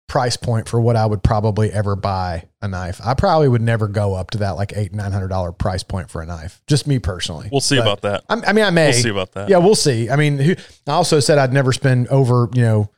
[0.08, 3.00] price point for what I would probably ever buy a knife.
[3.04, 6.10] I probably would never go up to that like eight nine hundred dollar price point
[6.10, 6.62] for a knife.
[6.68, 7.48] Just me personally.
[7.50, 8.24] We'll see But- about that.
[8.28, 8.90] I'm- I mean, I may.
[8.90, 9.48] We'll see about that.
[9.48, 10.08] Yeah, we'll see.
[10.10, 10.54] I mean, who,
[10.86, 12.90] I also said I'd never spend over, you know,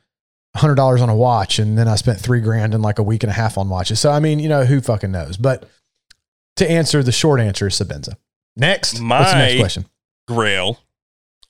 [0.56, 3.22] hundred dollars on a watch, and then I spent three grand in like a week
[3.22, 4.00] and a half on watches.
[4.00, 5.36] So I mean, you know, who fucking knows?
[5.36, 5.68] But
[6.56, 8.14] to answer the short answer is Sebenza.
[8.56, 9.86] Next, what's the next My- question?
[10.26, 10.78] Grail.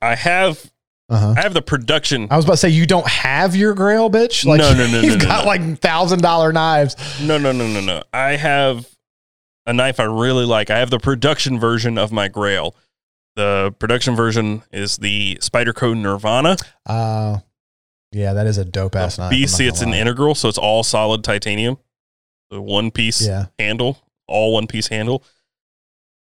[0.02, 0.70] I have
[1.08, 1.34] Uh huh.
[1.36, 2.28] I have the production.
[2.30, 4.44] I was about to say you don't have your Grail, bitch.
[4.44, 5.48] Like, No, no, no, You've no, got no.
[5.48, 6.94] like thousand dollar knives.
[7.22, 8.02] No, no, no, no, no.
[8.12, 8.86] I have
[9.66, 10.70] a knife I really like.
[10.70, 12.76] I have the production version of my Grail.
[13.36, 16.56] The production version is the Spyderco Nirvana.
[16.86, 17.38] Uh
[18.12, 19.32] yeah, that is a dope ass knife.
[19.32, 19.98] BC, it's an lie.
[19.98, 21.78] integral, so it's all solid titanium.
[22.50, 23.46] The one piece Yeah.
[23.58, 25.22] handle, all one piece handle.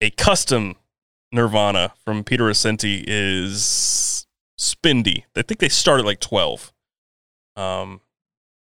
[0.01, 0.75] A custom
[1.31, 4.25] Nirvana from Peter Rassenti is
[4.59, 5.23] spendy.
[5.35, 6.71] I think they start at like 12.
[7.55, 8.01] Um,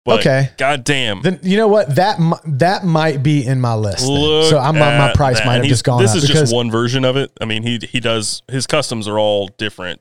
[0.05, 0.51] but Okay.
[0.59, 1.23] goddamn.
[1.23, 4.07] Then you know what that that might be in my list.
[4.07, 5.47] Look So I'm, my, my price that.
[5.47, 7.33] might have just gone This is just one version of it.
[7.41, 10.01] I mean, he he does his customs are all different.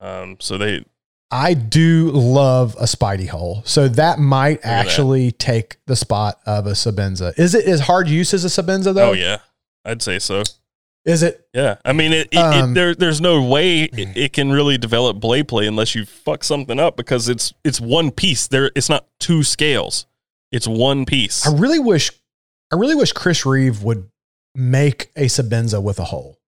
[0.00, 0.84] Um, so they
[1.32, 3.62] I do love a Spidey hole.
[3.64, 4.86] So that might at that.
[4.86, 7.36] actually take the spot of a Sebenza.
[7.38, 9.10] Is it as hard use as a Sebenza though?
[9.10, 9.38] oh yeah,
[9.84, 10.42] I'd say so.
[11.04, 11.48] Is it?
[11.52, 14.78] Yeah, I mean, it, it, Um, it there there's no way it, it can really
[14.78, 18.46] develop blade play unless you fuck something up because it's it's one piece.
[18.46, 20.06] There, it's not two scales.
[20.52, 21.46] It's one piece.
[21.46, 22.10] I really wish
[22.70, 24.10] I really wish Chris Reeve would
[24.54, 26.38] make a Sebenza with a hole.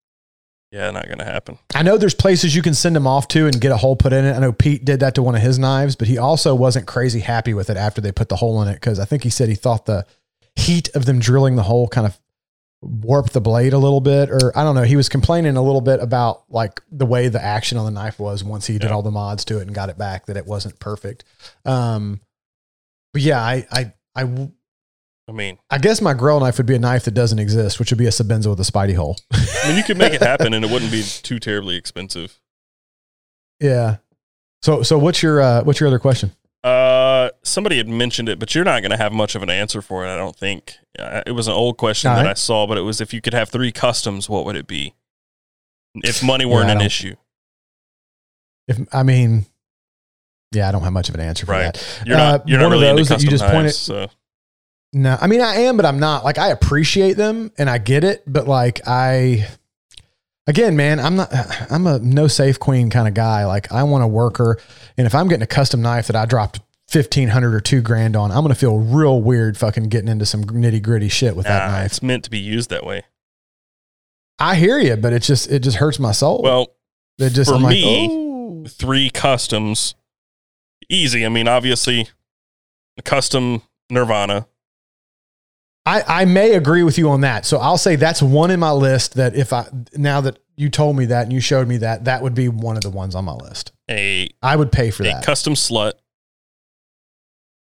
[0.75, 1.59] Yeah, not gonna happen.
[1.75, 4.13] I know there's places you can send them off to and get a hole put
[4.13, 4.35] in it.
[4.35, 7.21] I know Pete did that to one of his knives, but he also wasn't crazy
[7.21, 9.49] happy with it after they put the hole in it because I think he said
[9.49, 10.05] he thought the
[10.57, 12.19] heat of them drilling the hole kind of
[12.83, 14.83] warped the blade a little bit, or I don't know.
[14.83, 18.19] He was complaining a little bit about like the way the action on the knife
[18.19, 18.95] was once he did Yeah.
[18.95, 21.25] all the mods to it and got it back that it wasn't perfect.
[21.65, 22.21] Um,
[23.13, 24.49] but yeah, I I I
[25.29, 27.91] I mean, I guess my grill knife would be a knife that doesn't exist, which
[27.91, 29.17] would be a Sebenza with a Spidey hole.
[29.33, 32.39] I mean, you could make it happen and it wouldn't be too terribly expensive.
[33.61, 33.97] Yeah.
[34.63, 36.33] So so what's your uh, what's your other question?
[36.63, 39.83] Uh, somebody had mentioned it, but you're not going to have much of an answer
[39.83, 40.13] for it.
[40.13, 42.31] I don't think Uh, it was an old question All that right.
[42.31, 44.95] I saw, but it was if you could have three customs, what would it be?
[45.97, 47.15] If money weren't I an issue,
[48.67, 49.45] If I mean,
[50.53, 51.73] yeah, I don't have much of an answer for Right.
[51.75, 52.03] that.
[52.07, 52.41] you're not.
[52.41, 54.09] Uh, You're not really into custom you just pointed- so
[54.95, 56.25] No, I mean I am, but I'm not.
[56.25, 59.49] Like I appreciate them and I get it, but like I,
[60.47, 61.33] again, man, I'm not.
[61.71, 63.45] I'm a no safe queen kind of guy.
[63.45, 64.59] Like I want a worker,
[64.97, 68.15] and if I'm getting a custom knife that I dropped fifteen hundred or two grand
[68.15, 71.69] on, I'm gonna feel real weird fucking getting into some nitty gritty shit with that
[71.71, 71.87] knife.
[71.87, 73.03] it's meant to be used that way.
[74.39, 76.41] I hear you, but it just it just hurts my soul.
[76.43, 76.69] Well,
[77.19, 78.65] it just for I'm like, me, oh.
[78.69, 79.97] three customs,
[80.89, 81.27] easy.
[81.27, 82.09] I mean, obviously,
[82.97, 84.47] a custom Nirvana.
[85.87, 87.45] I, I may agree with you on that.
[87.45, 90.97] So I'll say that's one in my list that if I now that you told
[90.97, 93.25] me that and you showed me that, that would be one of the ones on
[93.25, 93.73] my list.
[93.91, 95.25] A, I would pay for a that.
[95.25, 95.93] custom slut.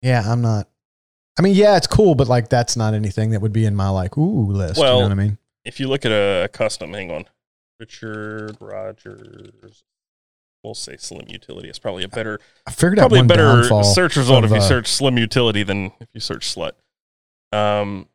[0.03, 0.69] yeah, I'm not.
[1.39, 3.91] I mean, yeah, it's cool, but like that's not anything that would be in my
[3.91, 4.77] like ooh list.
[4.79, 5.39] you Well, know what I mean?
[5.67, 7.27] If you look at a custom, hang on,
[7.79, 9.85] Richard Rogers.
[10.65, 11.69] We'll say Slim Utility.
[11.69, 13.85] It's probably a better, I figured out probably a one better downfall.
[13.85, 16.73] search result of, if you uh, search Slim Utility than if you search slut.
[17.53, 18.09] Um,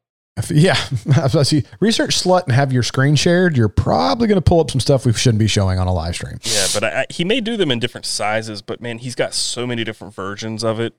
[0.50, 0.74] Yeah,
[1.16, 3.56] I was about to say, research slut and have your screen shared.
[3.58, 6.16] You're probably going to pull up some stuff we shouldn't be showing on a live
[6.16, 6.38] stream.
[6.44, 8.62] Yeah, but I, I, he may do them in different sizes.
[8.62, 10.96] But man, he's got so many different versions of it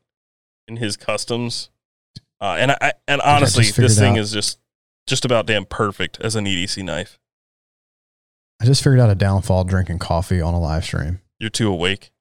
[0.69, 1.71] in his customs.
[2.41, 4.19] Uh, and I, I and honestly, figured this thing out.
[4.19, 4.59] is just
[5.07, 7.19] just about damn perfect as an EDC knife.
[8.61, 11.21] I just figured out a downfall drinking coffee on a live stream.
[11.41, 12.13] You're too awake.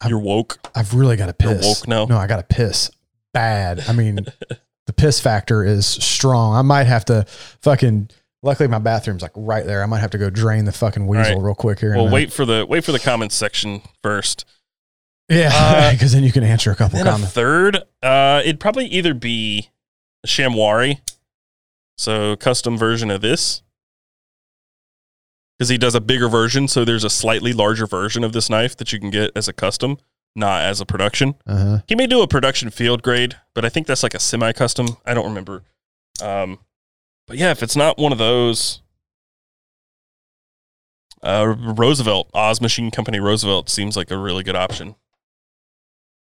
[0.00, 0.58] I'm- You're woke.
[0.74, 1.64] I've really got to You're piss.
[1.66, 2.04] woke now.
[2.06, 2.90] No, I got to piss
[3.34, 3.84] bad.
[3.88, 4.20] I mean,
[4.86, 6.54] the piss factor is strong.
[6.54, 7.24] I might have to
[7.62, 8.10] fucking.
[8.42, 9.82] Luckily, my bathroom's like right there.
[9.82, 11.42] I might have to go drain the fucking weasel right.
[11.42, 11.96] real quick here.
[11.96, 14.44] Well, wait for the wait for the comments section first.
[15.30, 17.32] Yeah, Uh, because then you can answer a couple Then a comments.
[17.32, 19.70] third, uh, it'd probably either be
[20.22, 21.00] a Shamwari,
[21.96, 23.62] so custom version of this,
[25.58, 26.68] because he does a bigger version.
[26.68, 29.54] So there's a slightly larger version of this knife that you can get as a
[29.54, 29.96] custom,
[30.36, 31.34] not as a production.
[31.46, 31.78] Uh-huh.
[31.86, 34.88] He may do a production field grade, but I think that's like a semi-custom.
[35.06, 35.62] I don't remember.
[36.22, 36.58] Um,
[37.26, 38.82] but yeah, if it's not one of those,
[41.22, 44.94] uh, Roosevelt, Oz Machine Company Roosevelt seems like a really good option.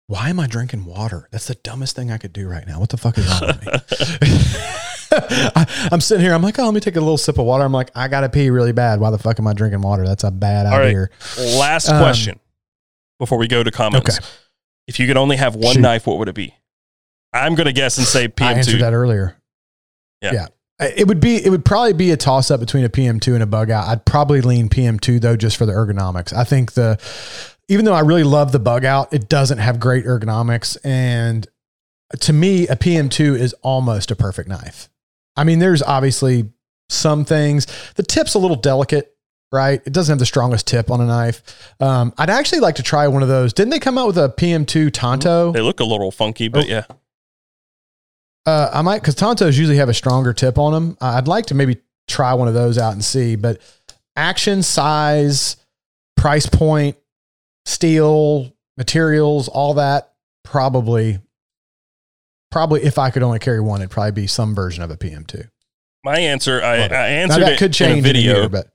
[0.07, 1.27] Why am I drinking water?
[1.31, 2.80] That's the dumbest thing I could do right now.
[2.80, 3.72] What the fuck is wrong with me?
[5.11, 6.34] I, I'm sitting here.
[6.34, 7.64] I'm like, oh, let me take a little sip of water.
[7.64, 8.99] I'm like, I gotta pee really bad.
[8.99, 10.06] Why the fuck am I drinking water?
[10.06, 10.88] That's a bad All right.
[10.88, 11.10] idea.
[11.60, 12.40] Last Um, question
[13.19, 14.17] before we go to comments.
[14.17, 14.27] Okay.
[14.87, 15.81] If you could only have one Shoot.
[15.81, 16.55] knife, what would it be?
[17.31, 18.43] I'm going to guess and say PM2.
[18.43, 18.79] I answered PM2.
[18.79, 19.37] that earlier.
[20.21, 20.47] Yeah.
[20.79, 21.35] It would be.
[21.35, 23.87] It would probably be a toss up between a PM2 and a bug out.
[23.87, 26.33] I'd probably lean PM2 though, just for the ergonomics.
[26.33, 26.97] I think the,
[27.67, 31.45] even though I really love the bug out, it doesn't have great ergonomics, and
[32.21, 34.89] to me, a PM2 is almost a perfect knife.
[35.35, 36.49] I mean, there's obviously
[36.87, 37.67] some things.
[37.95, 39.15] The tip's a little delicate,
[39.51, 39.81] right?
[39.85, 41.73] It doesn't have the strongest tip on a knife.
[41.80, 43.53] Um, I'd actually like to try one of those.
[43.53, 45.51] Didn't they come out with a PM2 Tonto?
[45.51, 46.67] They look a little funky, but Oh.
[46.67, 46.85] yeah.
[48.45, 50.97] Uh, I might because Tontos usually have a stronger tip on them.
[51.01, 51.77] Uh, I'd like to maybe
[52.07, 53.35] try one of those out and see.
[53.35, 53.59] But
[54.15, 55.57] action, size,
[56.17, 56.97] price point,
[57.65, 60.13] steel, materials, all that
[60.43, 61.19] probably,
[62.49, 65.47] probably if I could only carry one, it'd probably be some version of a PM2.
[66.03, 66.85] My answer, I.
[66.85, 68.67] I Now answered that it could change in a video, year, but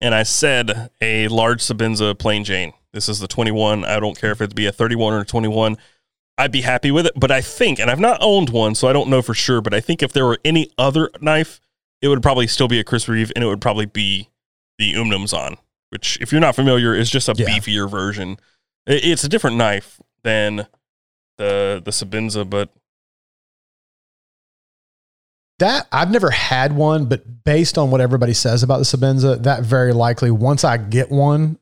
[0.00, 2.72] and I said a large Sebenza plain Jane.
[2.92, 3.84] This is the 21.
[3.84, 5.76] I don't care if it'd be a 31 or a 21.
[6.38, 7.12] I'd be happy with it.
[7.16, 9.74] But I think, and I've not owned one, so I don't know for sure, but
[9.74, 11.60] I think if there were any other knife,
[12.02, 14.28] it would probably still be a Chris Reeve, and it would probably be
[14.78, 15.58] the Umnumzaan,
[15.90, 17.46] which, if you're not familiar, is just a Yeah.
[17.46, 18.38] beefier version.
[18.86, 20.66] It's a different knife than
[21.36, 22.70] the the Sebenza, but
[25.60, 29.62] that I've never had one, but based on what everybody says about the Sebenza, that
[29.62, 31.58] very likely once I get one,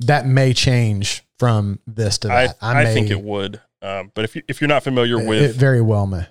[0.00, 2.56] that may change from this to I, that.
[2.60, 3.60] I, may, think it would.
[3.82, 6.20] Um, but if you, if you're not familiar it with very well may.
[6.20, 6.28] if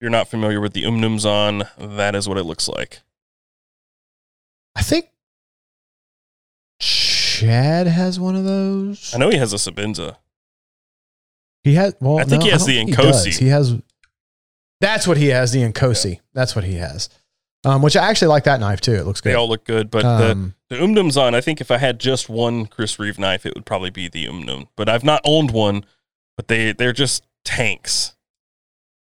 [0.00, 3.00] you're not familiar with the Umnumzaan, that is what it looks like.
[4.74, 5.08] I think
[6.78, 9.14] Chad has one of those.
[9.14, 10.16] I know he has a Sebenza.
[11.64, 11.96] He has.
[12.00, 13.74] Well, I think no, he has the think he He has.
[14.80, 15.52] That's what he has.
[15.52, 16.20] The Inkosi.
[16.34, 17.08] That's what he has.
[17.64, 18.94] Um, which I actually like that knife too.
[18.94, 19.30] It looks good.
[19.30, 22.28] They all look good, but um, the, the Umnumzaan, I think if I had just
[22.28, 24.68] one Chris Reeve knife, it would probably be the Umnum.
[24.76, 25.84] But I've not owned one,
[26.36, 28.14] but they, they're just tanks.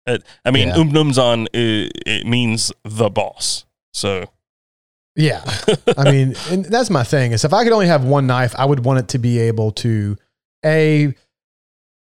[0.06, 0.76] It, I mean, Yeah.
[0.76, 3.66] Umnumzaan, it, it means the boss.
[3.94, 4.28] So,
[5.18, 5.44] yeah.
[5.98, 8.64] I mean, and that's my thing is if I could only have one knife, I
[8.64, 10.16] would want it to be able to
[10.64, 11.14] a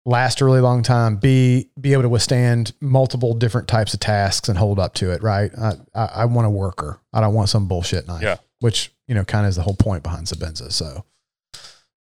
[0.07, 4.49] last a really long time, b be able to withstand multiple different types of tasks
[4.49, 5.21] and hold up to it.
[5.21, 5.51] Right.
[5.55, 6.99] I, I, I want a worker.
[7.13, 8.23] I don't want some bullshit knife.
[8.23, 8.37] Yeah.
[8.61, 10.71] Which you know kind of is the whole point behind Sebenza.
[10.71, 11.05] So.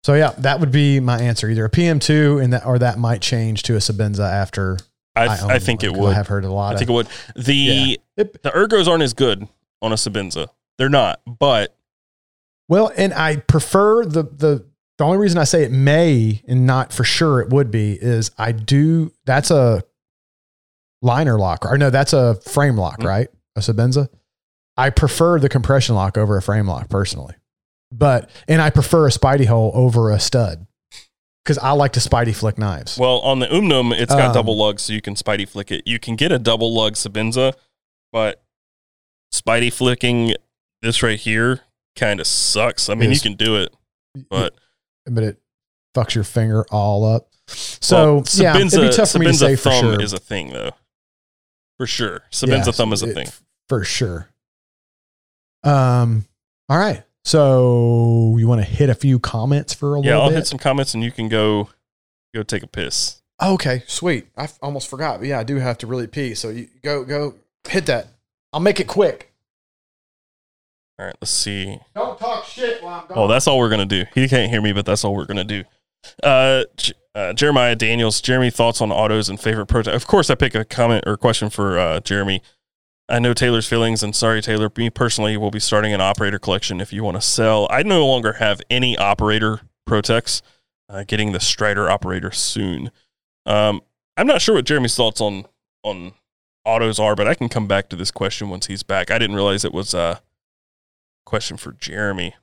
[0.04, 1.50] So yeah, that would be my answer.
[1.50, 4.78] Either a PM2 and that, or that might change to a Sebenza after
[5.16, 6.12] I, I, I, think one, it would.
[6.12, 6.70] I have heard a lot.
[6.70, 7.08] I of, think it would.
[7.36, 7.96] The Yeah.
[8.18, 9.48] It- the ergos aren't as good
[9.82, 10.48] on a Sebenza.
[10.78, 11.76] They're not, but
[12.68, 14.66] Well, and I prefer the the
[14.98, 18.32] the only reason I say it may and not for sure it would be is
[18.38, 19.84] I do that's a
[21.02, 23.06] liner lock or no that's a frame lock Mhm.
[23.08, 24.10] right a Sebenza.
[24.78, 27.36] I prefer the compression lock over a frame lock personally,
[27.92, 30.66] but and I prefer a Spidey hole over a stud
[31.44, 32.98] because I like to Spidey flick knives.
[32.98, 35.84] well, on the Umnum, it's got Um, double lugs, so you can Spidey flick it.
[35.86, 37.54] You can get a double lug Sebenza,
[38.12, 38.44] but
[39.34, 40.34] Spidey flicking
[40.82, 41.62] this right here
[41.96, 42.90] kind of sucks.
[42.90, 43.74] I mean, Is- you can do it,
[44.30, 44.56] but
[45.06, 45.38] but it
[45.96, 47.30] fucks your finger all up.
[47.48, 50.02] So well, yeah, it'd be tough for me to say for thumb sure.
[50.02, 50.72] is a thing, though.
[51.78, 53.28] For sure, Sebenza Yeah, thumb is a it- thing.
[53.70, 54.30] for sure.
[55.64, 56.26] Um.
[56.70, 57.04] All right.
[57.24, 60.36] So you want to hit a few comments for a Yeah, little Yeah, I'll bit?
[60.36, 61.70] hit some comments and you can go
[62.34, 63.22] go take a piss.
[63.42, 64.28] okay, sweet.
[64.38, 65.20] I f- almost forgot.
[65.20, 66.36] But yeah, I do have to really pee.
[66.36, 67.36] So you go go
[67.68, 68.08] hit that.
[68.54, 69.32] I'll make it quick.
[70.98, 71.80] All right, let's see.
[71.94, 73.18] Don't talk shit while I'm gone.
[73.18, 74.06] Oh, that's all we're gonna do.
[74.14, 75.64] He can't hear me, but that's all we're gonna do.
[76.24, 76.64] Uh,
[77.14, 79.96] uh, Jeremiah Daniels, Jeremy, thoughts on autos and favorite prototype?
[79.96, 82.42] Of course, I pick a comment or question for uh, Jeremy.
[83.08, 84.72] I know Taylor's feelings, and sorry, Taylor.
[84.78, 87.68] Me personally will be starting an operator collection if you want to sell.
[87.70, 90.42] I no longer have any operator ProTechs.
[90.88, 92.92] Uh, getting the Strider operator soon.
[93.48, 93.82] Um,
[94.18, 95.46] I'm not sure what Jeremy's thoughts on
[95.84, 96.14] on
[96.64, 99.10] autos are, but I can come back to this question once he's back.
[99.10, 100.22] I didn't realize it was a
[101.26, 102.36] question for Jeremy.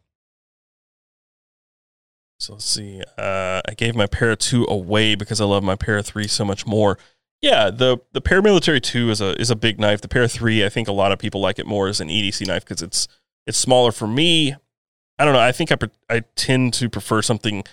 [2.38, 3.00] So let's see.
[3.16, 6.66] Uh, I gave my Para 2 away because I love my Para 3 so much
[6.66, 6.98] more.
[7.40, 10.00] Yeah, the the Paramilitary 2 is a is a big knife.
[10.00, 12.46] The Para 3, I think a lot of people like it more as an EDC
[12.46, 13.09] knife because it's
[13.46, 14.54] it's smaller for me.
[15.18, 15.40] I don't know.
[15.40, 15.76] I think I
[16.09, 17.64] I tend to prefer something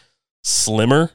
[0.43, 1.11] slimmer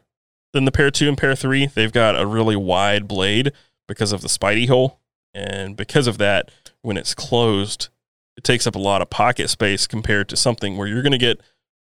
[0.53, 1.67] than the Para 2 and Para 3.
[1.67, 3.53] They've got a really wide blade
[3.87, 5.01] because of the Spidey hole.
[5.33, 6.51] And because of that,
[6.83, 7.89] when it's closed,
[8.37, 11.19] it takes up a lot of pocket space compared to something where you're going to
[11.19, 11.41] get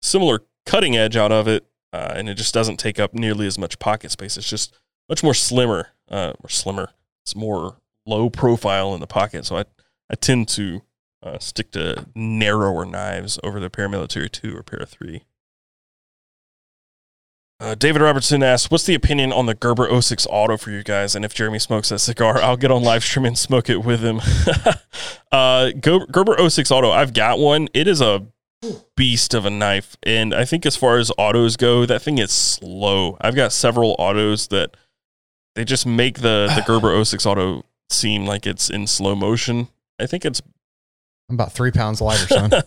[0.01, 3.57] similar cutting edge out of it, uh, and it just doesn't take up nearly as
[3.57, 4.37] much pocket space.
[4.37, 4.75] It's just
[5.09, 6.91] much more slimmer, uh, or slimmer.
[7.23, 9.45] It's more low profile in the pocket.
[9.45, 9.65] So I,
[10.09, 10.81] I tend to
[11.23, 15.23] uh, stick to narrower knives over the paramilitary 2 or para 3.
[17.61, 21.15] Uh, David Robertson asks, "What's the opinion on the Gerber 06 Auto for you guys?
[21.15, 24.01] And if Jeremy smokes that cigar, I'll get on live stream and smoke it with
[24.01, 24.19] him."
[25.31, 27.67] uh, Gerber 06 Auto, I've got one.
[27.75, 28.25] It is a
[28.97, 32.31] beast of a knife, and I think as far as autos go, that thing is
[32.31, 33.15] slow.
[33.21, 34.75] I've got several autos that
[35.53, 39.67] they just make the the Gerber 06 Auto seem like it's in slow motion.
[39.99, 40.41] I think it's
[41.29, 42.51] I'm about three pounds lighter, son.
[42.53, 42.61] uh,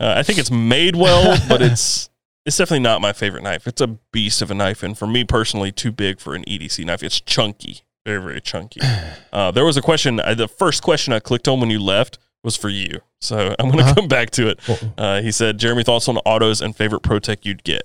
[0.00, 2.08] I think it's made well, but it's
[2.48, 3.66] it's definitely not my favorite knife.
[3.66, 6.82] It's a beast of a knife, and for me personally, too big for an EDC
[6.86, 7.02] knife.
[7.02, 8.80] It's chunky, very very chunky.
[9.30, 10.18] Uh, there was a question.
[10.20, 13.66] Uh, the first question I clicked on when you left was for you, so I'm
[13.66, 13.94] going to uh-huh.
[13.94, 14.58] come back to it.
[14.96, 17.82] Uh, he said, "Jeremy, thoughts on autos and favorite pro ProTech you'd get."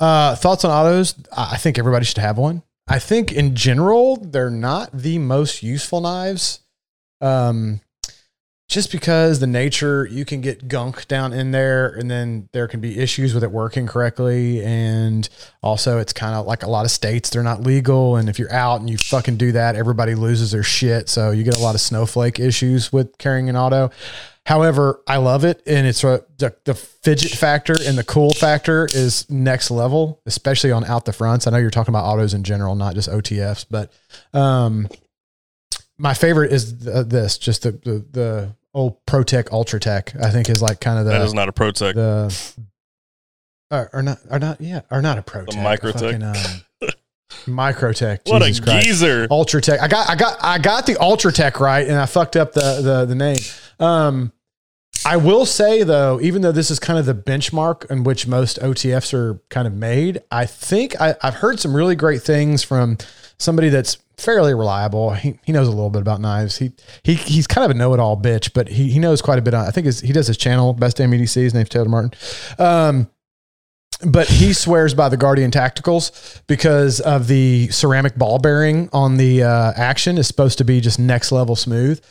[0.00, 1.14] Uh, thoughts on autos?
[1.34, 2.64] I think everybody should have one.
[2.88, 6.60] I think in general they're not the most useful knives.
[7.20, 7.80] Um,
[8.70, 12.80] just because the nature you can get gunk down in there and then there can
[12.80, 14.62] be issues with it working correctly.
[14.64, 15.28] And
[15.60, 18.14] also it's kind of like a lot of states they're not legal.
[18.14, 21.08] And if you're out and you fucking do that everybody loses their shit.
[21.08, 23.90] So you get a lot of snowflake issues with carrying an auto.
[24.46, 25.60] However i love it.
[25.66, 30.84] And it's the, the fidget factor and the cool factor is next level especially on
[30.84, 31.48] out the fronts.
[31.48, 33.92] I know you're talking about autos in general not just otfs but
[34.32, 34.86] um
[35.98, 40.80] my favorite is this just the, the the oh ProTech Ultratech, I think is like
[40.80, 41.94] kind of the that is not a ProTech.
[41.94, 42.64] The
[43.70, 45.46] or, or not or not yeah or not a ProTech.
[45.46, 46.22] The Microtech.
[46.82, 46.92] um,
[47.46, 48.20] Microtech.
[48.26, 48.86] what Jesus a Christ.
[48.86, 49.28] geezer.
[49.28, 49.78] Ultratech.
[49.80, 53.06] I got I got I got the Ultratech right and I fucked up the the
[53.06, 53.38] the name.
[53.78, 54.32] Um
[55.06, 58.58] I will say though, even though this is kind of the benchmark in which most
[58.60, 62.98] OTFs are kind of made, I think I, I've heard some really great things from
[63.38, 65.10] somebody that's fairly reliable.
[65.14, 66.58] He, he knows a little bit about knives.
[66.58, 66.72] He
[67.02, 69.42] he he's kind of a know it all bitch, but he, he knows quite a
[69.42, 69.54] bit.
[69.54, 71.34] On, I think his, he does his channel, Best Damn EDC.
[71.34, 72.12] His name's Taylor Martin.
[72.58, 73.10] Um,
[74.04, 79.42] but he swears by the Guardian Tacticals because of the ceramic ball bearing on the
[79.42, 82.02] uh, action is supposed to be just next level smooth.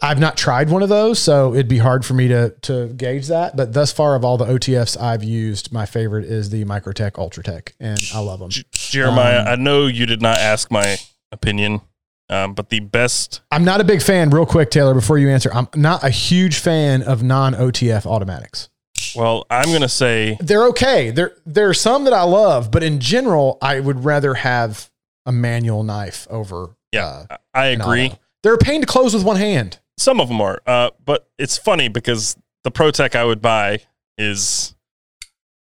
[0.00, 3.26] I've not tried one of those, so it'd be hard for me to to gauge
[3.28, 3.56] that.
[3.56, 7.72] But thus far, of all the OTFs I've used, my favorite is the Microtech Ultratech,
[7.80, 8.50] and I love them.
[8.72, 10.96] Jeremiah, um, I know you did not ask my
[11.32, 11.80] opinion.
[12.28, 13.42] Um, but the best.
[13.50, 15.50] I'm not a big fan, real quick, Taylor, before you answer.
[15.52, 18.70] I'm not a huge fan of non OTF automatics.
[19.14, 21.10] Well, I'm going to say they're okay.
[21.10, 24.90] There, there are some that I love, but in general, I would rather have
[25.26, 26.76] a manual knife over.
[26.92, 28.12] Yeah, uh, I agree.
[28.42, 29.78] They're a pain to close with one hand.
[29.98, 33.80] Some of them are, uh, but it's funny because the ProTech I would buy
[34.16, 34.74] is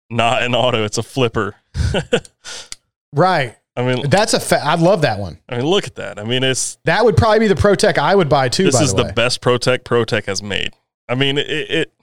[0.09, 1.55] not an auto; it's a flipper.
[3.13, 3.57] right.
[3.75, 4.39] I mean, that's a.
[4.39, 5.39] Fa- I love that one.
[5.47, 6.19] I mean, look at that.
[6.19, 8.65] I mean, it's that would probably be the ProTech I would buy too.
[8.65, 10.73] This is the, the best ProTech ProTech has made.
[11.07, 11.93] I mean, it, it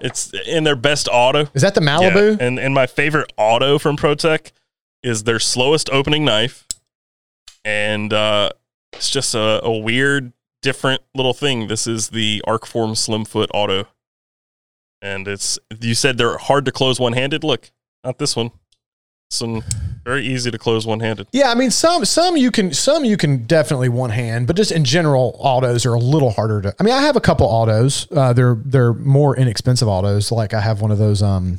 [0.00, 1.48] it's in their best auto.
[1.54, 2.38] Is that the Malibu?
[2.38, 2.46] Yeah.
[2.46, 4.52] And and my favorite auto from ProTech
[5.02, 6.66] is their slowest opening knife,
[7.64, 8.50] and uh,
[8.92, 10.32] it's just a, a weird,
[10.62, 11.68] different little thing.
[11.68, 13.88] This is the Arcform Slimfoot auto,
[15.02, 17.42] and it's you said they're hard to close one handed.
[17.42, 17.70] Look,
[18.04, 18.52] not this one.
[19.30, 19.62] Some
[20.04, 21.26] very easy to close one handed.
[21.32, 24.72] Yeah, I mean some some you can some you can definitely one hand, but just
[24.72, 26.74] in general, autos are a little harder to.
[26.80, 28.08] I mean, I have a couple autos.
[28.10, 30.32] Uh, they're they're more inexpensive autos.
[30.32, 31.22] Like I have one of those.
[31.22, 31.58] Um,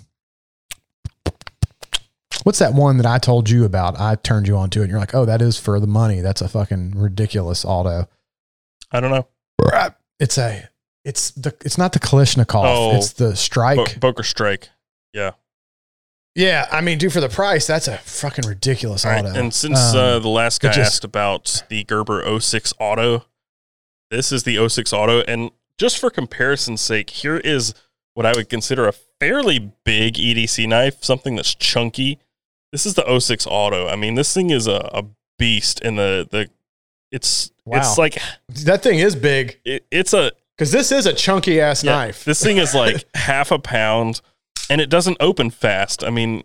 [2.44, 4.00] what's that one that I told you about?
[4.00, 4.84] I turned you on to it.
[4.84, 6.22] and You're like, oh, that is for the money.
[6.22, 8.10] That's a fucking ridiculous auto.
[8.92, 9.28] I don't know.
[10.20, 10.68] It's a.
[11.06, 11.54] It's the.
[11.64, 12.64] It's not the Kalashnikov.
[12.66, 13.78] Oh, it's the Strike.
[13.78, 14.70] Bo- Boker Strike.
[15.14, 15.32] Yeah.
[16.36, 19.34] Yeah, I mean, dude, for the price, that's a fucking ridiculous auto.
[19.34, 23.26] And since uh, um, uh, the last guy just, asked about the Gerber 06 auto,
[24.10, 25.22] This is the 06 Auto.
[25.22, 27.74] And just for comparison's sake, here is
[28.14, 32.20] what I would consider a fairly big EDC knife, something that's chunky.
[32.72, 33.88] This is the 06 Auto.
[33.88, 35.04] I mean, this thing is a, a
[35.40, 36.50] beast and the the
[37.12, 37.80] it's Wow.
[37.80, 38.18] it's like
[38.66, 42.26] That thing is big it, it's a because this is a chunky ass yeah, knife.
[42.26, 44.22] This thing is like half a pound
[44.70, 46.04] and it doesn't open fast.
[46.04, 46.44] I mean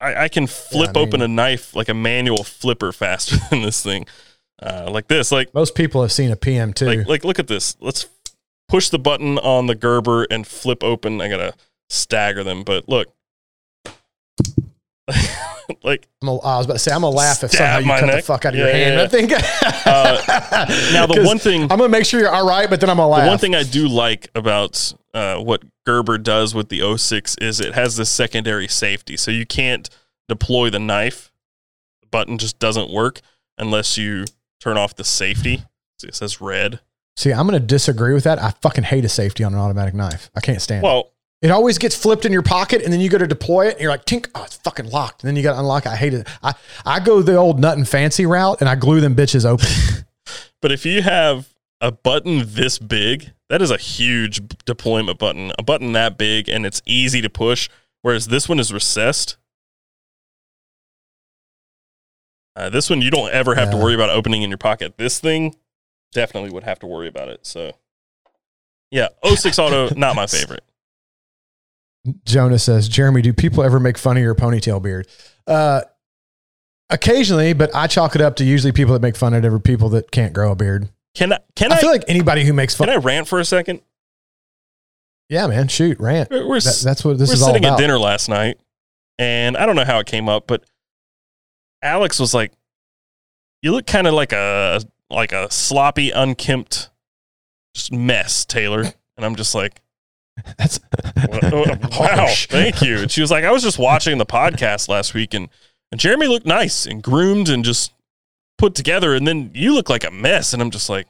[0.00, 3.82] I, I can flip I open a knife like a manual flipper faster than this
[3.82, 4.06] thing.
[4.62, 6.86] Uh, like this, like Most people have seen a PM2.
[6.86, 7.76] like like look at this.
[7.80, 8.06] Let's
[8.68, 11.20] push the button on the Gerber and flip open.
[11.20, 11.54] I gotta
[11.88, 13.12] stagger them, but look.
[15.82, 18.10] like I'm a, I was about to say, I'm gonna laugh if somehow you cut
[18.14, 18.94] the fuck out of Yeah, your hand.
[18.94, 19.32] yeah, I think.
[19.86, 20.64] Uh,
[20.94, 23.08] now the one thing I'm gonna make sure you're all right, but then I'm gonna
[23.08, 23.24] laugh.
[23.24, 27.60] The one thing I do like about uh, what Gerber does with the 06 is
[27.60, 29.16] it has this secondary safety.
[29.18, 29.88] So you can't
[30.28, 31.30] deploy the knife.
[32.00, 33.20] The button just doesn't work
[33.58, 34.24] unless you
[34.60, 35.62] turn off the safety.
[36.00, 36.80] See, it says red.
[37.16, 38.42] See, I'm gonna disagree with that.
[38.42, 40.30] I fucking hate a safety on an automatic knife.
[40.34, 40.86] I can't stand it.
[40.86, 41.12] Well,
[41.44, 43.82] It always gets flipped in your pocket, and then you go to deploy it, and
[43.82, 45.22] you're like, "Tink!" Oh, it's fucking locked.
[45.22, 45.90] And then you got to unlock it.
[45.90, 46.26] I hate it.
[46.42, 46.54] I
[46.86, 49.66] I go the old nut and fancy route, and I glue them bitches open.
[50.62, 51.50] but if you have
[51.82, 55.52] a button this big, that is a huge deployment button.
[55.58, 57.68] A button that big and it's easy to push,
[58.00, 59.36] whereas this one is recessed.
[62.56, 64.94] Uh, this one you don't ever have to worry about opening in your pocket.
[64.96, 65.56] This thing
[66.12, 67.44] definitely would have to worry about it.
[67.44, 67.72] So,
[68.90, 70.64] yeah, 06 Auto, not my favorite.
[72.24, 75.06] Jonah says, "Jeremy, do people ever make fun of your ponytail beard?"
[75.46, 75.82] Uh,
[76.90, 79.58] occasionally, but I chalk it up to usually people that make fun of it are
[79.58, 80.88] people that can't grow a beard.
[81.14, 81.38] Can I?
[81.56, 81.80] Can I I?
[81.80, 82.88] feel like anybody who makes fun.
[82.88, 83.80] can I rant for a second?
[85.30, 86.30] yeah, man, shoot, rant.
[86.30, 87.30] We're, we're, That, that's what this is.
[87.30, 88.58] we're is all sitting at dinner last night,
[89.18, 90.64] and I don't know how it came up, but
[91.82, 92.52] Alex was like,
[93.62, 96.90] "You look kind of like a like a sloppy, unkempt
[97.74, 98.84] just mess, Taylor."
[99.16, 99.80] And I'm just like,
[100.58, 100.80] That's
[101.16, 102.48] "Wow, Harsh.
[102.48, 105.48] thank you." And she was like, "I was just watching the podcast last week, and
[105.92, 107.92] and Jeremy looked nice and groomed and just
[108.58, 111.06] put together, and then you look like a mess." And I'm just like,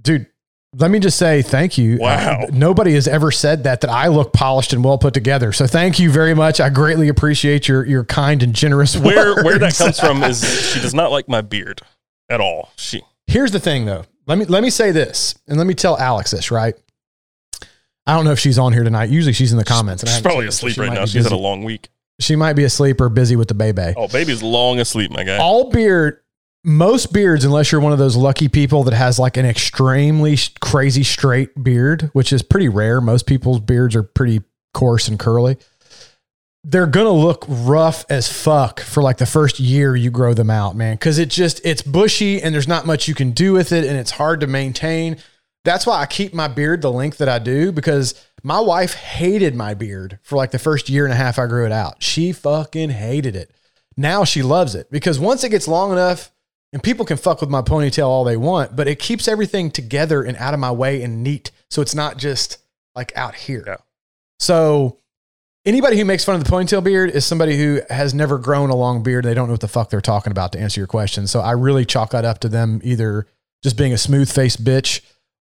[0.00, 0.26] dude.
[0.74, 1.98] Let me just say thank you.
[1.98, 2.44] Wow.
[2.44, 5.52] Uh, nobody has ever said that that I look polished and well put together.
[5.52, 6.60] So thank you very much.
[6.60, 10.42] I greatly appreciate your your kind and generous where where that comes from is
[10.72, 11.82] she does not like my beard
[12.30, 12.70] at all.
[12.76, 14.06] She Here's the thing though.
[14.26, 16.74] Let me let me say this and let me tell Alex this, right?
[18.06, 19.10] I don't know if she's on here tonight.
[19.10, 20.02] Usually she's in the comments.
[20.08, 21.06] she's probably her, so asleep right now.
[21.06, 21.88] She's had a long week.
[22.20, 23.94] She might be asleep or busy with the baby.
[23.96, 25.38] Oh, baby's long asleep, my guy.
[25.38, 26.20] All beard,
[26.64, 31.02] most beards, unless you're one of those lucky people that has like an extremely crazy
[31.04, 33.00] straight beard, which is pretty rare.
[33.00, 34.42] Most people's beards are pretty
[34.74, 35.56] coarse and curly.
[36.64, 40.76] They're gonna look rough as fuck for like the first year you grow them out,
[40.76, 40.96] man.
[40.98, 43.96] Cause it just it's bushy and there's not much you can do with it and
[43.98, 45.16] it's hard to maintain.
[45.64, 49.54] That's why I keep my beard the length that I do because my wife hated
[49.54, 52.02] my beard for like the first year and a half I grew it out.
[52.02, 53.50] She fucking hated it.
[53.96, 56.32] Now she loves it because once it gets long enough,
[56.72, 60.22] and people can fuck with my ponytail all they want, but it keeps everything together
[60.22, 61.50] and out of my way and neat.
[61.68, 62.58] So it's not just
[62.94, 63.76] like out here.
[64.40, 64.98] So
[65.66, 68.74] anybody who makes fun of the ponytail beard is somebody who has never grown a
[68.74, 69.24] long beard.
[69.24, 71.26] They don't know what the fuck they're talking about to answer your question.
[71.26, 73.26] So I really chalk that up to them either
[73.62, 75.02] just being a smooth faced bitch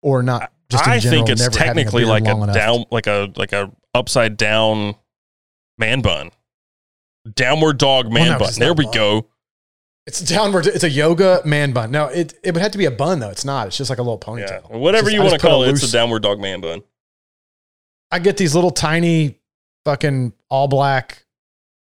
[0.04, 2.54] or not just in I general, think it's having a technically like a enough.
[2.54, 4.94] down, like a like a upside down
[5.78, 6.30] man bun,
[7.34, 8.52] downward dog man no, bun.
[8.56, 8.94] There we bun.
[8.94, 9.26] go.
[10.06, 10.66] It's downward.
[10.66, 11.90] It's a yoga man bun.
[11.90, 13.30] No, it, it would have to be a bun though.
[13.30, 13.66] It's not.
[13.68, 14.70] It's just like a little Yeah, ponytail.
[14.78, 16.60] whatever Just- you want to just put a call it, it's a downward dog man
[16.60, 16.82] bun.
[18.10, 19.40] I get these little tiny
[19.86, 21.24] fucking all black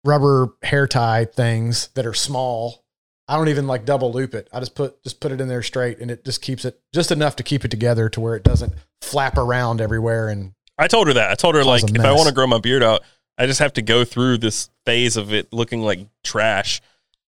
[0.06, 2.86] rubber hair tie things that are small.
[3.32, 4.50] I don't even like double loop it.
[4.52, 7.12] I just put just put it in there straight and it just keeps it just
[7.12, 11.08] enough to keep it together to where it doesn't flap around everywhere and I told
[11.08, 11.30] her that.
[11.32, 13.04] I told her like if I want to grow my beard out,
[13.38, 16.82] I just have to go through this phase of it looking like trash,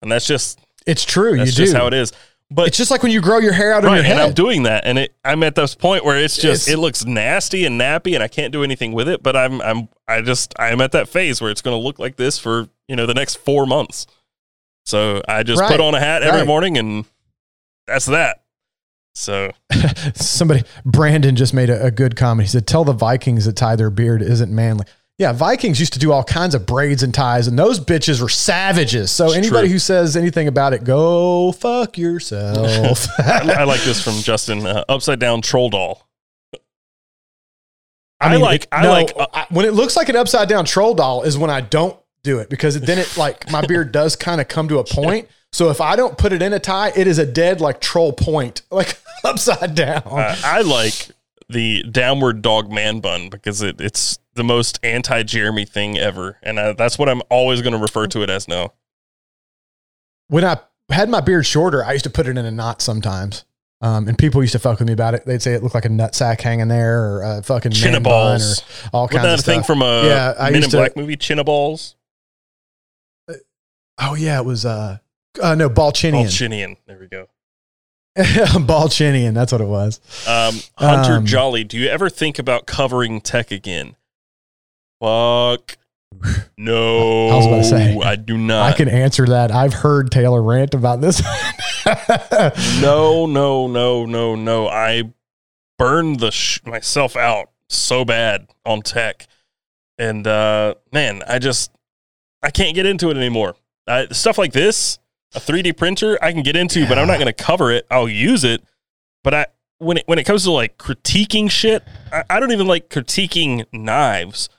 [0.02, 1.38] and that's just it's true.
[1.38, 1.64] that's you do.
[1.66, 2.14] just how it is.
[2.50, 4.64] But It's just like when you grow your hair out right, your and I'm doing
[4.64, 7.80] that, and it I'm at this point where it's just It's- it looks nasty and
[7.80, 9.22] nappy, and I can't do anything with it.
[9.22, 12.16] But I'm I'm I just I'm at that phase where it's going to look like
[12.18, 14.08] this for you know the next four months.
[14.86, 16.48] So I just Right, put on a hat every right.
[16.48, 17.06] morning, and
[17.88, 18.44] that's that.
[19.14, 19.52] So
[20.16, 22.48] Somebody Brandon just made a, a good comment.
[22.48, 24.86] He said, "Tell the Vikings that tie their beard isn't manly."
[25.18, 28.30] Yeah, Vikings used to do all kinds of braids and ties, and those bitches were
[28.30, 29.12] savages.
[29.12, 29.74] So It's anybody true.
[29.74, 33.06] who says anything about it, go fuck yourself.
[33.20, 34.66] I, I like this from Justin.
[34.66, 36.08] Uh, upside down troll doll.
[38.20, 40.48] I mean, like- it- I no, like- uh, I- when it looks like an upside
[40.50, 43.92] down troll doll is when I don't do it because then it like my beard
[43.92, 45.28] does kind of come to a point.
[45.54, 48.14] So if I don't put it in a tie, it is a dead like troll
[48.14, 50.04] point, like upside down.
[50.06, 51.10] Uh, I like
[51.50, 56.60] the downward dog man bun because it, it's the most anti Jeremy thing ever, and
[56.60, 58.72] I, that's what I'm always going to refer to it as now.
[60.28, 60.58] when I
[60.90, 63.44] had my beard shorter, I used to put it in a knot sometimes.
[63.84, 65.26] Um, and people used to fuck with me about it.
[65.26, 67.98] They'd say it looked like a nut sack hanging there, or a fucking Chin man
[67.98, 68.60] of bun balls.
[68.62, 70.78] or all Wasn't kinds that of a thing from a Yeah, I Men in to-
[70.78, 71.96] Black movie, Chin of Balls?
[74.00, 74.98] Oh yeah, it was uh,
[75.42, 76.78] uh no Ballchinian, Ballchinian.
[76.88, 77.28] There we go.
[78.18, 79.34] Ballchinian.
[79.34, 80.00] That's what it was.
[80.28, 83.96] Um, Hunter Um, Jolly, do you ever think about covering tech again?
[85.00, 85.78] Fuck.
[86.58, 87.30] No.
[87.30, 88.72] I was about to say, I do not.
[88.72, 89.50] I can answer that.
[89.50, 91.20] I've heard Taylor rant about this.
[92.82, 94.68] no, no, no, no, no.
[94.68, 95.12] I
[95.80, 99.26] burned the sh- myself out so bad on tech,
[99.98, 101.72] and uh, man, I just
[102.44, 103.56] I can't get into it anymore.
[103.88, 105.00] I, stuff like this,
[105.34, 107.86] a 3D printer, I can get into, but I'm not going to cover it.
[107.90, 108.64] I'll use it,
[109.24, 109.46] but I
[109.80, 113.66] when it when it comes to like critiquing shit, I, I don't even like critiquing
[113.74, 114.50] knives.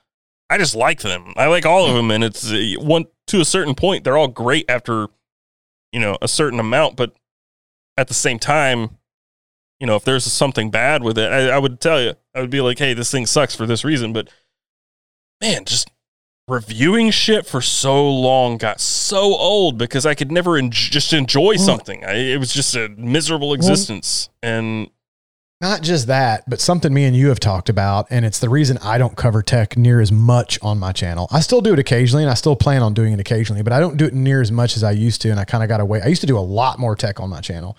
[0.51, 1.33] I just like them.
[1.37, 4.05] I like all of them, and it's uh, one to a certain point.
[4.05, 5.07] They're all great after
[5.93, 7.15] you know a certain amount, but
[7.97, 8.99] at the same time,
[9.79, 12.15] you know, if there's something bad with it, I, I would tell you.
[12.35, 14.13] I would be like, hey, this thing sucks for this reason.
[14.13, 14.29] But
[15.41, 15.91] man, just
[16.49, 21.55] reviewing shit for so long got so old because I could never en- just enjoy
[21.55, 21.61] mm.
[21.61, 22.05] something.
[22.05, 24.29] I, it was just a miserable existence.
[24.43, 24.91] and
[25.61, 28.77] Not just that, but something me and you have talked about, and it's the reason
[28.83, 31.29] I don't cover tech near as much on my channel.
[31.31, 33.79] I still do it occasionally, and I still plan on doing it occasionally, but I
[33.79, 35.81] don't do it near as much as I used to, and I kind of got
[35.81, 36.03] away.
[36.03, 37.79] I used to do a lot more tech on my channel.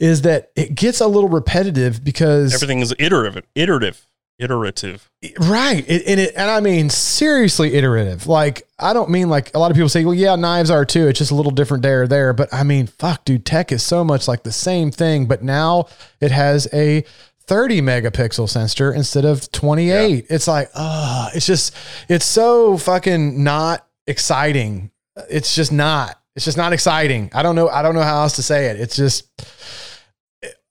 [0.00, 4.08] Is that it gets a little repetitive because everything is iterative, iterative,
[4.40, 5.10] iterative.
[5.38, 5.84] Right.
[5.88, 8.26] It, and it, and I mean seriously iterative.
[8.26, 11.08] Like I don't mean like a lot of people say, well, yeah, knives are too.
[11.08, 12.32] It's just a little different there or there.
[12.32, 15.86] But I mean, fuck, dude, tech is so much like the same thing, but now
[16.20, 17.04] it has a
[17.50, 20.26] 30 megapixel sensor instead of 28.
[20.30, 21.74] It's like, uh, it's just,
[22.08, 24.92] it's so fucking not exciting.
[25.28, 26.16] It's just not.
[26.36, 27.28] It's just not exciting.
[27.34, 27.68] I don't know.
[27.68, 28.80] I don't know how else to say it.
[28.80, 29.28] It's just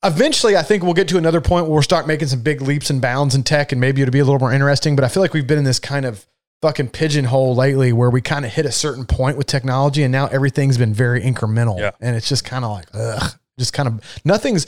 [0.03, 2.89] eventually I think we'll get to another point where we'll start making some big leaps
[2.89, 4.95] and bounds in tech and maybe it'll be a little more interesting.
[4.95, 6.25] But I feel like we've been in this kind of
[6.61, 10.27] fucking pigeonhole lately where we kind of hit a certain point with technology and now
[10.27, 11.79] everything's been very incremental.
[11.79, 11.91] Yeah.
[12.01, 14.65] And it's just kind of like, ugh, just kind of nothing's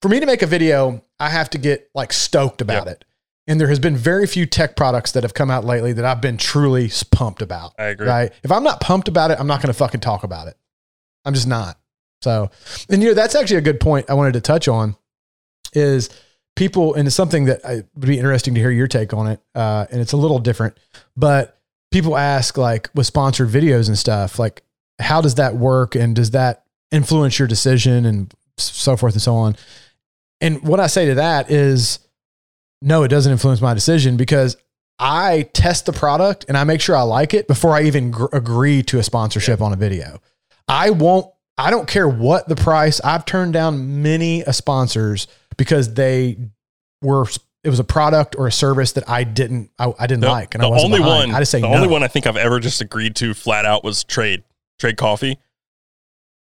[0.00, 3.04] for me to make a video, I have to get like stoked about it.
[3.46, 6.20] And there has been very few tech products that have come out lately that I've
[6.20, 7.72] been truly pumped about.
[7.78, 8.06] I agree.
[8.06, 8.32] Right.
[8.42, 10.56] If I'm not pumped about it, I'm not going to fucking talk about it.
[11.24, 11.78] I'm just not.
[12.22, 12.50] So,
[12.90, 14.96] and you know, that's actually a good point I wanted to touch on
[15.72, 16.10] is
[16.56, 19.40] people, and it's something that I, would be interesting to hear your take on it.
[19.54, 20.76] Uh, and it's a little different,
[21.16, 21.58] but
[21.90, 24.62] people ask like with sponsored videos and stuff, like,
[24.98, 25.94] how does that work?
[25.94, 29.56] And does that influence your decision and so forth and so on?
[30.40, 32.00] And what I say to that is,
[32.82, 34.56] no, it doesn't influence my decision because
[34.98, 38.26] I test the product and I make sure I like it before I even gr-
[38.32, 40.20] agree to a sponsorship on a video.
[40.66, 41.26] I won't,
[41.58, 43.00] I don't care what the price.
[43.00, 45.26] I've turned down many a sponsors
[45.56, 46.38] because they
[47.02, 47.26] were,
[47.64, 50.54] it was a product or a service that I didn't, I, I didn't The, like.
[50.54, 51.32] And the I wasn't only behind.
[51.32, 51.74] one, I just say the no.
[51.74, 54.44] only one I think I've ever just agreed to flat out was trade,
[54.78, 55.38] trade coffee.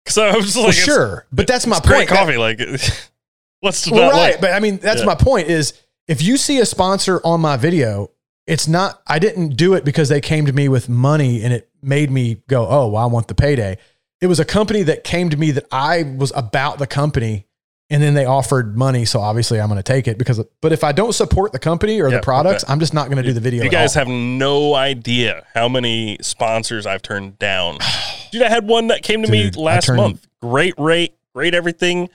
[0.07, 1.25] So I was just like, well, sure.
[1.31, 2.09] But that's my point.
[2.09, 2.37] That- coffee.
[2.37, 2.59] Like,
[3.61, 4.31] let's well, right.
[4.31, 5.05] like, but I mean, that's Yeah.
[5.05, 5.73] my point is
[6.07, 8.09] if you see a sponsor on my video,
[8.47, 11.69] it's not, I didn't do it because they came to me with money and it
[11.83, 13.77] made me go, oh, well, I want the payday.
[14.21, 17.45] It was a company that came to me that I was about the company
[17.89, 19.05] and then they offered money.
[19.05, 22.01] So obviously I'm going to take it because, but if I don't support the company
[22.01, 22.71] or Yeah, the products, okay.
[22.73, 23.63] I'm just not going to do the video.
[23.63, 24.01] you guys all.
[24.05, 27.77] have no idea how many sponsors I've turned down.
[28.31, 30.27] Dude, I had one that came to me Dude, I last turned- month.
[30.41, 32.09] Great rate, great everything.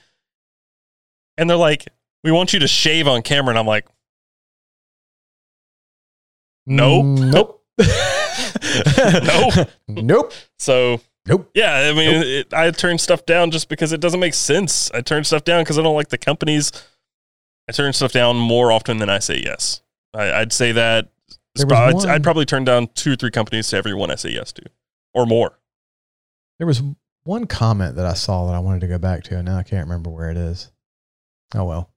[1.37, 1.85] And they're like,
[2.23, 3.49] we want you to shave on camera.
[3.49, 3.85] And I'm like,
[6.65, 7.01] no.
[7.03, 7.61] Mm, nope.
[9.57, 9.67] Nope.
[9.87, 10.33] nope.
[10.59, 11.49] so Nope.
[11.55, 14.91] yeah, I mean, it, I turn stuff down just because it doesn't make sense.
[14.91, 16.71] I turn stuff down because I don't like the companies.
[17.67, 19.81] I turn stuff down more often than I say yes.
[20.13, 21.09] I, I'd say that
[21.57, 24.51] I'd, I'd probably turn down two or three companies to every one I say yes
[24.53, 24.63] to,
[25.13, 25.57] or more.
[26.59, 26.81] There was
[27.23, 29.63] one comment that I saw that I wanted to go back to, and now I
[29.63, 30.71] can't remember where it is.
[31.55, 31.89] Oh well.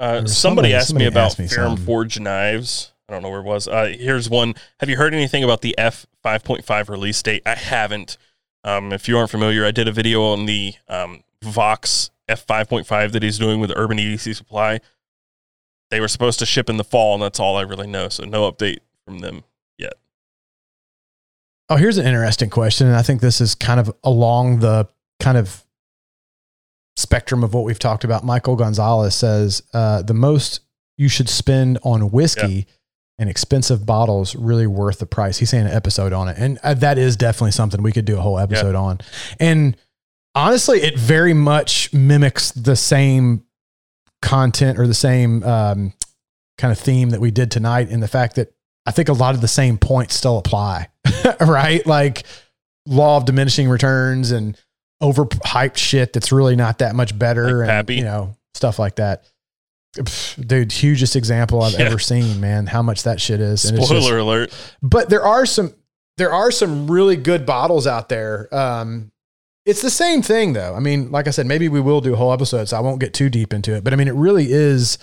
[0.00, 1.76] Uh, somebody, somebody- asked me about asked me.
[1.76, 2.92] Forge knives.
[3.08, 3.68] I don't know where it was.
[3.68, 4.54] Uh, here's one.
[4.80, 7.42] Have you heard anything about the F 5.5 release date?
[7.44, 8.16] I haven't.
[8.64, 13.12] Um, if you aren't familiar, I did a video on the um, Vox F 5.5
[13.12, 14.80] that he's doing with Urban EDC Supply.
[15.90, 18.08] They were supposed to ship in the fall, and that's all I really know.
[18.08, 19.44] So no update from them
[19.76, 19.92] yet.
[21.68, 22.86] Oh, here's an interesting question.
[22.86, 24.88] And I think this is kind of along the
[25.20, 25.62] kind of
[26.96, 28.24] spectrum of what we've talked about.
[28.24, 30.60] Michael Gonzalez says uh, the most
[30.96, 32.66] you should spend on whiskey
[33.18, 35.38] and expensive bottles really worth the price.
[35.38, 36.36] He's saying an episode on it.
[36.38, 38.98] And uh, that is definitely something we could do a whole episode on.
[39.38, 39.76] And
[40.34, 43.44] honestly, it very much mimics the same
[44.20, 45.92] content or the same um,
[46.58, 48.52] kind of theme that we did tonight in the fact that
[48.86, 50.88] I think a lot of the same points still apply,
[51.40, 51.86] right?
[51.86, 52.24] Like
[52.86, 54.58] law of diminishing returns and
[55.02, 59.24] overhyped shit that's really not that much better Like and you know stuff like that.
[60.40, 61.86] Dude, hugest example I've Yeah.
[61.86, 62.66] ever seen, man.
[62.66, 63.64] How much that shit is.
[63.64, 64.52] And it's Spoiler just- alert.
[64.82, 65.74] but there are some
[66.16, 68.48] there are some really good bottles out there.
[68.54, 69.10] Um,
[69.66, 70.74] it's the same thing though.
[70.74, 73.00] I mean, like I said, maybe we will do a whole episode, so I won't
[73.00, 73.82] get too deep into it.
[73.82, 74.96] But I mean, it really is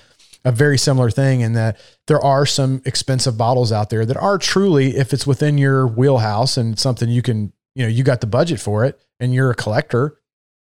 [0.46, 1.78] a very similar thing in that
[2.08, 6.56] there are some expensive bottles out there that are truly, if it's within your wheelhouse
[6.58, 9.56] and something you can, you know, you got the budget for it, and you're a
[9.56, 10.18] collector,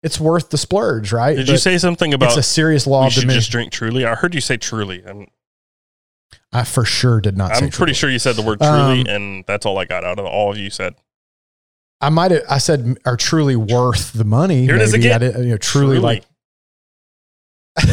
[0.03, 1.37] it's worth the splurge, right?
[1.37, 4.05] Did you say something about it's a serious law of should just drink Truly?
[4.07, 5.03] I heard you say Truly.
[5.07, 5.27] I'm,
[6.53, 7.53] I for sure did not.
[7.53, 7.95] I'm pretty Truly.
[7.95, 10.57] sure you said the word Truly, Um, and that's all I got out of all
[10.57, 10.95] you said.
[12.01, 12.43] I might have.
[12.49, 14.63] I said are truly worth the money.
[14.63, 15.13] Here it is maybe.
[15.13, 15.33] I again.
[15.33, 16.25] didn't, you know, truly, like.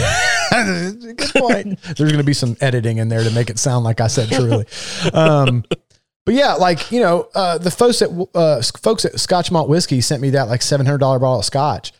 [0.50, 1.80] Good point.
[1.82, 4.30] There's going to be some editing in there to make it sound like I said
[4.30, 4.66] truly.
[5.14, 5.64] Um,
[6.26, 10.02] but yeah, like you know, uh, the folks at uh, folks at Scotch Malt Whiskey
[10.02, 11.94] sent me that like seven hundred dollar bottle of Scotch.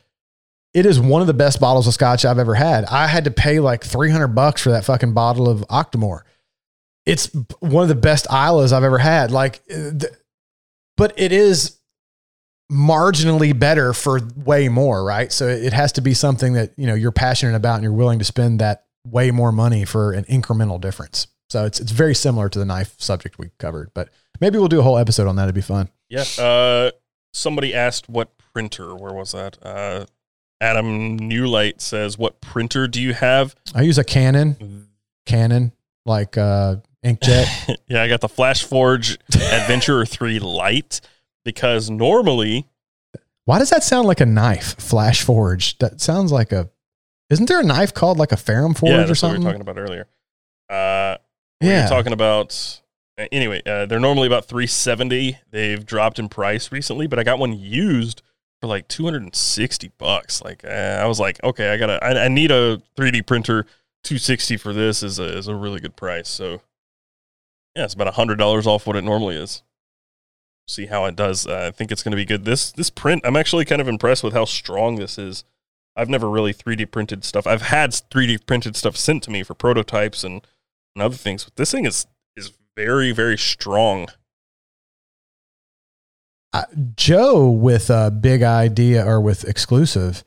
[0.78, 2.86] It is one of the best bottles of Scotch I've ever had.
[2.86, 6.22] I had to pay like three hundred bucks for that fucking bottle of Octomore.
[7.04, 7.32] It's
[7.62, 9.32] one of the best Islays I've ever had.
[9.32, 9.90] Like, uh,
[10.96, 11.80] but it is
[12.72, 15.32] marginally better for way more, right?
[15.32, 18.20] So it has to be something that, you know, you're passionate about and you're willing
[18.20, 21.26] to spend that way more money for an incremental difference.
[21.50, 24.10] So it's it's very similar to the knife subject we covered, but
[24.40, 25.46] maybe we'll do a whole episode on that.
[25.46, 25.90] It'd be fun.
[26.08, 26.26] Yeah.
[26.38, 26.92] Uh,
[27.34, 28.96] somebody asked what printer.
[28.96, 29.58] Where was that?
[29.64, 30.06] Uh,
[30.60, 34.88] Adam Newlight says, "What printer do you have?" I use a Canon,
[35.26, 35.72] Canon
[36.06, 37.76] like uh inkjet.
[37.88, 41.02] yeah, I got the FlashForge Adventurer 3 Lite
[41.46, 42.68] because normally,
[43.46, 44.76] Why does that sound like a knife?
[44.78, 45.78] FlashForge.
[45.80, 46.70] That sounds like a
[47.30, 49.44] Isn't there a knife called like a Ferrum Forge yeah, or something?
[49.44, 50.08] what we were talking about earlier.
[50.70, 51.18] Uh,
[51.62, 51.84] we yeah.
[51.84, 52.82] were talking about
[53.32, 53.62] anyway.
[53.66, 55.40] Uh, they're normally about 370.
[55.52, 58.22] They've dropped in price recently, but I got one used
[58.62, 60.44] for like 260 bucks.
[60.44, 60.68] Like uh,
[61.02, 63.66] I was like, okay, I gotta, I, I need a 3D printer.
[64.04, 66.30] 260 for this is a is a really good price.
[66.30, 66.62] So
[67.76, 69.64] yeah, it's about a hundred dollars off what it normally is.
[70.68, 71.46] See how it does.
[71.46, 72.46] Uh, I think it's going to be good.
[72.46, 75.44] This this print, I'm actually kind of impressed with how strong this is.
[75.96, 77.48] I've never really 3D printed stuff.
[77.48, 80.46] I've had 3D printed stuff sent to me for prototypes and,
[80.96, 84.08] and other things, but this thing is is very very strong.
[86.96, 90.24] Joe with a big idea or with exclusive.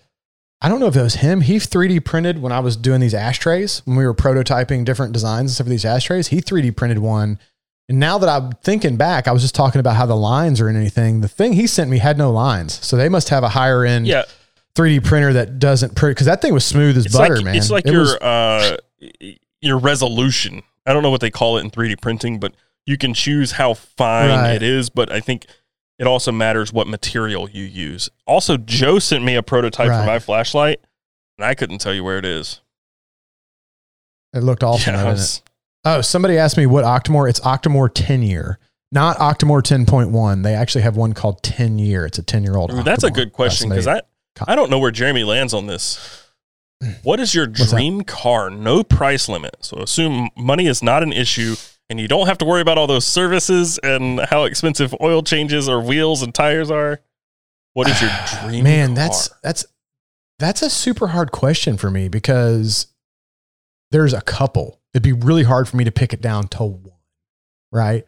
[0.62, 1.40] I don't know if it was him.
[1.40, 5.40] He 3D printed when I was doing these ashtrays when we were prototyping different designs
[5.42, 6.28] and stuff for these ashtrays.
[6.28, 7.38] He 3D printed one.
[7.88, 10.68] And now that I'm thinking back, I was just talking about how the lines are
[10.68, 11.22] in anything.
[11.22, 12.74] The thing he sent me had no lines.
[12.86, 14.24] So they must have a higher end Yeah,
[14.76, 17.56] 3D printer that doesn't print because that thing was smooth as it's butter, like man.
[17.56, 18.76] it's like It your was- uh
[19.62, 20.62] your resolution.
[20.86, 22.54] I don't know what they call it in 3D printing, but
[22.86, 24.54] you can choose how fine Right.
[24.54, 24.88] it is.
[24.90, 25.46] But I think
[26.00, 28.08] it also matters what material you use.
[28.26, 30.00] Also, Joe sent me a prototype Right.
[30.00, 30.80] for my flashlight,
[31.38, 32.60] and I couldn't tell you where it is.
[34.32, 34.94] it looked awesome.
[34.94, 35.42] Yeah, didn't it?
[35.84, 37.28] Oh, somebody asked me what Octomore.
[37.28, 38.58] It's Octomore 10 year,
[38.92, 40.42] not Octomore 10.1.
[40.42, 42.06] They actually have one called 10 year.
[42.06, 42.70] It's a 10 year old.
[42.84, 44.00] That's a good question because I
[44.46, 46.26] I don't know where Jeremy lands on this.
[47.02, 47.76] What is your What's that?
[47.76, 48.48] dream car?
[48.48, 49.56] No price limit.
[49.60, 51.56] So assume money is not an issue
[51.90, 55.68] and you don't have to worry about all those services and how expensive oil changes
[55.68, 57.00] or wheels and tires are.
[57.74, 58.10] What is your
[58.42, 58.94] dream man car?
[58.94, 59.66] that's that's
[60.38, 62.86] that's a super hard question for me because
[63.90, 66.92] there's a couple it'd be really hard for me to pick it down to one
[67.70, 68.06] right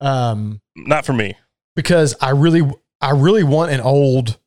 [0.00, 1.34] um not for me.
[1.74, 2.62] because i really
[3.00, 4.38] i really want an old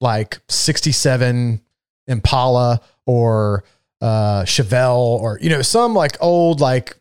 [0.00, 1.60] like 67
[2.06, 3.62] impala or
[4.00, 6.98] uh chevelle or you know some like old like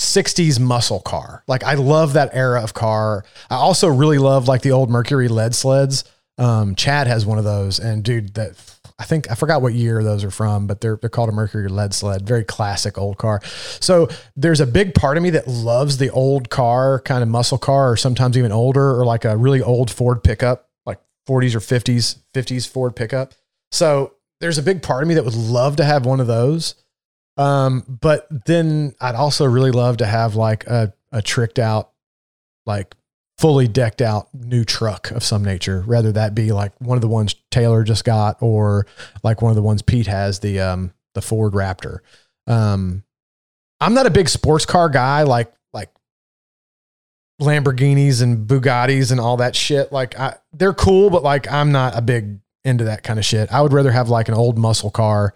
[0.00, 1.44] 60s muscle car.
[1.46, 3.22] Like I love that era of car.
[3.50, 6.04] I also really love like the old Mercury lead sleds.
[6.38, 8.52] Um, Chad has one of those, and dude, that
[8.98, 11.68] I think I forgot what year those are from, but they're they're called a Mercury
[11.68, 12.26] lead sled.
[12.26, 13.42] Very classic old car.
[13.44, 17.58] So there's a big part of me that loves the old car, kind of muscle
[17.58, 20.98] car, or sometimes even older, or like a really old Ford pickup, like
[21.28, 23.34] 40s or 50s, 50s Ford pickup.
[23.70, 26.74] So there's a big part of me that would love to have one of those.
[27.40, 31.90] Um, but then I'd also really love to have like a, a tricked out,
[32.66, 32.94] like
[33.38, 35.82] fully decked out new truck of some nature.
[35.86, 38.86] Rather that be like one of the ones Taylor just got, or
[39.22, 42.00] like one of the ones Pete has, the um the Ford Raptor.
[42.46, 43.04] Um,
[43.80, 45.88] I'm not a big sports car guy, like like
[47.40, 49.90] Lamborghinis and Bugattis and all that shit.
[49.92, 53.50] Like I, they're cool, but like I'm not a big into that kind of shit.
[53.50, 55.32] I would rather have like an old muscle car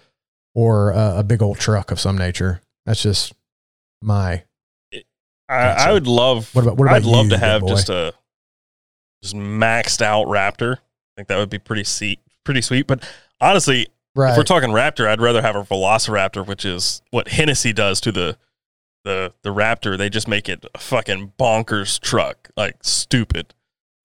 [0.54, 2.60] or a, a big old truck of some nature.
[2.86, 3.32] That's just
[4.02, 4.44] my
[5.48, 5.56] I,
[5.88, 6.54] I would love.
[6.54, 8.14] What about- what about I'd love you, to have just a
[9.22, 10.76] just maxed out Raptor.
[10.76, 10.80] I
[11.16, 12.20] think that would be pretty sweet.
[12.44, 12.86] Pretty sweet.
[12.86, 13.02] But
[13.40, 14.32] honestly, right.
[14.32, 18.12] if we're talking Raptor, I'd rather have a Velociraptor, which is what Hennessey does to
[18.12, 18.36] the
[19.04, 19.96] the the Raptor.
[19.98, 23.54] They just make it a fucking bonkers truck, like stupid.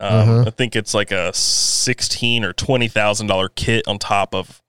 [0.02, 0.48] Um, Mhm.
[0.48, 4.62] I think it's like a sixteen or twenty thousand dollar kit on top of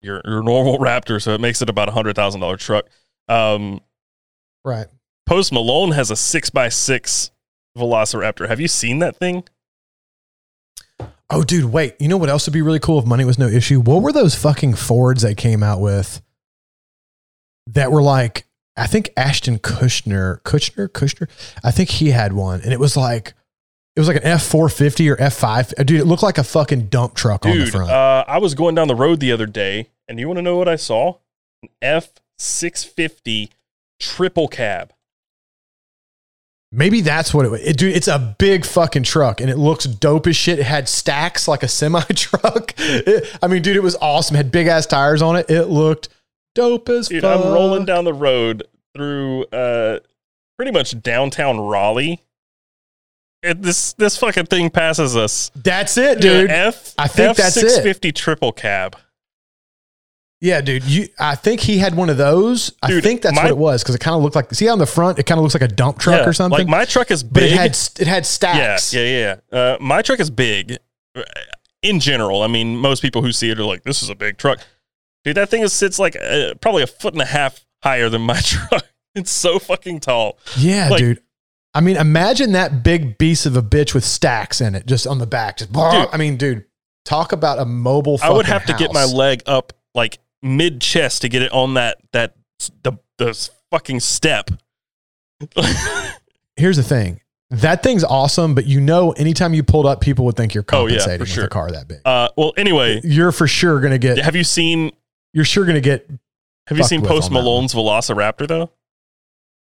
[0.00, 2.86] your your normal Raptor, so it makes it about a hundred thousand dollar truck.
[3.28, 3.80] Um,
[4.64, 4.86] right.
[5.26, 7.30] Post Malone has a six x six
[7.76, 8.48] Velociraptor.
[8.48, 9.44] Have you seen that thing?
[11.30, 11.94] Oh, dude, wait.
[12.00, 13.80] You know what else would be really cool if money was no issue?
[13.80, 16.22] What were those fucking Fords they came out with
[17.66, 18.46] that were like,
[18.76, 21.28] I think Ashton Kushner, Kushner, Kushner,
[21.62, 23.34] I think he had one, and it was like,
[23.98, 25.74] it was like an F four fifty or F five.
[25.74, 27.90] Dude, it looked like a fucking dump truck on the Dude, front.
[27.90, 30.56] uh, I was going down the road the other day, and you want to know
[30.56, 31.16] what I saw?
[31.64, 33.50] An F six fifty
[33.98, 34.92] triple cab.
[36.70, 37.60] Maybe that's what it was.
[37.62, 40.60] It, dude, it's a big fucking truck and it looks dope as shit.
[40.60, 42.74] It had stacks like a semi truck.
[42.78, 44.36] I mean, dude, it was awesome.
[44.36, 45.50] It had big ass tires on it.
[45.50, 46.08] It looked
[46.54, 47.44] dope as Dude, fuck.
[47.44, 48.62] I'm rolling down the road
[48.94, 49.98] through uh,
[50.56, 52.20] pretty much downtown Raleigh.
[53.42, 55.50] And this this fucking thing passes us.
[55.54, 56.50] That's it, dude.
[56.50, 57.70] F I think F that's it.
[57.70, 58.96] six fifty triple cab.
[60.40, 60.84] Yeah, dude.
[60.84, 62.72] You, I think he had one of those.
[62.80, 64.52] I think that's my- what it was because it kind of looked like.
[64.54, 66.58] See on the front, it kind of looks like a dump truck Yeah, or something.
[66.60, 67.52] Like my truck is but big.
[67.52, 67.70] it had
[68.00, 68.94] it had stacks.
[68.94, 69.36] yeah, yeah.
[69.52, 69.58] yeah.
[69.58, 70.76] Uh, my truck is big.
[71.82, 74.36] In general, I mean, most people who see it are like, "This is a big
[74.36, 74.58] truck."
[75.24, 78.22] Dude, that thing is, sits like uh, probably a foot and a half higher than
[78.22, 78.84] my truck.
[79.16, 80.38] It's so fucking tall.
[80.56, 81.22] Yeah, Like- dude.
[81.74, 85.18] I mean, imagine that big beast of a bitch with stacks in it, just on
[85.18, 85.58] the back.
[85.58, 85.70] Just.
[85.76, 86.64] I mean, dude,
[87.04, 88.18] talk about a mobile.
[88.22, 91.74] I would have to get my leg up like mid chest to get it on
[91.74, 92.34] that that
[92.82, 94.50] the the fucking step.
[96.56, 97.20] Here's the thing.
[97.50, 100.86] That thing's awesome, but you know, anytime you pulled up, people would think you're Oh,
[100.86, 101.44] yeah, compensating for with sure.
[101.44, 101.98] a car that big.
[102.04, 104.18] uh, well, anyway, You're for sure gonna get.
[104.18, 104.90] have you seen
[105.32, 106.10] You're sure gonna get.
[106.66, 108.70] have you seen Post Malone's Velociraptor though?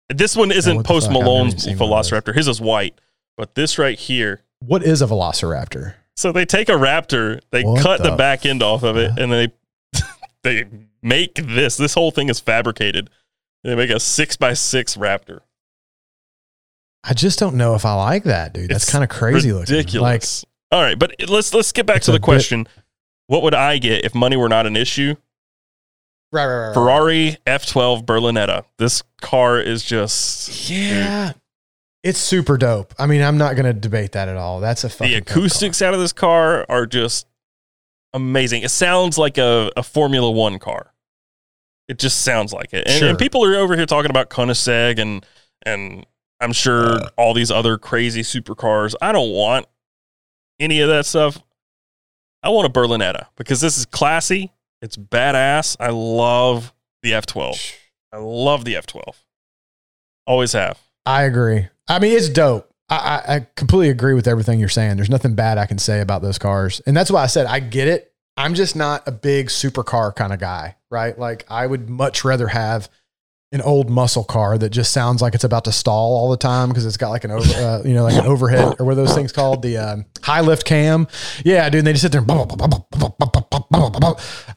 [0.08, 1.10] This one isn't Post?
[1.10, 2.10] Malone's seen one of those.
[2.10, 2.34] Velociraptor.
[2.34, 2.98] His is white,
[3.36, 4.42] but this right here.
[4.60, 5.94] What is a Velociraptor?
[6.16, 9.18] So they take a Raptor, they What cut the, the back end off of it,
[9.18, 9.52] and they
[10.42, 10.64] they
[11.02, 11.76] make this.
[11.76, 13.10] This whole thing is fabricated.
[13.64, 15.40] They make a six by six Raptor.
[17.04, 18.70] I just don't know if I like that, dude.
[18.70, 19.74] That's kind of crazy looking.
[19.74, 20.44] Like, Ridiculous.
[20.70, 22.66] All right, but let's let's get back to the bit- question.
[23.26, 25.14] What would I get if money were not an issue?
[26.32, 26.74] Right, right, right.
[26.74, 28.64] Ferrari F12 Berlinetta.
[28.78, 31.32] This car is just Yeah.
[32.04, 32.94] It's super dope.
[32.98, 34.60] I mean, I'm not going to debate that at all.
[34.60, 37.26] That's a fucking the acoustics out of this car are just
[38.14, 38.62] amazing.
[38.62, 40.92] It sounds like a, a Formula One car.
[41.88, 42.86] It just sounds like it.
[42.86, 43.08] And, Sure.
[43.08, 45.24] and people are over here talking about Koenigsegg and
[45.66, 46.06] and
[46.40, 47.08] I'm sure Uh.
[47.16, 48.94] all these other crazy supercars.
[49.02, 49.66] I don't want
[50.60, 51.42] any of that stuff.
[52.44, 54.52] I want a Berlinetta because this is classy.
[54.80, 55.76] It's badass.
[55.80, 56.72] I love
[57.02, 57.74] the F12.
[58.12, 59.02] I love the F12.
[60.26, 60.78] Always have.
[61.04, 61.68] I agree.
[61.88, 62.70] I mean, it's dope.
[62.88, 64.96] I, I, I completely agree with everything you're saying.
[64.96, 66.80] There's nothing bad I can say about those cars.
[66.86, 68.12] And that's why I said I get it.
[68.36, 71.18] I'm just not a big supercar kind of guy, right?
[71.18, 72.88] Like, I would much rather have
[73.52, 76.68] an old muscle car that just sounds like it's about to stall all the time
[76.68, 78.96] because it's got like an over, uh, you know, like an overhead or what are
[78.96, 79.62] those things called?
[79.62, 81.08] The um, high lift cam.
[81.44, 81.78] Yeah, dude.
[81.78, 82.20] And they just sit there.
[82.28, 84.04] And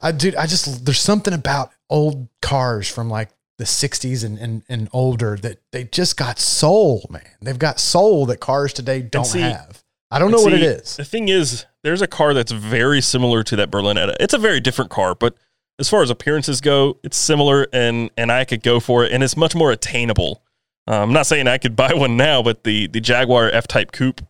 [0.01, 4.63] I, dude, I just there's something about old cars from like the 60s and, and
[4.69, 7.21] and older that they just got soul, man.
[7.41, 9.83] They've got soul that cars today don't see- have.
[10.13, 10.97] I don't know And what it see, is.
[10.97, 14.15] The thing is, there's a car that's very similar to that Berlinetta.
[14.19, 15.35] It's a very different car, but
[15.81, 19.21] as far as appearances go, it's similar, and and I could go for it, and
[19.23, 20.41] it's much more attainable.
[20.87, 23.91] Uh, I'm not saying I could buy one now, but the the Jaguar F Type
[23.91, 24.21] Coupe,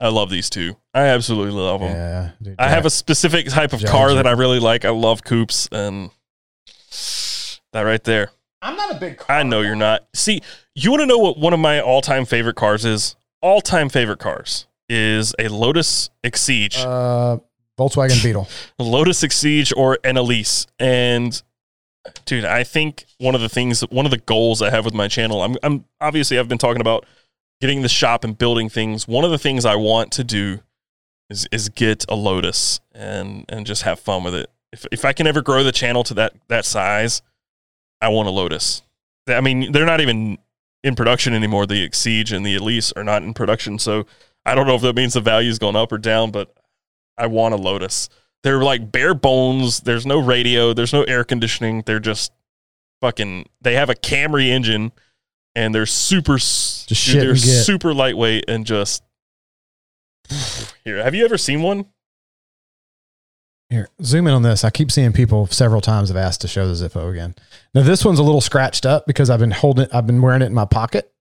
[0.00, 0.76] I love these two.
[0.92, 1.90] I absolutely love them.
[1.94, 4.84] Yeah, dude, I have a specific type of Jag- car that I really like.
[4.84, 6.10] I love coupes, and
[7.72, 8.30] that right there.
[8.62, 9.36] I'm not a big car.
[9.36, 10.06] I know you're not.
[10.14, 10.40] See,
[10.74, 13.16] you want to know what one of my all time favorite cars is?
[13.42, 16.78] All time favorite cars is a Lotus Exige.
[16.84, 17.38] Uh,
[17.78, 18.48] Volkswagen Beetle.
[18.78, 20.66] Lotus Exige or an Elise.
[20.78, 21.40] And
[22.24, 25.08] dude, I think one of the things, one of the goals I have with my
[25.08, 27.04] channel, I'm, I'm obviously I've been talking about
[27.60, 29.06] getting the shop and building things.
[29.06, 30.60] One of the things I want to do
[31.28, 34.50] is is get a Lotus and and just have fun with it.
[34.72, 37.22] If if I can ever grow the channel to that that size,
[38.00, 38.82] I want a Lotus.
[39.28, 40.38] I mean, they're not even
[40.84, 41.66] in production anymore.
[41.66, 44.06] The Exige and the Elise are not in production, so
[44.44, 46.54] I don't know if that means the value's going up or down, but
[47.18, 48.08] I want a Lotus.
[48.42, 49.80] They're like bare bones.
[49.80, 50.72] There's no radio.
[50.72, 51.82] There's no air conditioning.
[51.86, 52.32] They're just
[53.00, 53.48] fucking.
[53.60, 54.92] They have a Camry engine,
[55.54, 56.36] and they're super.
[56.36, 59.02] Just shit they're super lightweight and just.
[60.84, 61.86] Here, have you ever seen one?
[63.68, 64.62] Here, zoom in on this.
[64.62, 67.34] I keep seeing people several times have asked to show the Zippo again.
[67.74, 70.42] Now this one's a little scratched up because I've been holding it, I've been wearing
[70.42, 71.12] it in my pocket.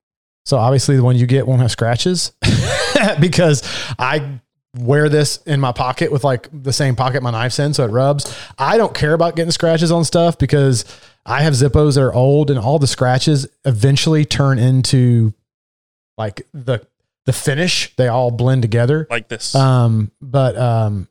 [0.45, 2.33] So obviously the one you get won't have scratches
[3.19, 3.63] because
[3.97, 4.41] I
[4.77, 7.89] wear this in my pocket with like the same pocket my knife's in, so it
[7.89, 8.35] rubs.
[8.57, 10.85] I don't care about getting scratches on stuff because
[11.25, 15.33] I have Zippos that are old and all the scratches eventually turn into
[16.17, 16.85] like the
[17.25, 17.95] the finish.
[17.95, 19.07] They all blend together.
[19.09, 19.55] Like this.
[19.55, 21.07] Um, but um,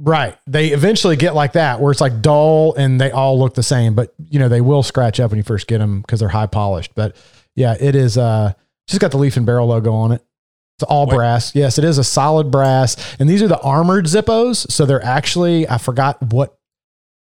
[0.00, 3.62] right, they eventually get like that where it's like dull and they all look the
[3.62, 3.94] same.
[3.94, 6.46] But you know they will scratch up when you first get them because they're high
[6.46, 6.94] polished.
[6.94, 7.16] But
[7.54, 8.18] yeah, it is.
[8.18, 8.52] Uh,
[8.86, 10.22] just got the leaf and barrel logo on it.
[10.78, 11.16] It's all Wait.
[11.16, 11.54] brass.
[11.54, 14.70] Yes, it is a solid brass, and these are the armored Zippos.
[14.70, 16.58] So they're actually I forgot what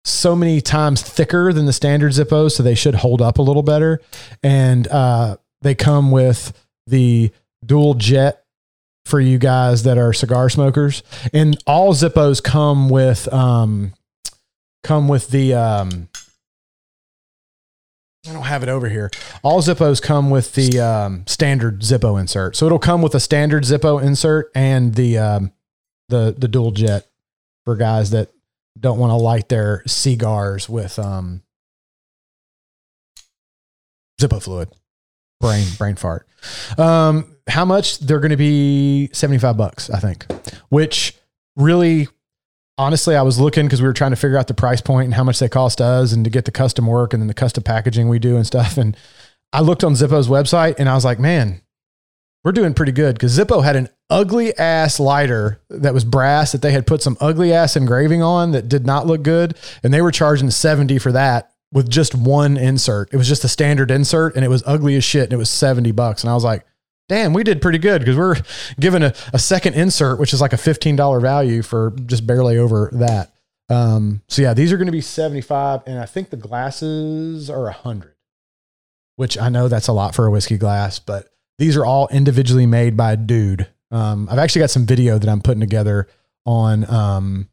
[0.04, 3.62] so many times thicker than the standard Zippos, so they should hold up a little
[3.62, 4.00] better.
[4.42, 7.30] And uh, they come with the
[7.64, 8.44] dual jet
[9.04, 11.02] for you guys that are cigar smokers.
[11.32, 13.92] And all Zippos come with um,
[14.82, 16.08] come with the um,
[18.28, 19.10] I don't have it over here.
[19.42, 23.64] All Zippos come with the um, standard Zippo insert, so it'll come with a standard
[23.64, 25.52] Zippo insert and the um,
[26.08, 27.08] the the dual jet
[27.64, 28.30] for guys that
[28.78, 31.42] don't want to light their cigars with um,
[34.20, 34.68] Zippo fluid.
[35.40, 36.28] Brain brain fart.
[36.78, 37.98] Um, how much?
[37.98, 40.26] They're going to be seventy five bucks, I think.
[40.68, 41.16] Which
[41.56, 42.06] really,
[42.82, 45.14] honestly, I was looking because we were trying to figure out the price point and
[45.14, 47.62] how much they cost us, and to get the custom work and then the custom
[47.62, 48.76] packaging we do and stuff.
[48.76, 48.96] And
[49.52, 51.60] I looked on Zippo's website and I was like, man,
[52.44, 56.62] we're doing pretty good because Zippo had an ugly ass lighter that was brass that
[56.62, 59.56] they had put some ugly ass engraving on that did not look good.
[59.82, 63.12] And they were charging 70 for that with just one insert.
[63.12, 65.50] It was just a standard insert and it was ugly as shit and it was
[65.50, 66.22] 70 bucks.
[66.22, 66.66] And I was like,
[67.08, 68.36] damn, we did pretty good because we're
[68.80, 72.90] given a, a second insert, which is like a $15 value for just barely over
[72.92, 73.32] that.
[73.68, 77.62] Um, so yeah, these are going to be 75 and I think the glasses are
[77.62, 78.14] a 100,
[79.16, 82.66] which I know that's a lot for a whiskey glass, but these are all individually
[82.66, 83.68] made by a dude.
[83.90, 86.08] Um, I've actually got some video that I'm putting together
[86.44, 87.48] on um,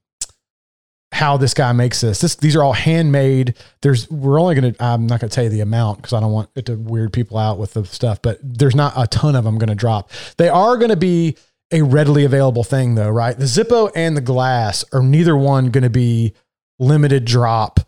[1.11, 2.21] how this guy makes this.
[2.21, 3.55] This these are all handmade.
[3.81, 6.49] There's we're only gonna I'm not gonna tell you the amount because I don't want
[6.55, 9.57] it to weird people out with the stuff, but there's not a ton of them
[9.57, 10.11] gonna drop.
[10.37, 11.37] They are gonna be
[11.71, 13.37] a readily available thing though, right?
[13.37, 16.33] The Zippo and the glass are neither one gonna be
[16.77, 17.79] limited drop.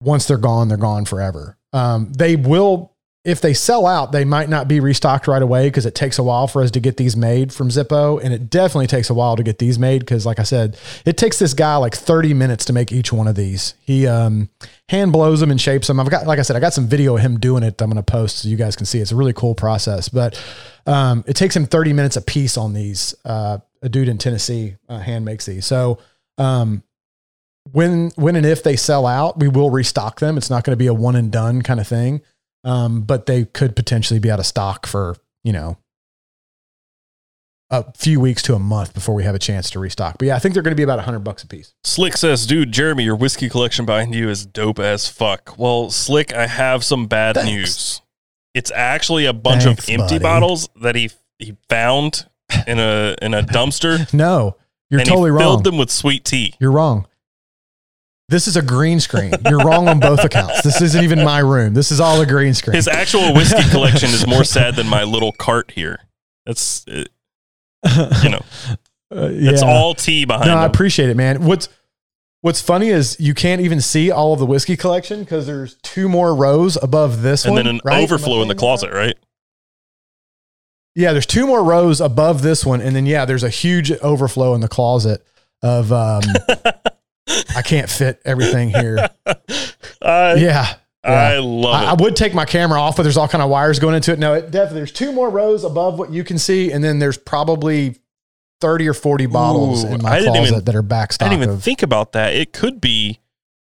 [0.00, 1.58] Once they're gone, they're gone forever.
[1.72, 2.91] Um, they will
[3.24, 6.24] if they sell out, they might not be restocked right away because it takes a
[6.24, 8.20] while for us to get these made from Zippo.
[8.20, 10.76] And it definitely takes a while to get these made because, like I said,
[11.06, 13.74] it takes this guy like 30 minutes to make each one of these.
[13.80, 14.48] He um,
[14.88, 16.00] hand blows them and shapes them.
[16.00, 17.80] I've got, like I said, I got some video of him doing it.
[17.80, 18.98] I'm going to post so you guys can see.
[18.98, 20.42] It's a really cool process, but
[20.86, 23.14] um, it takes him 30 minutes a piece on these.
[23.24, 25.64] Uh, a dude in Tennessee uh, hand makes these.
[25.64, 25.98] So,
[26.38, 26.82] um,
[27.70, 30.36] when when and if they sell out, we will restock them.
[30.36, 32.20] It's not going to be a one and done kind of thing
[32.64, 35.78] um, but they could potentially be out of stock for you know
[37.70, 40.18] a few weeks to a month before we have a chance to restock.
[40.18, 41.72] But yeah, I think they're going to be about a hundred bucks a piece.
[41.84, 45.54] Slick says, dude, Jeremy, your whiskey collection behind you is dope as fuck.
[45.56, 47.50] Well, Slick, I have some bad Thanks.
[47.50, 48.02] news.
[48.54, 50.22] It's actually a bunch Thanks, of empty buddy.
[50.22, 52.28] bottles that he he found
[52.66, 54.12] in a in a dumpster.
[54.12, 54.56] No,
[54.90, 55.40] you're totally he wrong.
[55.40, 56.54] filled them with sweet tea.
[56.60, 57.06] You're wrong.
[58.32, 59.34] This is a green screen.
[59.48, 60.62] You're wrong on both accounts.
[60.62, 61.74] This isn't even my room.
[61.74, 62.74] This is all a green screen.
[62.74, 66.00] His actual whiskey collection is more sad than my little cart here.
[66.46, 67.04] That's uh,
[68.22, 68.42] you know,
[69.14, 71.44] Uh, it's all tea behind No, I appreciate it, man.
[71.44, 71.68] What's
[72.40, 76.08] What's funny is you can't even see all of the whiskey collection because there's two
[76.08, 77.50] more rows above this one.
[77.50, 77.64] and one.
[77.66, 78.02] then an right?
[78.02, 79.14] Overflow in the closet, right?
[80.96, 84.54] Yeah, there's two more rows above this one, and then yeah, there's a huge overflow
[84.54, 85.24] in the closet
[85.62, 86.22] of um
[87.56, 89.08] I can't fit everything here.
[90.02, 90.74] I Yeah.
[91.04, 91.40] I yeah.
[91.40, 93.94] love I, I would take my camera off, but there's all kind of wires going
[93.96, 94.18] into it.
[94.20, 97.18] No, it definitely there's two more rows above what you can see, and then there's
[97.18, 97.96] probably
[98.60, 101.62] 30 or 40 bottles Ooh, in my closet even- that are I didn't even of
[101.62, 102.34] think about that.
[102.34, 103.18] It could be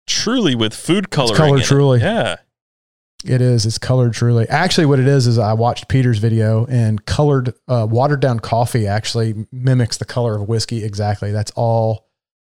[0.05, 1.35] truly with food coloring.
[1.35, 1.65] colored in it.
[1.65, 1.99] Truly.
[2.01, 2.35] Yeah.
[3.23, 3.65] It is.
[3.65, 4.47] It's colored truly.
[4.47, 8.85] Actually, what it is is I watched Peter's video and colored, uh, watered down coffee
[8.85, 11.31] actually mimics the color of whiskey exactly.
[11.31, 12.05] That's all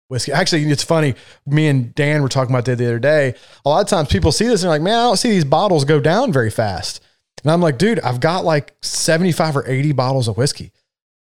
[0.07, 0.31] whiskey.
[0.31, 1.15] Actually, it's funny.
[1.45, 3.35] Me and Dan were talking about that the other day.
[3.65, 5.45] A lot of times people see this and they're like, man, I don't see these
[5.45, 7.03] bottles go down very fast.
[7.43, 10.71] And I'm like, dude, I've got like 75 or 80 bottles of whiskey.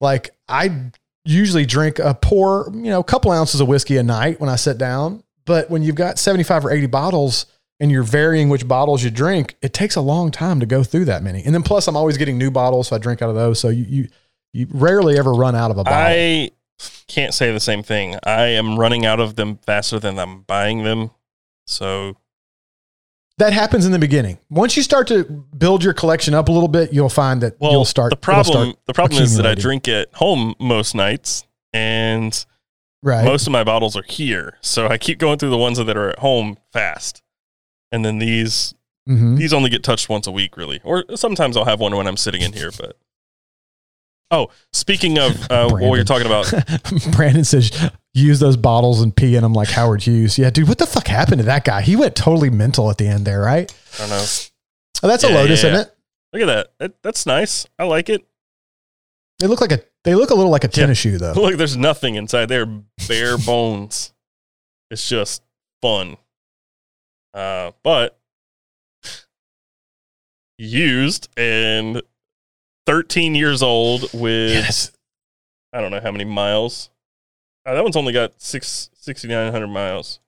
[0.01, 0.91] Like, I
[1.25, 4.55] usually drink a pour, you know, a couple ounces of whiskey a night when I
[4.55, 5.23] sit down.
[5.45, 7.45] But when you've got 75 or 80 bottles,
[7.79, 11.05] and you're varying which bottles you drink, it takes a long time to go through
[11.05, 11.43] that many.
[11.43, 13.59] And then plus, I'm always getting new bottles, so I drink out of those.
[13.59, 14.07] So you you,
[14.53, 15.99] you rarely ever run out of a bottle.
[15.99, 16.51] I
[17.07, 18.17] can't say the same thing.
[18.23, 21.11] I am running out of them faster than I'm buying them.
[21.65, 22.17] So
[23.37, 24.39] that happens in the beginning.
[24.49, 27.71] Once you start to build your collection up a little bit, you'll find that well,
[27.71, 28.09] you'll start.
[28.11, 32.45] The problem start the problem is that I drink at home most nights, and
[33.03, 33.25] right.
[33.25, 34.57] most of my bottles are here.
[34.61, 37.21] So I keep going through the ones that are at home fast
[37.91, 38.73] and then these
[39.07, 39.35] mm-hmm.
[39.35, 40.81] these only get touched once a week, really.
[40.83, 42.71] Or sometimes I'll have one when I'm sitting in here.
[42.77, 42.97] But
[44.31, 46.51] oh, speaking of uh, what you're talking about,
[47.11, 50.37] Brandon says use those bottles and pee in them like Howard Hughes.
[50.37, 51.81] Yeah, dude, what the fuck happened to that guy?
[51.81, 53.71] He went totally mental at the end there, right?
[53.95, 54.25] I don't know.
[55.03, 55.75] Oh, that's yeah, a Lotus, yeah, yeah.
[55.75, 55.95] isn't it?
[56.33, 56.67] Look at that.
[56.79, 57.03] that.
[57.03, 57.67] That's nice.
[57.77, 58.25] I like it.
[59.39, 59.79] They look like a.
[60.03, 61.33] They look a little like a tennis shoe, though.
[61.35, 64.13] Look, there's nothing inside They're Bare bones.
[64.89, 65.43] It's just
[65.81, 66.17] fun.
[67.33, 68.17] Uh, but
[70.57, 72.01] used and
[72.87, 74.91] 13 years old with yes.
[75.73, 76.89] I don't know how many miles.
[77.65, 78.89] Uh, that one's only got six,
[79.67, 80.19] miles.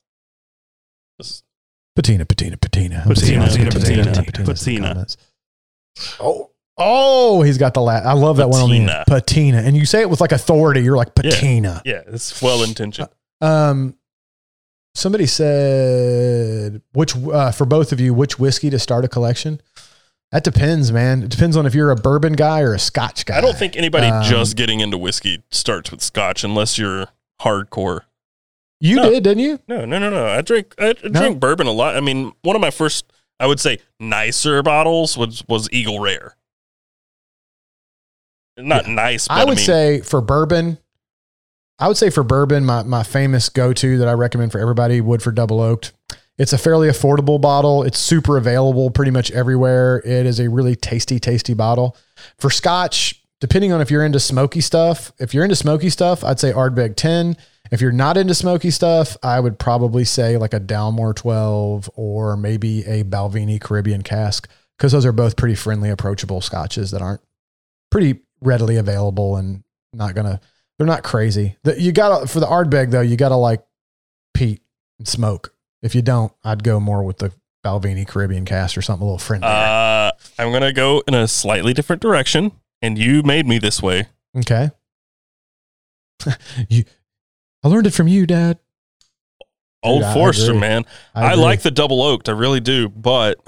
[1.18, 1.44] This,
[1.95, 5.06] patina, patina, patina, patina, patina, patina, patina, patina.
[6.19, 8.06] Oh, oh, he's got the lat.
[8.06, 8.64] I love that patina.
[8.65, 10.81] one on the patina, and you say it with like authority.
[10.81, 11.81] You're like patina.
[11.86, 13.07] Yeah, yeah it's well intentioned.
[13.41, 13.95] Uh, um,
[14.95, 19.61] Somebody said which uh, for both of you which whiskey to start a collection.
[20.32, 21.24] That depends, man.
[21.24, 23.38] It depends on if you're a bourbon guy or a Scotch guy.
[23.38, 27.08] I don't think anybody um, just getting into whiskey starts with Scotch unless you're
[27.42, 28.02] hardcore.
[28.80, 29.10] You no.
[29.10, 29.60] did, didn't you?
[29.68, 30.28] No, no, no, no.
[30.28, 31.20] I drink I no.
[31.20, 31.98] drink bourbon a lot.
[31.98, 36.36] I mean, one of my first, I would say, nicer bottles was was Eagle Rare.
[38.56, 38.94] Not yeah.
[38.94, 39.28] nice.
[39.30, 40.78] I would I mean, say for bourbon,
[41.80, 45.02] I would say for bourbon, my, my famous go to that I recommend for everybody
[45.02, 45.94] Woodford Double Oaked.
[46.40, 47.84] It's a fairly affordable bottle.
[47.84, 50.02] It's super available pretty much everywhere.
[50.06, 51.98] It is a really tasty, tasty bottle.
[52.40, 56.40] For scotch, depending on if you're into smoky stuff, if you're into smoky stuff, I'd
[56.40, 57.36] say Ardbeg 10.
[57.72, 62.38] If you're not into smoky stuff, I would probably say like a Dalmore 12 or
[62.38, 67.22] maybe a Balvenie Caribbean cask because those are both pretty friendly, approachable scotches that aren't
[67.91, 69.64] pretty readily available and
[69.94, 70.40] not to
[70.78, 71.57] they're not crazy.
[71.64, 73.02] The, you got to for the Ardbeg though.
[73.02, 73.61] You got to like
[74.34, 74.61] peat
[74.98, 75.53] and smoke.
[75.82, 77.32] If you don't, I'd go more with the
[77.64, 79.52] Balvenie Caribbean cask or something a little friendlier.
[79.52, 82.52] Uh, I'm gonna go in a slightly different direction,
[82.82, 84.08] and you made me this way.
[84.38, 84.72] Okay.
[86.70, 86.84] you,
[87.64, 88.60] I learned it from you, Dad.
[89.82, 90.86] Old Dude, Forester, man.
[91.16, 92.28] I, I like the double oaked.
[92.28, 93.40] I really do, but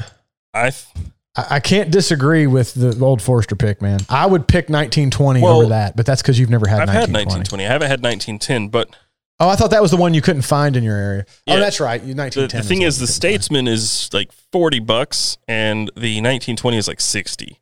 [0.53, 0.69] I.
[0.71, 4.01] Th- I can't disagree with the old Forester pick, man.
[4.09, 6.81] I would pick 1920 well, over that, but that's because you've never had.
[6.81, 7.63] I've 1920.
[7.63, 7.65] had 1920.
[7.65, 8.93] I haven't had 1910, but
[9.41, 11.25] oh, I thought that was the one you couldn't find in your area.
[11.27, 11.55] Oh, yeah.
[11.55, 12.01] Oh, that's right.
[12.01, 12.47] 1910.
[12.47, 13.73] The, the thing is, the Statesman find.
[13.73, 17.59] is like 40 bucks, and the 1920 is like 60.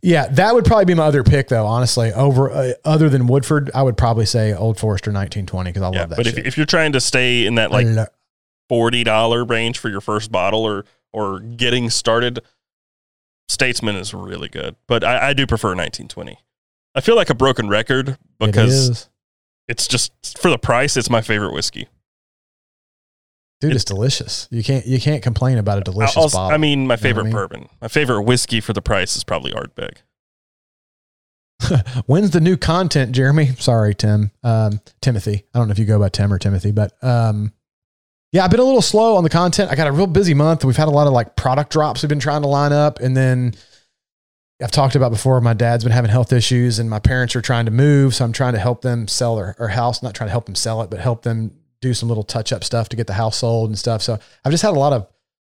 [0.00, 1.66] Yeah, that would probably be my other pick, though.
[1.66, 5.90] Honestly, over uh, other than Woodford, I would probably say Old Forester 1920 because I
[5.92, 6.16] yeah, love that.
[6.16, 8.06] But if, if, you're trying to stay in that like lo-
[8.68, 12.40] forty dollar range for your first bottle, or or getting started,
[13.50, 14.76] Statesman is really good.
[14.86, 16.38] But I, I do prefer 1920.
[16.94, 19.08] I feel like a broken record because it
[19.68, 20.96] it's just for the price.
[20.96, 21.88] It's my favorite whiskey.
[23.60, 24.48] Dude, it's, it's delicious.
[24.50, 26.54] You can't you can't complain about a delicious also, bottle.
[26.54, 27.48] I mean, my favorite you know I mean?
[27.48, 29.98] bourbon, my favorite whiskey for the price is probably Ardbeg.
[32.06, 33.46] When's the new content, Jeremy?
[33.58, 34.30] Sorry, Tim.
[34.44, 35.44] Um, Timothy.
[35.52, 37.52] I don't know if you go by Tim or Timothy, but um,
[38.30, 39.70] yeah, I've been a little slow on the content.
[39.72, 40.64] I got a real busy month.
[40.64, 43.00] We've had a lot of like product drops we've been trying to line up.
[43.00, 43.54] And then
[44.60, 47.66] I've talked about before, my dad's been having health issues and my parents are trying
[47.66, 48.14] to move.
[48.14, 50.56] So I'm trying to help them sell their, their house, not trying to help them
[50.56, 53.38] sell it, but help them do some little touch up stuff to get the house
[53.38, 54.02] sold and stuff.
[54.02, 55.06] So I've just had a lot of,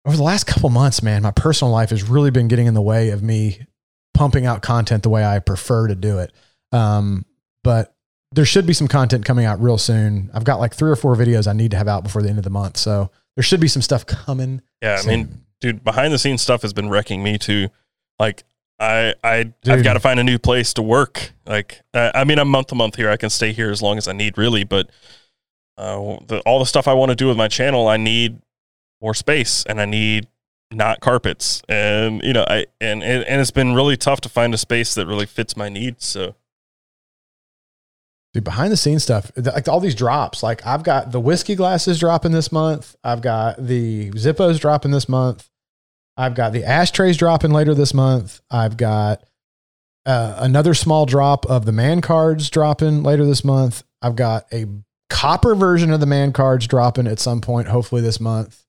[0.05, 2.83] over the last couple months, man, my personal life has really been getting in the
[2.83, 3.67] way of me
[4.15, 6.33] pumping out content the way I prefer to do it.
[6.71, 7.25] Um,
[7.65, 7.95] but
[8.33, 10.31] there should be some content coming out real soon.
[10.33, 12.39] I've got like three or four videos I need to have out before the end
[12.39, 12.77] of the month.
[12.77, 14.63] So there should be some stuff coming.
[14.81, 15.11] Yeah, soon.
[15.11, 17.69] I mean, dude, behind the scenes stuff has been wrecking me too.
[18.19, 18.45] Like
[18.83, 19.69] I I dude.
[19.69, 21.33] I've got to find a new place to work.
[21.47, 23.11] Like I mean, I'm month to month here.
[23.11, 24.65] I can stay here as long as I need, really.
[24.65, 24.91] But
[25.79, 28.41] uh, the, all the stuff I want to do with my channel, I need
[29.01, 30.27] more space, and I need
[30.73, 31.63] not carpets.
[31.69, 34.95] And you know, I and and, and it's been really tough to find a space
[34.95, 36.05] that really fits my needs.
[36.05, 36.35] So
[38.35, 40.43] Dude, behind the scenes stuff, like all these drops.
[40.43, 42.97] Like I've got the whiskey glasses dropping this month.
[43.05, 45.51] I've got the Zippos dropping this month.
[46.23, 48.41] I've got the ashtrays dropping later this month.
[48.49, 49.25] I've got
[50.07, 53.83] uh, another small drop of the man cards dropping later this month.
[54.01, 54.67] I've got a
[55.11, 58.65] copper version of the man cards dropping at some point, hopefully this month.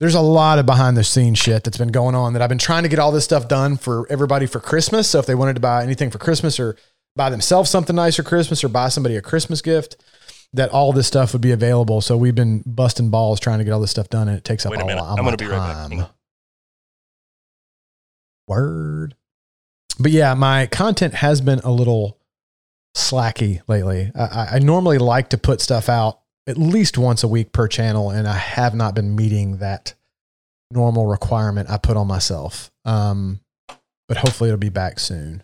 [0.00, 2.58] There's a lot of behind the scenes shit that's been going on that I've been
[2.58, 5.08] trying to get all this stuff done for everybody for Christmas.
[5.08, 6.74] So if they wanted to buy anything for Christmas or
[7.14, 9.96] buy themselves something nice for Christmas or buy somebody a Christmas gift,
[10.54, 12.00] that all this stuff would be available.
[12.00, 14.64] So we've been busting balls trying to get all this stuff done, and it takes
[14.64, 15.00] up Wait a minute.
[15.02, 15.10] lot.
[15.18, 16.10] I'm going gonna be right back.
[18.46, 19.14] Word.
[19.98, 22.18] But yeah, my content has been a little
[22.96, 24.10] slacky lately.
[24.14, 27.68] I- I, I normally like to put stuff out at least once a week per
[27.68, 29.94] channel, and I have not been meeting that
[30.70, 32.70] normal requirement I put on myself.
[32.84, 33.40] Um,
[34.08, 35.42] but hopefully it'll be back soon.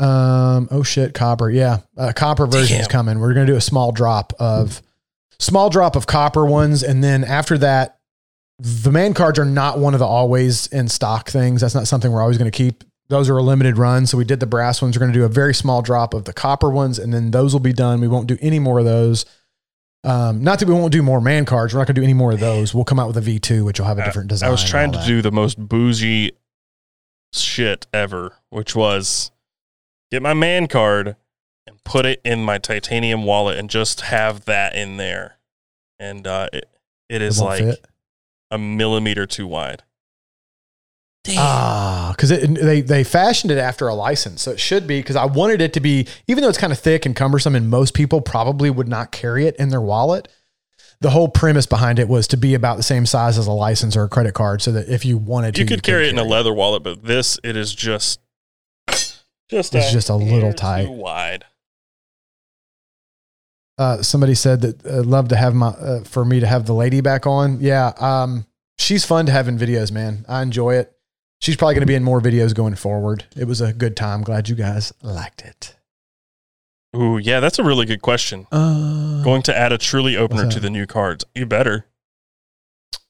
[0.00, 1.50] Um, oh shit, copper.
[1.50, 3.20] Yeah, uh, copper version is coming.
[3.20, 4.82] We're gonna do a small drop of
[5.38, 7.98] small drop of copper ones, and then after that,
[8.58, 11.60] the man cards are not one of the always in stock things.
[11.62, 12.84] That's not something we're always going to keep.
[13.08, 14.06] Those are a limited run.
[14.06, 14.96] So we did the brass ones.
[14.96, 17.52] We're going to do a very small drop of the copper ones, and then those
[17.52, 18.00] will be done.
[18.00, 19.24] We won't do any more of those.
[20.04, 21.74] Um, not that we won't do more man cards.
[21.74, 22.74] We're not going to do any more of those.
[22.74, 24.48] We'll come out with a V2, which will have a different design.
[24.48, 25.06] I was trying to that.
[25.06, 26.32] do the most bougie
[27.32, 29.30] shit ever, which was
[30.10, 31.16] get my man card
[31.66, 35.38] and put it in my titanium wallet and just have that in there.
[35.98, 36.68] And uh, it,
[37.08, 37.86] it It is won't like fit.
[38.50, 39.82] a millimeter too wide.
[41.36, 45.00] Ah, because they they fashioned it after a license, so it should be.
[45.00, 47.68] Because I wanted it to be, even though it's kind of thick and cumbersome, and
[47.68, 50.28] most people probably would not carry it in their wallet.
[51.02, 53.96] The whole premise behind it was to be about the same size as a license
[53.96, 56.18] or a credit card, so that if you wanted to, you could carry it in
[56.18, 58.18] a leather wallet, but this it is just
[59.50, 60.84] just It's just a little tight.
[60.86, 61.44] too wide.
[63.78, 66.74] Uh, somebody said that uh, love to have my uh, for me to have the
[66.74, 67.60] lady back on.
[67.60, 68.44] Yeah, um,
[68.78, 70.24] she's fun to have in videos, man.
[70.28, 70.92] I enjoy it.
[71.40, 73.24] She's probably going to be in more videos going forward.
[73.34, 74.22] It was a good time.
[74.22, 75.74] Glad you guys liked it.
[76.94, 78.46] Ooh, yeah, that's a really good question.
[78.52, 81.24] Uh, Going to add a truly opener to the new cards.
[81.34, 81.86] You better.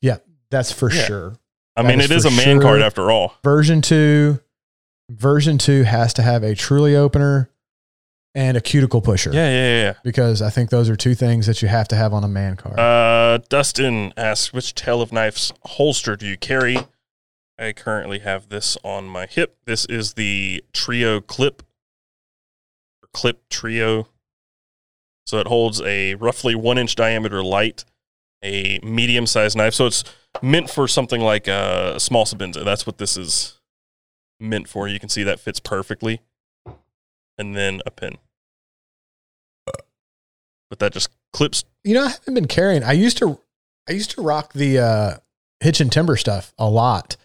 [0.01, 0.19] Yeah,
[0.51, 1.03] that's for Yeah.
[1.07, 1.37] sure.
[1.77, 3.35] I That mean, is it is a man card after all.
[3.43, 4.39] version two
[5.11, 7.51] version two has to have a truly opener
[8.35, 9.95] and a cuticle pusher Yeah, yeah, yeah.
[10.05, 12.57] because i think those are two things that you have to have on a man
[12.57, 16.79] card Uh, Dustin asks, which tail of knives holster do you carry?
[17.59, 19.57] I currently have this on my hip.
[19.67, 21.63] This is the Trio Clip,
[23.13, 24.09] Clip Trio.
[25.27, 27.85] So it holds a roughly one inch diameter light,
[28.43, 29.75] a medium sized knife.
[29.75, 30.05] So it's
[30.43, 32.65] meant for something like a small Sebenza.
[32.65, 33.60] That's what this is
[34.41, 34.89] meant for.
[34.89, 34.99] You.
[34.99, 36.21] Can see that fits perfectly.
[37.39, 38.19] And then a pin.
[40.71, 41.65] But that just clips.
[41.85, 43.41] You know i haven't been carrying i used to
[43.89, 45.15] i used to rock the uh
[45.61, 47.17] hitch and timber stuff a lot.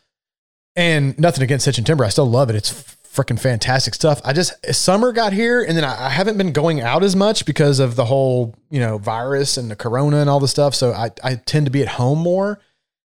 [0.78, 2.04] And nothing against hitch and timber.
[2.04, 2.56] I still love it.
[2.56, 4.20] It's freaking fantastic stuff.
[4.26, 7.46] I just summer got here and then I, I haven't been going out as much
[7.46, 10.76] because of the whole you know virus and the corona and all the stuff.
[10.76, 12.60] So i, I tend to be at home more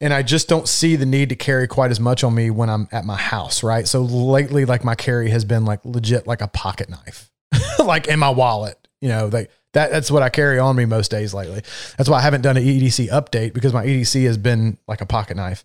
[0.01, 2.69] and I just don't see the need to carry quite as much on me when
[2.69, 3.87] I'm at my house, right?
[3.87, 7.31] So lately, like my carry has been like legit like a pocket knife,
[7.79, 8.77] like in my wallet.
[9.01, 9.91] You know, like that.
[9.91, 11.61] That's what I carry on me most days lately.
[11.97, 15.05] That's why I haven't done an EDC update because my EDC has been like a
[15.05, 15.63] pocket knife.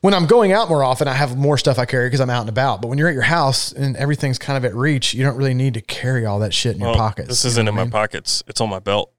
[0.00, 2.40] When I'm going out more often, I have more stuff I carry because I'm out
[2.40, 2.82] and about.
[2.82, 5.54] But when you're at your house and everything's kind of at reach, you don't really
[5.54, 7.28] need to carry all that shit in your pockets.
[7.28, 8.42] This isn't know in I my pockets.
[8.48, 9.12] It's on my belt.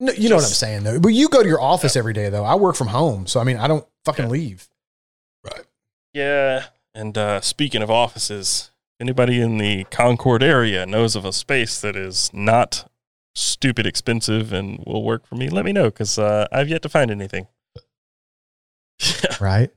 [0.00, 1.00] No, you know what I'm saying though.
[1.00, 2.44] But you go to your office every day though.
[2.44, 4.30] I work from home, so I mean, I don't fucking Yeah.
[4.30, 4.68] leave.
[5.44, 5.64] Right.
[6.14, 6.66] Yeah.
[6.94, 8.70] And uh, speaking of offices,
[9.00, 12.88] anybody in the Concord area knows of a space that is not
[13.34, 16.88] stupid expensive and will work for me, let me know because uh, I've yet to
[16.88, 17.46] find anything.
[19.40, 19.70] Right?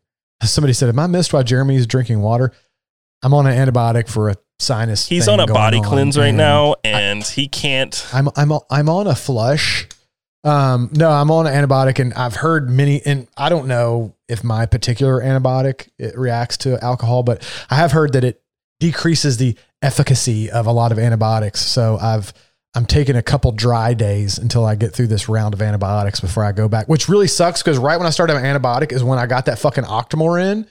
[0.43, 2.51] Somebody said, "Am I missed why Jeremy's drinking water?"
[3.21, 5.07] I'm on an antibiotic for a sinus.
[5.07, 8.03] He's on a body on, cleanse right now and he can't.
[8.11, 9.87] I'm I'm I'm on a flush.
[10.43, 14.43] Um, no, I'm on an antibiotic, and I've heard many, and I don't know if
[14.43, 18.41] my particular antibiotic it reacts to alcohol, but I have heard that it
[18.79, 21.61] decreases the efficacy of a lot of antibiotics.
[21.61, 22.33] So I've
[22.73, 26.43] I'm taking a couple dry days until I get through this round of antibiotics before
[26.45, 29.19] I go back, which really sucks because right when I started my antibiotic is when
[29.19, 30.67] I got that fucking Octomore in.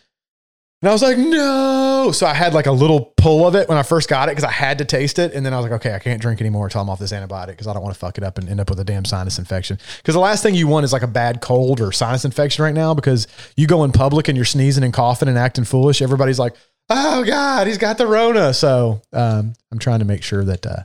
[0.82, 2.10] And I was like, no.
[2.12, 4.44] So I had like a little pull of it when I first got it because
[4.44, 5.34] I had to taste it.
[5.34, 7.48] And then I was like, okay, I can't drink anymore until I'm off this antibiotic
[7.48, 9.38] because I don't want to fuck it up and end up with a damn sinus
[9.38, 9.78] infection.
[9.98, 12.74] Because the last thing you want is like a bad cold or sinus infection right
[12.74, 13.26] now because
[13.56, 16.00] you go in public and you're sneezing and coughing and acting foolish.
[16.00, 16.56] Everybody's like,
[16.88, 18.54] oh God, he's got the Rona.
[18.54, 20.84] So um, I'm trying to make sure that uh,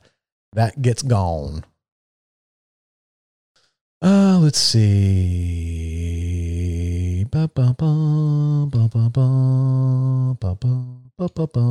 [0.54, 1.64] that gets gone.
[4.02, 5.86] Uh, let's see.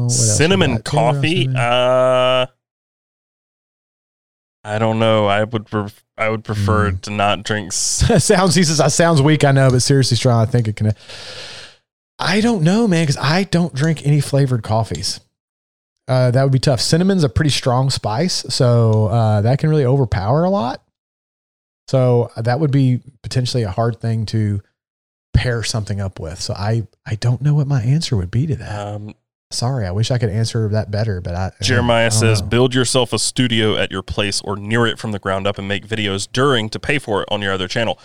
[0.09, 1.49] Cinnamon coffee.
[1.49, 2.47] Uh,
[4.67, 5.27] I don't know.
[5.27, 7.01] I would pref- I would prefer Mm.
[7.03, 7.73] to not drink.
[7.73, 9.45] sounds he says that sounds weak.
[9.45, 10.41] I know, but seriously, strong.
[10.43, 10.93] I think it can.
[12.19, 15.21] I don't know, man, because I don't drink any flavored coffees.
[16.07, 16.81] Uh, that would be tough.
[16.81, 20.83] Cinnamon's a pretty strong spice, so uh, that can really overpower a lot.
[21.89, 24.63] So that would be potentially a hard thing to
[25.35, 26.41] pair something up with.
[26.41, 28.95] So I I don't know what my answer would be to that.
[28.95, 29.15] Um,
[29.51, 32.49] Sorry, I wish I could answer that better, but I Jeremiah I don't says, know.
[32.49, 35.69] build yourself a studio at your place or near it from the ground up and
[35.69, 38.01] make videos during to pay for it on your other channel.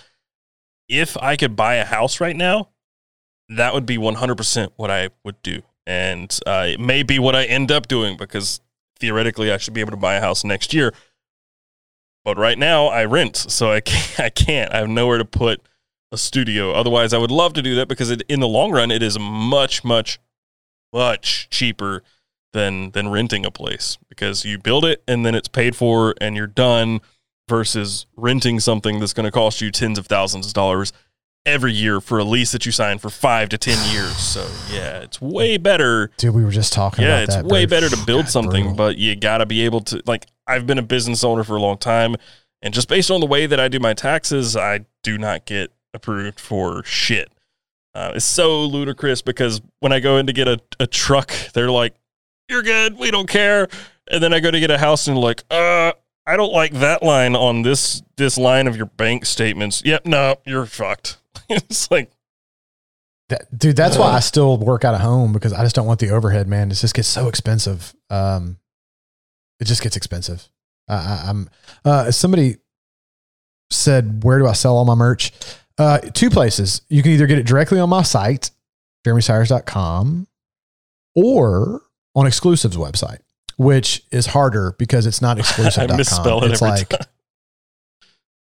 [0.88, 2.70] If I could buy a house right now,
[3.48, 5.62] that would be 100% what I would do.
[5.88, 8.62] And uh, it may be what I end up doing because
[9.00, 10.94] theoretically I should be able to buy a house next year.
[12.24, 14.72] But right now I rent, so I can't, I can't.
[14.72, 15.62] I have nowhere to put
[16.12, 16.72] a studio.
[16.72, 19.18] Otherwise, I would love to do that because it, in the long run, it is
[19.20, 20.20] much, much,
[20.94, 22.04] much cheaper
[22.52, 26.36] than than renting a place because you build it and then it's paid for and
[26.36, 27.00] you're done
[27.48, 30.92] versus renting something that's going to cost you tens of thousands of dollars
[31.46, 34.18] every year for a lease that you sign for five to ten years.
[34.18, 36.10] So yeah, it's way better.
[36.18, 37.46] dude, we were just talking Yeah, it's that.
[37.46, 37.78] way bro.
[37.80, 38.76] better to build God, something, brutal.
[38.78, 40.26] but you got to be able to like.
[40.48, 42.16] I've been a business owner for a long time,
[42.64, 45.72] and just based on the way that I do my taxes, I do not get
[45.94, 47.30] approved for shit.
[47.96, 51.72] Uh, it's so ludicrous because when I go in to get a, a truck, they're
[51.72, 51.96] like,
[52.50, 53.68] "You're good, we don't care,"
[54.10, 55.94] and then I go to get a house and like, "Uh."
[56.28, 59.82] I don't like that line on this this line of your bank statements.
[59.84, 61.18] Yep, no, you're fucked.
[61.50, 62.12] it's like
[63.30, 66.00] That, dude, that's why I still work out of home because I just don't want
[66.00, 66.70] the overhead, man.
[66.70, 67.96] It just gets so expensive.
[68.12, 68.58] Um,
[69.60, 70.48] it just gets expensive.
[70.88, 71.50] I, I, I'm
[71.84, 72.58] uh, somebody
[73.72, 75.32] said, "Where do I sell all my merch?"
[75.80, 76.82] Uh, two places.
[76.90, 78.52] You can either get it directly on my site,
[79.08, 80.28] jeremysires.com,
[81.16, 81.82] or
[82.16, 83.20] on Exclusives website,
[83.56, 85.90] which is harder because it's not exclusive.
[85.90, 87.02] I misspell it it's every like time.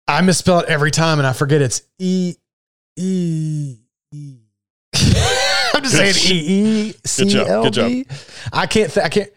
[0.06, 2.34] I misspell it every time, and I forget it's e
[2.96, 3.78] e
[4.12, 4.36] e.
[5.74, 8.06] I'm just saying e e c l b.
[8.52, 8.92] I can't.
[8.92, 9.30] Th- I can't.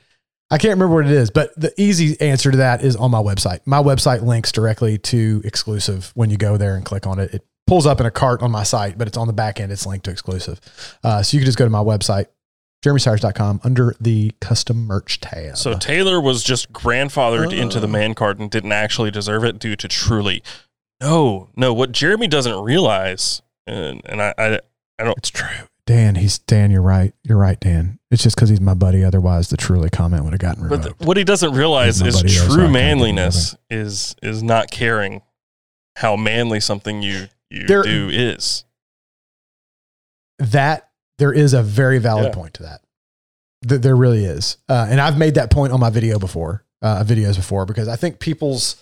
[0.49, 3.21] I can't remember what it is, but the easy answer to that is on my
[3.21, 3.59] website.
[3.65, 6.11] My website links directly to exclusive.
[6.15, 8.49] When you go there and click on it, it pulls up in a cart on
[8.49, 9.71] my site, but it's on the back end.
[9.71, 10.59] It's linked to exclusive.
[11.03, 12.27] Uh, so you can just go to my website,
[12.83, 15.57] jeremysires.com, under the custom merch tab.
[15.57, 19.75] So Taylor was just grandfathered into the man card and didn't actually deserve it due
[19.75, 20.41] to truly.
[21.01, 21.73] No, no.
[21.73, 24.59] What Jeremy doesn't realize, and, and I, I,
[24.97, 25.17] I don't.
[25.17, 25.67] It's true.
[25.85, 26.71] Dan, he's Dan.
[26.71, 27.13] You're right.
[27.23, 27.99] You're right, Dan.
[28.11, 29.03] It's just because he's my buddy.
[29.03, 32.35] Otherwise, the truly comment would have gotten But the, what he doesn't realize is nobody
[32.37, 35.21] else I true manliness is is not caring
[35.97, 38.63] how manly something you you There- do is.
[40.39, 42.31] that there is a very valid Yeah.
[42.33, 42.81] point to that.
[43.67, 47.03] Th- there really is, uh, and I've made that point on my video before, uh,
[47.03, 48.75] videos before, because I think people's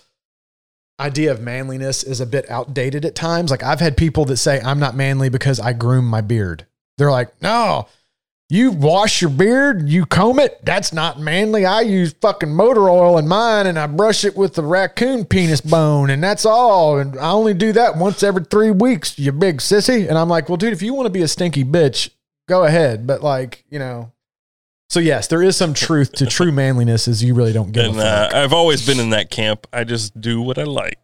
[1.00, 3.50] idea of manliness is a bit outdated at times.
[3.50, 6.66] Like I've had people that say I'm not manly because I groom my beard.
[6.98, 7.88] They're like, no,
[8.48, 10.64] you wash your beard, you comb it.
[10.64, 11.66] That's not manly.
[11.66, 15.60] I use fucking motor oil in mine and I brush it with the raccoon penis
[15.60, 16.98] bone and that's all.
[16.98, 20.08] And I only do that once every three weeks, you big sissy.
[20.08, 22.10] And I'm like, well, dude, if you want to be a stinky bitch,
[22.48, 23.04] go ahead.
[23.04, 24.12] But like, you know,
[24.88, 27.98] so yes, there is some truth to true manliness is you really don't get And
[27.98, 28.30] uh.
[28.32, 29.66] I've always been in that camp.
[29.72, 30.98] I just do what I like.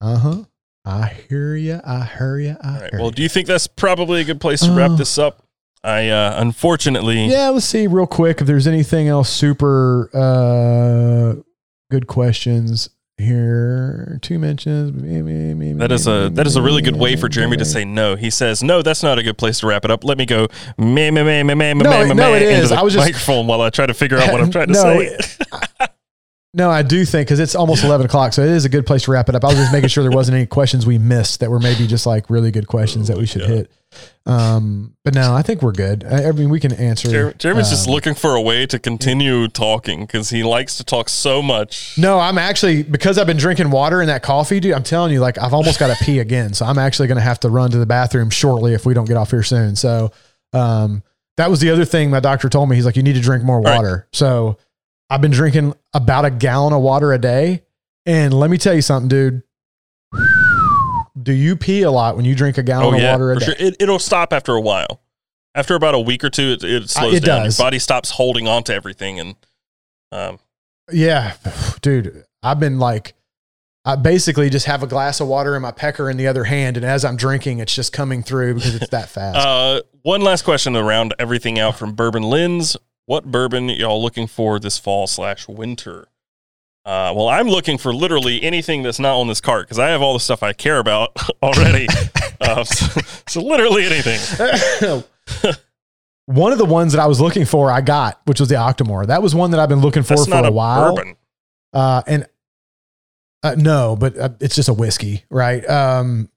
[0.00, 0.44] Uh huh.
[0.84, 1.80] I hear you.
[1.84, 2.56] I hear you.
[2.62, 2.90] I All right.
[2.90, 3.12] hear Well, ya.
[3.12, 5.42] do you think that's probably a good place to wrap Uh, this up?
[5.82, 11.34] I uh, unfortunately Yeah, let's see real quick if there's anything else super uh
[11.90, 12.88] good questions
[13.18, 14.18] here.
[14.22, 14.92] Two mentions.
[15.78, 18.16] That is a that is a really good way for Jeremy to say no.
[18.16, 18.82] He says no.
[18.82, 20.04] That's not a good place to wrap it up.
[20.04, 20.48] Let me go
[20.78, 23.06] meh, meh, meh, meh, meh, No, meh, meh, no, it into the I was just-
[23.06, 25.18] microphone while I try to figure out what I'm trying to No, say.
[26.56, 29.02] No, I do think because it's almost eleven o'clock, so it is a good place
[29.02, 29.42] to wrap it up.
[29.44, 32.06] I was just making sure there wasn't any questions we missed that were maybe just
[32.06, 33.48] like really good questions that we should Yeah.
[33.48, 33.72] hit.
[34.26, 36.04] Um, but no, I think we're good.
[36.04, 37.08] I, I mean, we can answer.
[37.08, 40.84] Jer- Jeremy's just um, looking for a way to continue talking because he likes to
[40.84, 41.98] talk so much.
[41.98, 44.74] No, I'm actually because I've been drinking water and that coffee, dude.
[44.74, 47.22] I'm telling you, like I've almost got to pee again, so I'm actually going to
[47.22, 49.74] have to run to the bathroom shortly if we don't get off here soon.
[49.76, 50.12] So,
[50.52, 51.02] um,
[51.36, 52.76] that was the other thing my doctor told me.
[52.76, 53.74] He's like, you need to drink more right.
[53.76, 54.06] water.
[54.12, 54.56] So,
[55.10, 57.62] I've been drinking about a gallon of water a day,
[58.06, 59.42] and let me tell you something, dude.
[61.20, 63.40] Do you pee a lot when you drink a gallon Oh of water a for
[63.40, 63.46] day?
[63.46, 63.54] sure.
[63.58, 65.00] It, it'll stop after a while.
[65.54, 67.44] After about a week or two, it, it slows Uh, it down.
[67.44, 67.58] does.
[67.58, 69.36] Your body stops holding on to everything, and
[70.10, 70.38] um,
[70.92, 71.34] Yeah,
[71.82, 73.14] dude, I've been like,
[73.84, 76.76] I basically just have a glass of water in my pecker in the other hand,
[76.76, 79.36] and as I'm drinking, it's just coming through because it's that fast.
[79.46, 82.76] Uh, one last question to round everything out from Bourbon Lens.
[83.06, 86.08] What bourbon y'all looking for this fall slash winter?
[86.86, 90.02] Uh, well, I'm looking for literally anything that's not on this cart because I have
[90.02, 91.86] all the stuff I care about already.
[92.40, 94.20] uh, so, so literally anything.
[96.26, 99.06] one of the ones that I was looking for, I got, which was the Octomore.
[99.06, 100.94] That was one that I've been looking for That's for not a, a while.
[100.96, 101.16] bourbon.
[101.72, 102.26] Uh, and
[103.42, 105.66] uh, no, but uh, it's just a whiskey, right?
[105.68, 106.28] Um,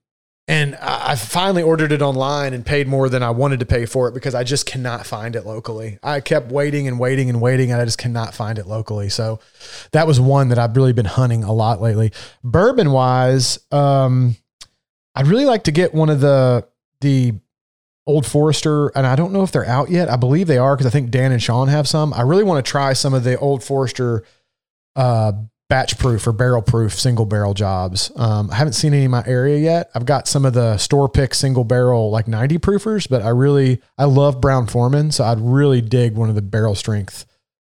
[0.48, 4.08] and I, finally ordered it online and paid more than I wanted to pay for
[4.08, 5.98] it because I just cannot find it locally.
[6.02, 9.10] I kept waiting and waiting and waiting, and I just cannot find it locally.
[9.10, 9.40] So
[9.92, 12.12] that was one that I've really been hunting a lot lately.
[12.42, 14.36] Bourbon wise, um,
[15.14, 16.66] I'd really like to get one of the
[17.02, 17.34] the
[18.06, 20.08] Old Forester, and I don't know if they're out yet.
[20.08, 22.14] I believe they are because I think Dan and Sean have some.
[22.14, 24.24] I really want to try some of the Old Forester
[24.96, 25.32] uh,
[25.68, 28.10] batch proof or barrel proof single barrel jobs.
[28.16, 29.90] Um, I haven't seen any in my area yet.
[29.94, 33.80] I've got some of the store pick single barrel like 90 proofers, but I really
[33.98, 37.26] I love Brown-Forman, so I'd really dig one of the barrel strength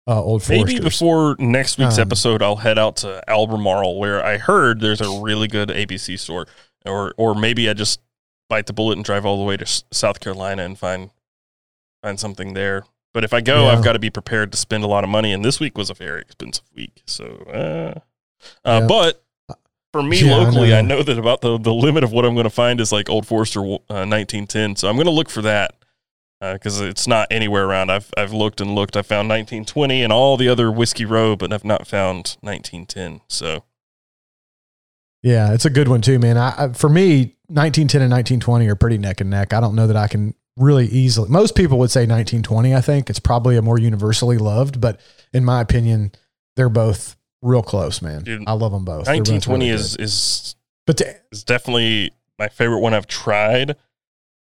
[0.07, 0.73] uh, Old Foresters.
[0.73, 5.01] Maybe before next week's Um, episode, I'll head out to Albemarle, where I heard there's
[5.01, 6.47] a really good ABC store,
[6.85, 7.99] or or maybe I just
[8.49, 11.11] bite the bullet and drive all the way to South Carolina and find
[12.01, 12.85] find something there.
[13.19, 13.73] But if I go, Yeah.
[13.73, 15.89] I've got to be prepared to spend a lot of money, and this week was
[15.89, 17.01] a very expensive week.
[17.05, 17.99] So, uh,
[18.65, 18.87] uh, Yeah.
[18.87, 19.21] but
[19.91, 20.77] for me Yeah, I locally, know.
[20.77, 23.09] I know that about the the limit of what I'm going to find is like
[23.09, 24.77] Old Forester uh, 1910.
[24.77, 25.73] So I'm going to look for that
[26.39, 27.89] because it's not anywhere around.
[27.91, 28.95] I've I've looked and looked.
[28.95, 33.19] I found 1920 and all the other whiskey row, but I've not found 1910.
[33.27, 33.65] So
[35.21, 36.37] Yeah, it's a good one too, man.
[36.37, 39.51] I, I for me, 1910 and 1920 are pretty neck and neck.
[39.51, 41.29] I don't know that I can really easily.
[41.29, 42.75] Most people would say 1920.
[42.75, 44.99] I think it's probably a more universally loved, but
[45.33, 46.11] in my opinion,
[46.55, 48.23] they're both real close, man.
[48.23, 49.05] Dude, I love them both.
[49.05, 50.03] They're both 1920 really is good.
[50.03, 50.55] is
[50.85, 53.75] but to, is definitely my favorite one I've tried,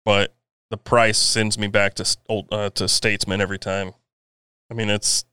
[0.04, 0.36] but
[0.70, 3.94] the price sends me back to old uh, to Statesman every time.
[4.70, 5.26] I mean, it's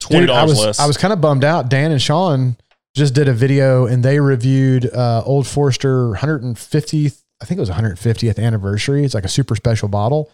[0.00, 0.80] twenty I dollars was less.
[0.80, 1.68] I was kind of bummed out.
[1.68, 2.56] Dan and Sean
[2.94, 7.12] just did a video and they reviewed uh, Old Forester 150.
[7.40, 9.04] I think it was 150th anniversary.
[9.04, 10.30] It's like a super special bottle,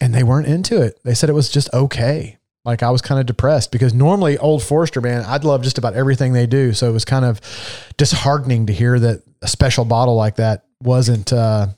[0.00, 0.98] and they weren't into it.
[1.04, 2.38] They said it was just okay.
[2.64, 5.94] Like I was kind of depressed because normally Old Forester, man, I'd love just about
[5.94, 6.72] everything they do.
[6.74, 7.40] So it was kind of
[7.96, 11.68] disheartening to hear that a special bottle like that wasn't uh,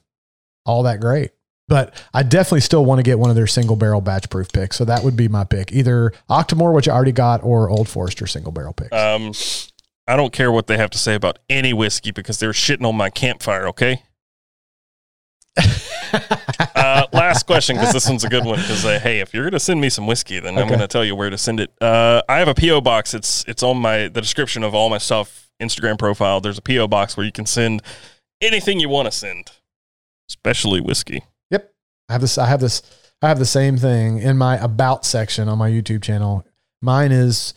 [0.66, 1.30] all that great.
[1.68, 4.76] But I definitely still want to get one of their single barrel batch proof picks.
[4.76, 5.72] So that would be my pick.
[5.72, 8.92] Either Octomore, which I already got, or Old Forester single barrel picks.
[8.92, 9.32] um,
[10.08, 12.96] I don't care what they have to say about any whiskey because they're shitting on
[12.96, 13.68] my campfire.
[13.68, 14.02] Okay.
[16.74, 18.58] Uh, last question because this one's a good one.
[18.58, 21.14] Because uh, hey, if you're gonna send me some whiskey, then I'm gonna tell you
[21.14, 21.72] where to send it.
[21.80, 23.14] Uh, I have a PO box.
[23.14, 26.40] It's it's on my the description of all my stuff Instagram profile.
[26.40, 27.82] There's a PO box where you can send
[28.40, 29.52] anything you want to send,
[30.28, 31.22] especially whiskey.
[31.50, 31.72] Yep.
[32.08, 32.36] I have this.
[32.36, 32.82] I have this.
[33.22, 36.44] I have the same thing in my about section on my YouTube channel.
[36.80, 37.54] Mine is.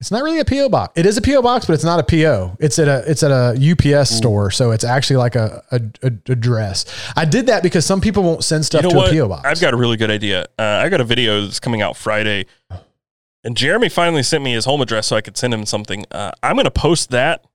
[0.00, 0.92] It's not really a PO box.
[0.94, 2.58] It is a PO box, but it's not a PO.
[2.60, 6.32] It's at a it's at a UPS store, so it's actually like a, a, a
[6.32, 6.84] address.
[7.16, 9.12] I did that because some people won't send stuff you know to what?
[9.12, 9.48] a PO box.
[9.48, 10.46] I've got a really good idea.
[10.58, 12.44] Uh, I got a video that's coming out Friday,
[13.42, 16.04] and Jeremy finally sent me his home address so I could send him something.
[16.10, 17.46] Uh, I'm gonna post that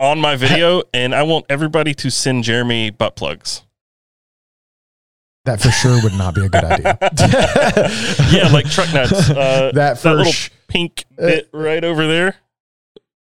[0.00, 3.63] on my video, and I want everybody to send Jeremy butt plugs.
[5.44, 6.98] That for sure would not be a good idea.
[8.32, 9.30] yeah, like truck nuts.
[9.30, 12.36] Uh, that that little sh- pink Uh, bit right over there.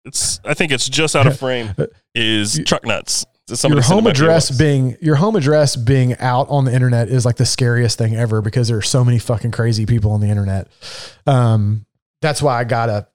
[0.05, 0.39] It's.
[0.43, 1.73] I think it's just out of frame.
[2.15, 3.25] Is truck nuts?
[3.49, 7.07] Your home it to my address being your home address being out on the internet
[7.09, 10.21] is like the scariest thing ever because there are so many fucking crazy people on
[10.21, 10.67] the internet.
[11.25, 11.85] Um,
[12.21, 13.07] that's why I got a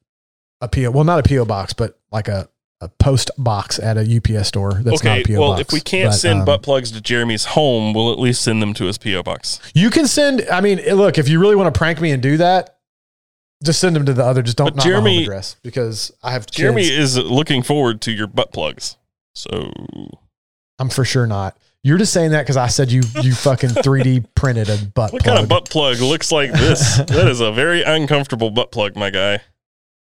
[0.60, 0.90] a PO.
[0.90, 2.48] Well, not a PO box, but like a
[2.80, 4.74] a post box at a UPS store.
[4.74, 5.08] That's okay.
[5.08, 5.60] not a PO well, box.
[5.62, 8.60] if we can't But, send um, butt plugs to Jeremy's home, we'll at least send
[8.60, 9.60] them to his PO box.
[9.74, 10.46] you can send.
[10.50, 12.78] I mean, look, if you really want to prank me and do that,
[13.62, 14.42] just send them to the other.
[14.42, 16.56] Just don't not my home Jeremy- address because I have kids.
[16.56, 18.96] Jeremy is looking forward to your butt plugs.
[19.34, 19.72] So
[20.78, 21.56] I'm for sure not.
[21.82, 25.22] You're just saying that because I said you you fucking 3D printed a butt What
[25.22, 25.34] plug.
[25.34, 26.96] kind of butt plug looks like this?
[27.08, 29.40] that is a very uncomfortable butt plug, my guy.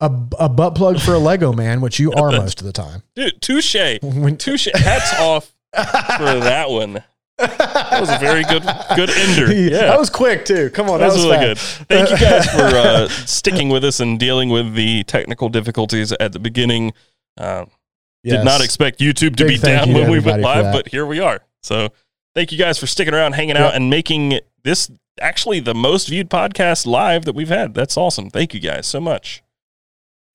[0.02, 3.04] A, a butt plug for a Lego man, which you are most of the time.
[3.16, 3.76] Dude, touche.
[4.02, 4.68] When, Touche.
[4.74, 7.04] Hats off for that one.
[7.38, 8.64] That was a very good
[8.96, 9.54] good ender.
[9.72, 9.86] Yeah.
[9.86, 10.70] That was quick too.
[10.72, 11.78] Come on, That that, was was really fast.
[11.80, 11.88] good.
[11.88, 16.34] Thank you guys for uh, sticking with us and dealing with the technical difficulties at
[16.34, 16.92] the beginning.
[17.38, 17.66] Uh,
[18.26, 21.22] Did not expect YouTube to Big be down when we went live, but here we
[21.22, 21.40] are.
[21.64, 21.90] So
[22.36, 23.66] thank you guys for sticking around, hanging Yep.
[23.66, 27.74] out, and making this actually the most viewed podcast live that we've had.
[27.74, 28.30] That's awesome.
[28.30, 29.44] Thank you guys so much.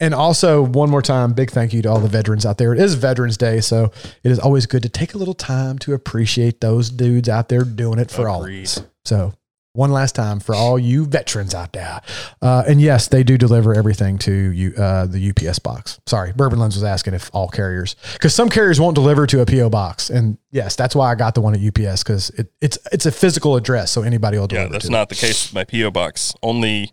[0.01, 2.73] And also, one more time, big thank you to all the veterans out there.
[2.73, 3.93] It is Veterans Day, so
[4.25, 7.63] it is always good to take a little time to appreciate those dudes out there
[7.63, 8.65] doing it for all of Agreed.
[8.65, 8.83] us.
[9.05, 9.35] So,
[9.75, 12.01] one last time for all you veterans out there.
[12.41, 16.01] Uh, and yes, they do deliver everything to you, uh, the UPS box.
[16.07, 19.47] Sorry, Bourbon Lens was asking if all carriers, because some carriers won't deliver to a
[19.47, 20.11] PO box.
[20.11, 23.13] And yes, that's why I got the one at UPS because it, it's it's a
[23.13, 24.67] physical address, so anybody will deliver.
[24.67, 26.35] Yeah, that's not the case with my PO box.
[26.43, 26.93] Only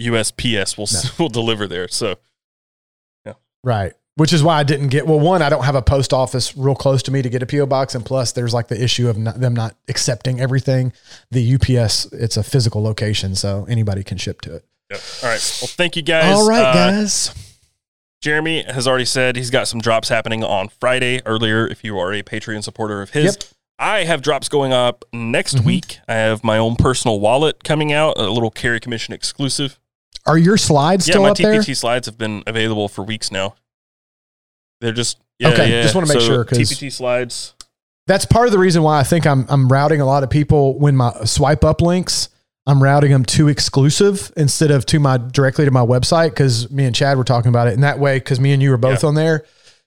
[0.00, 1.86] USPS will s will deliver there.
[1.88, 2.16] So
[3.64, 3.92] Right.
[4.16, 6.74] Which is why I didn't get, well, one, I don't have a post office real
[6.74, 7.94] close to me to get a PO box.
[7.94, 10.92] And plus, there's like the issue of not, them not accepting everything.
[11.30, 14.64] The UPS, it's a physical location, so anybody can ship to it.
[14.90, 14.98] yeah.
[15.22, 15.58] all right.
[15.62, 16.34] Well, thank you guys.
[16.34, 17.34] All right, Uh, guys.
[18.20, 21.66] Jeremy has already said he's got some drops happening on Friday earlier.
[21.66, 23.44] If you are a Patreon supporter of his, Yep.
[23.78, 25.64] I have drops going up next Mhm.
[25.64, 25.98] week.
[26.06, 29.80] I have my own personal wallet coming out, a little carry commission exclusive.
[30.26, 31.60] Are your slides yeah, still my up there?
[31.60, 33.54] TPT slides have been available for weeks now.
[34.80, 35.82] They're just yeah, Okay, yeah.
[35.82, 37.54] just wanna make So sure, TPT slides.
[38.06, 40.78] That's part of the reason why I think I'm, I'm routing a lot of people
[40.78, 42.28] when my swipe up links,
[42.66, 46.84] I'm routing them to exclusive instead of to my directly to my website because me
[46.84, 47.74] and Chad were talking about it.
[47.74, 49.08] And that way, because me and you are both Yeah.
[49.08, 49.44] on there,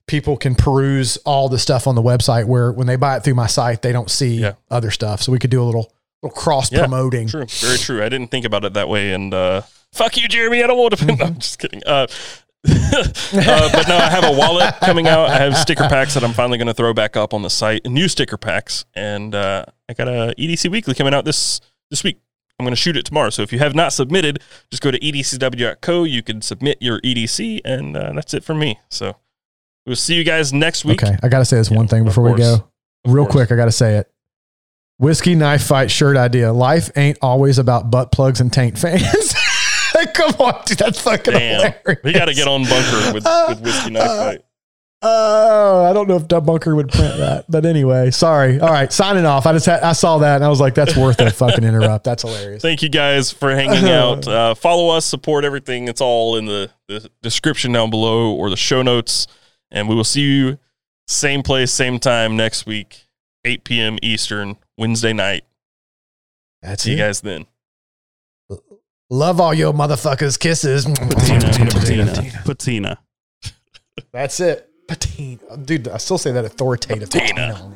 [0.07, 3.35] people can peruse all the stuff on the website where when they buy it through
[3.35, 4.53] my site, they don't see Yeah.
[4.71, 5.21] other stuff.
[5.21, 5.91] So we could do a little
[6.23, 7.27] little cross promoting.
[7.27, 8.03] True, very true.
[8.03, 9.13] I didn't think about it that way.
[9.13, 9.61] And uh,
[9.95, 10.63] fuck you, Jeremy.
[10.63, 11.05] I don't want to.
[11.05, 11.81] No, I'm just kidding.
[11.85, 12.07] Uh,
[12.67, 15.29] uh, but no, I have a wallet coming out.
[15.29, 17.85] I have sticker packs that I'm finally going to throw back up on the site.
[17.85, 22.19] New sticker packs, and uh, I got a EDC Weekly coming out this this week.
[22.57, 23.29] I'm going to shoot it tomorrow.
[23.29, 24.41] So if you have not submitted,
[24.71, 26.03] just go to edcw.co.
[26.05, 28.79] You can submit your EDC, and uh, that's it for me.
[28.89, 29.17] So
[29.85, 31.03] we'll see you guys next week.
[31.03, 31.17] Okay.
[31.21, 32.67] I got to say this Yeah, one thing before we go.
[33.05, 34.11] Real quick, I got to say it.
[34.97, 36.53] Whiskey knife fight shirt idea.
[36.53, 39.35] Life ain't always about butt plugs and taint fans.
[40.13, 40.77] Come on, dude.
[40.77, 42.03] That's fucking Damn, hilarious.
[42.03, 44.41] we got to get on bunker with, with whiskey knife Uh, fight.
[45.07, 48.59] Oh, I don't know if Dub Bunker would print that, but anyway, sorry.
[48.59, 49.45] All right, signing off.
[49.45, 52.05] I just had I saw that and I was like, that's worth a fucking interrupt.
[52.05, 52.61] That's hilarious.
[52.63, 54.27] Thank you guys for hanging out.
[54.27, 55.87] Uh, follow us, support everything.
[55.89, 59.27] It's all in the, the description down below or the show notes.
[59.69, 60.57] And we will see you
[61.07, 63.05] same place, same time next week,
[63.43, 63.97] 8 p.m.
[64.01, 65.43] Eastern, Wednesday night.
[66.63, 66.99] That's See you it.
[67.01, 67.45] guys then.
[69.11, 70.39] Love all your motherfuckers.
[70.39, 70.85] Kisses.
[70.85, 71.51] Patina.
[71.69, 72.41] Patina.
[72.43, 72.97] patina.
[74.11, 74.67] That's it.
[74.87, 75.57] Patina.
[75.63, 77.11] Dude, I still say that authoritative.
[77.11, 77.71] Patina.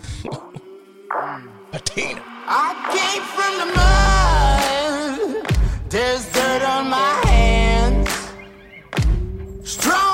[1.71, 2.23] Patina.
[2.51, 3.65] I came from the
[5.45, 5.89] mud.
[5.91, 8.09] There's dirt on my hands.
[9.69, 10.08] Strong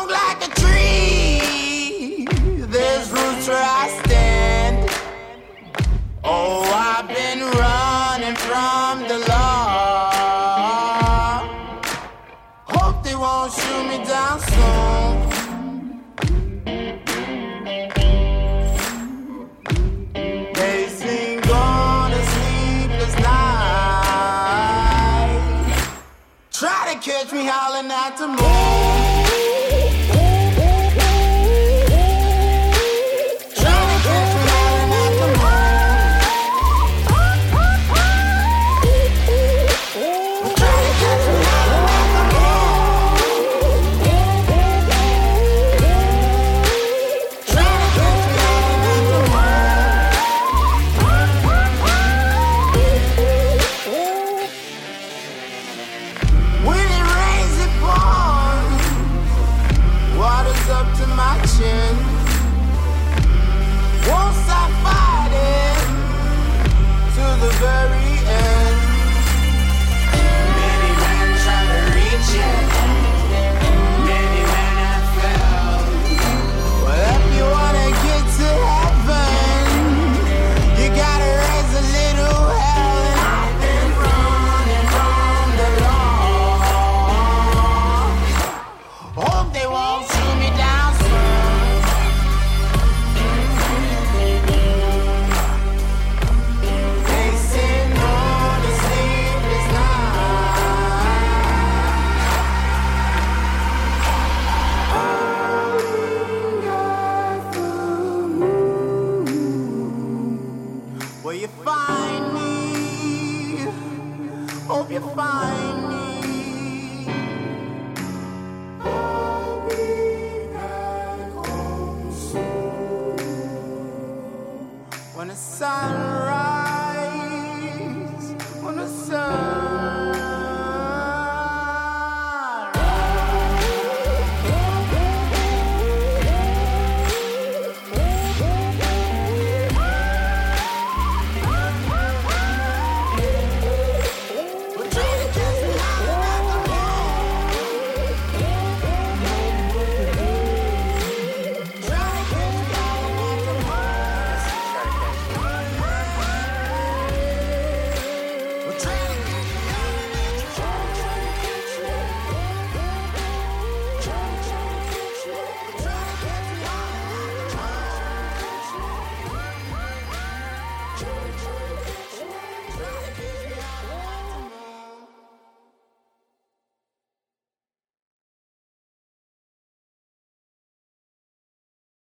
[27.06, 29.05] catch me howling at the moon.